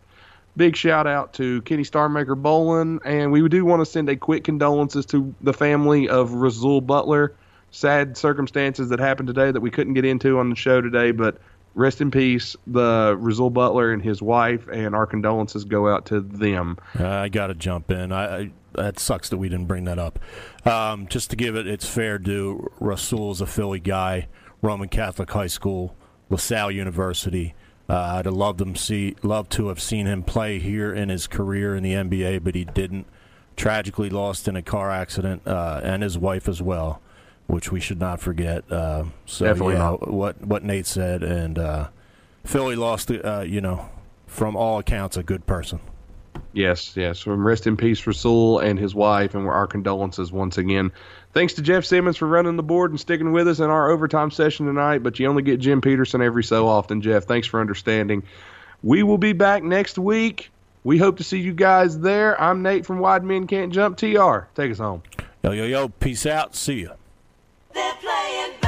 [0.61, 4.45] Big shout out to Kenny Starmaker Bolin, and we do want to send a quick
[4.45, 7.35] condolences to the family of Rasual Butler.
[7.71, 11.39] Sad circumstances that happened today that we couldn't get into on the show today, but
[11.75, 16.21] rest in peace, the Rasual Butler and his wife, and our condolences go out to
[16.21, 16.77] them.
[16.95, 18.13] I got to jump in.
[18.13, 20.19] I, I that sucks that we didn't bring that up.
[20.67, 24.29] Um, just to give it its fair due, Rasual's a Philly guy,
[24.61, 25.97] Roman Catholic High School,
[26.29, 27.55] LaSalle University.
[27.91, 31.27] Uh, I'd have loved him see, loved to have seen him play here in his
[31.27, 33.07] career in the NBA, but he didn't.
[33.57, 37.03] Tragically lost in a car accident, uh, and his wife as well,
[37.47, 38.65] which we should not forget.
[38.71, 40.11] Uh, so Definitely yeah, not.
[40.11, 41.89] what what Nate said, and uh,
[42.45, 43.11] Philly lost.
[43.11, 43.91] Uh, you know,
[44.27, 45.81] from all accounts, a good person.
[46.53, 47.27] Yes, yes.
[47.27, 50.93] Rest in peace, Rasual and his wife, and our condolences once again.
[51.33, 54.31] Thanks to Jeff Simmons for running the board and sticking with us in our overtime
[54.31, 54.99] session tonight.
[54.99, 57.25] But you only get Jim Petersen every so often, Jeff.
[57.25, 58.25] Thanks for understanding.
[58.83, 60.51] We will be back next week.
[60.83, 62.41] We hope to see you guys there.
[62.41, 63.97] I'm Nate from White Men Can't Jump.
[63.97, 65.03] TR, take us home.
[65.43, 66.57] Yo yo yo, peace out.
[66.57, 66.95] See ya.
[67.75, 68.60] They're playing.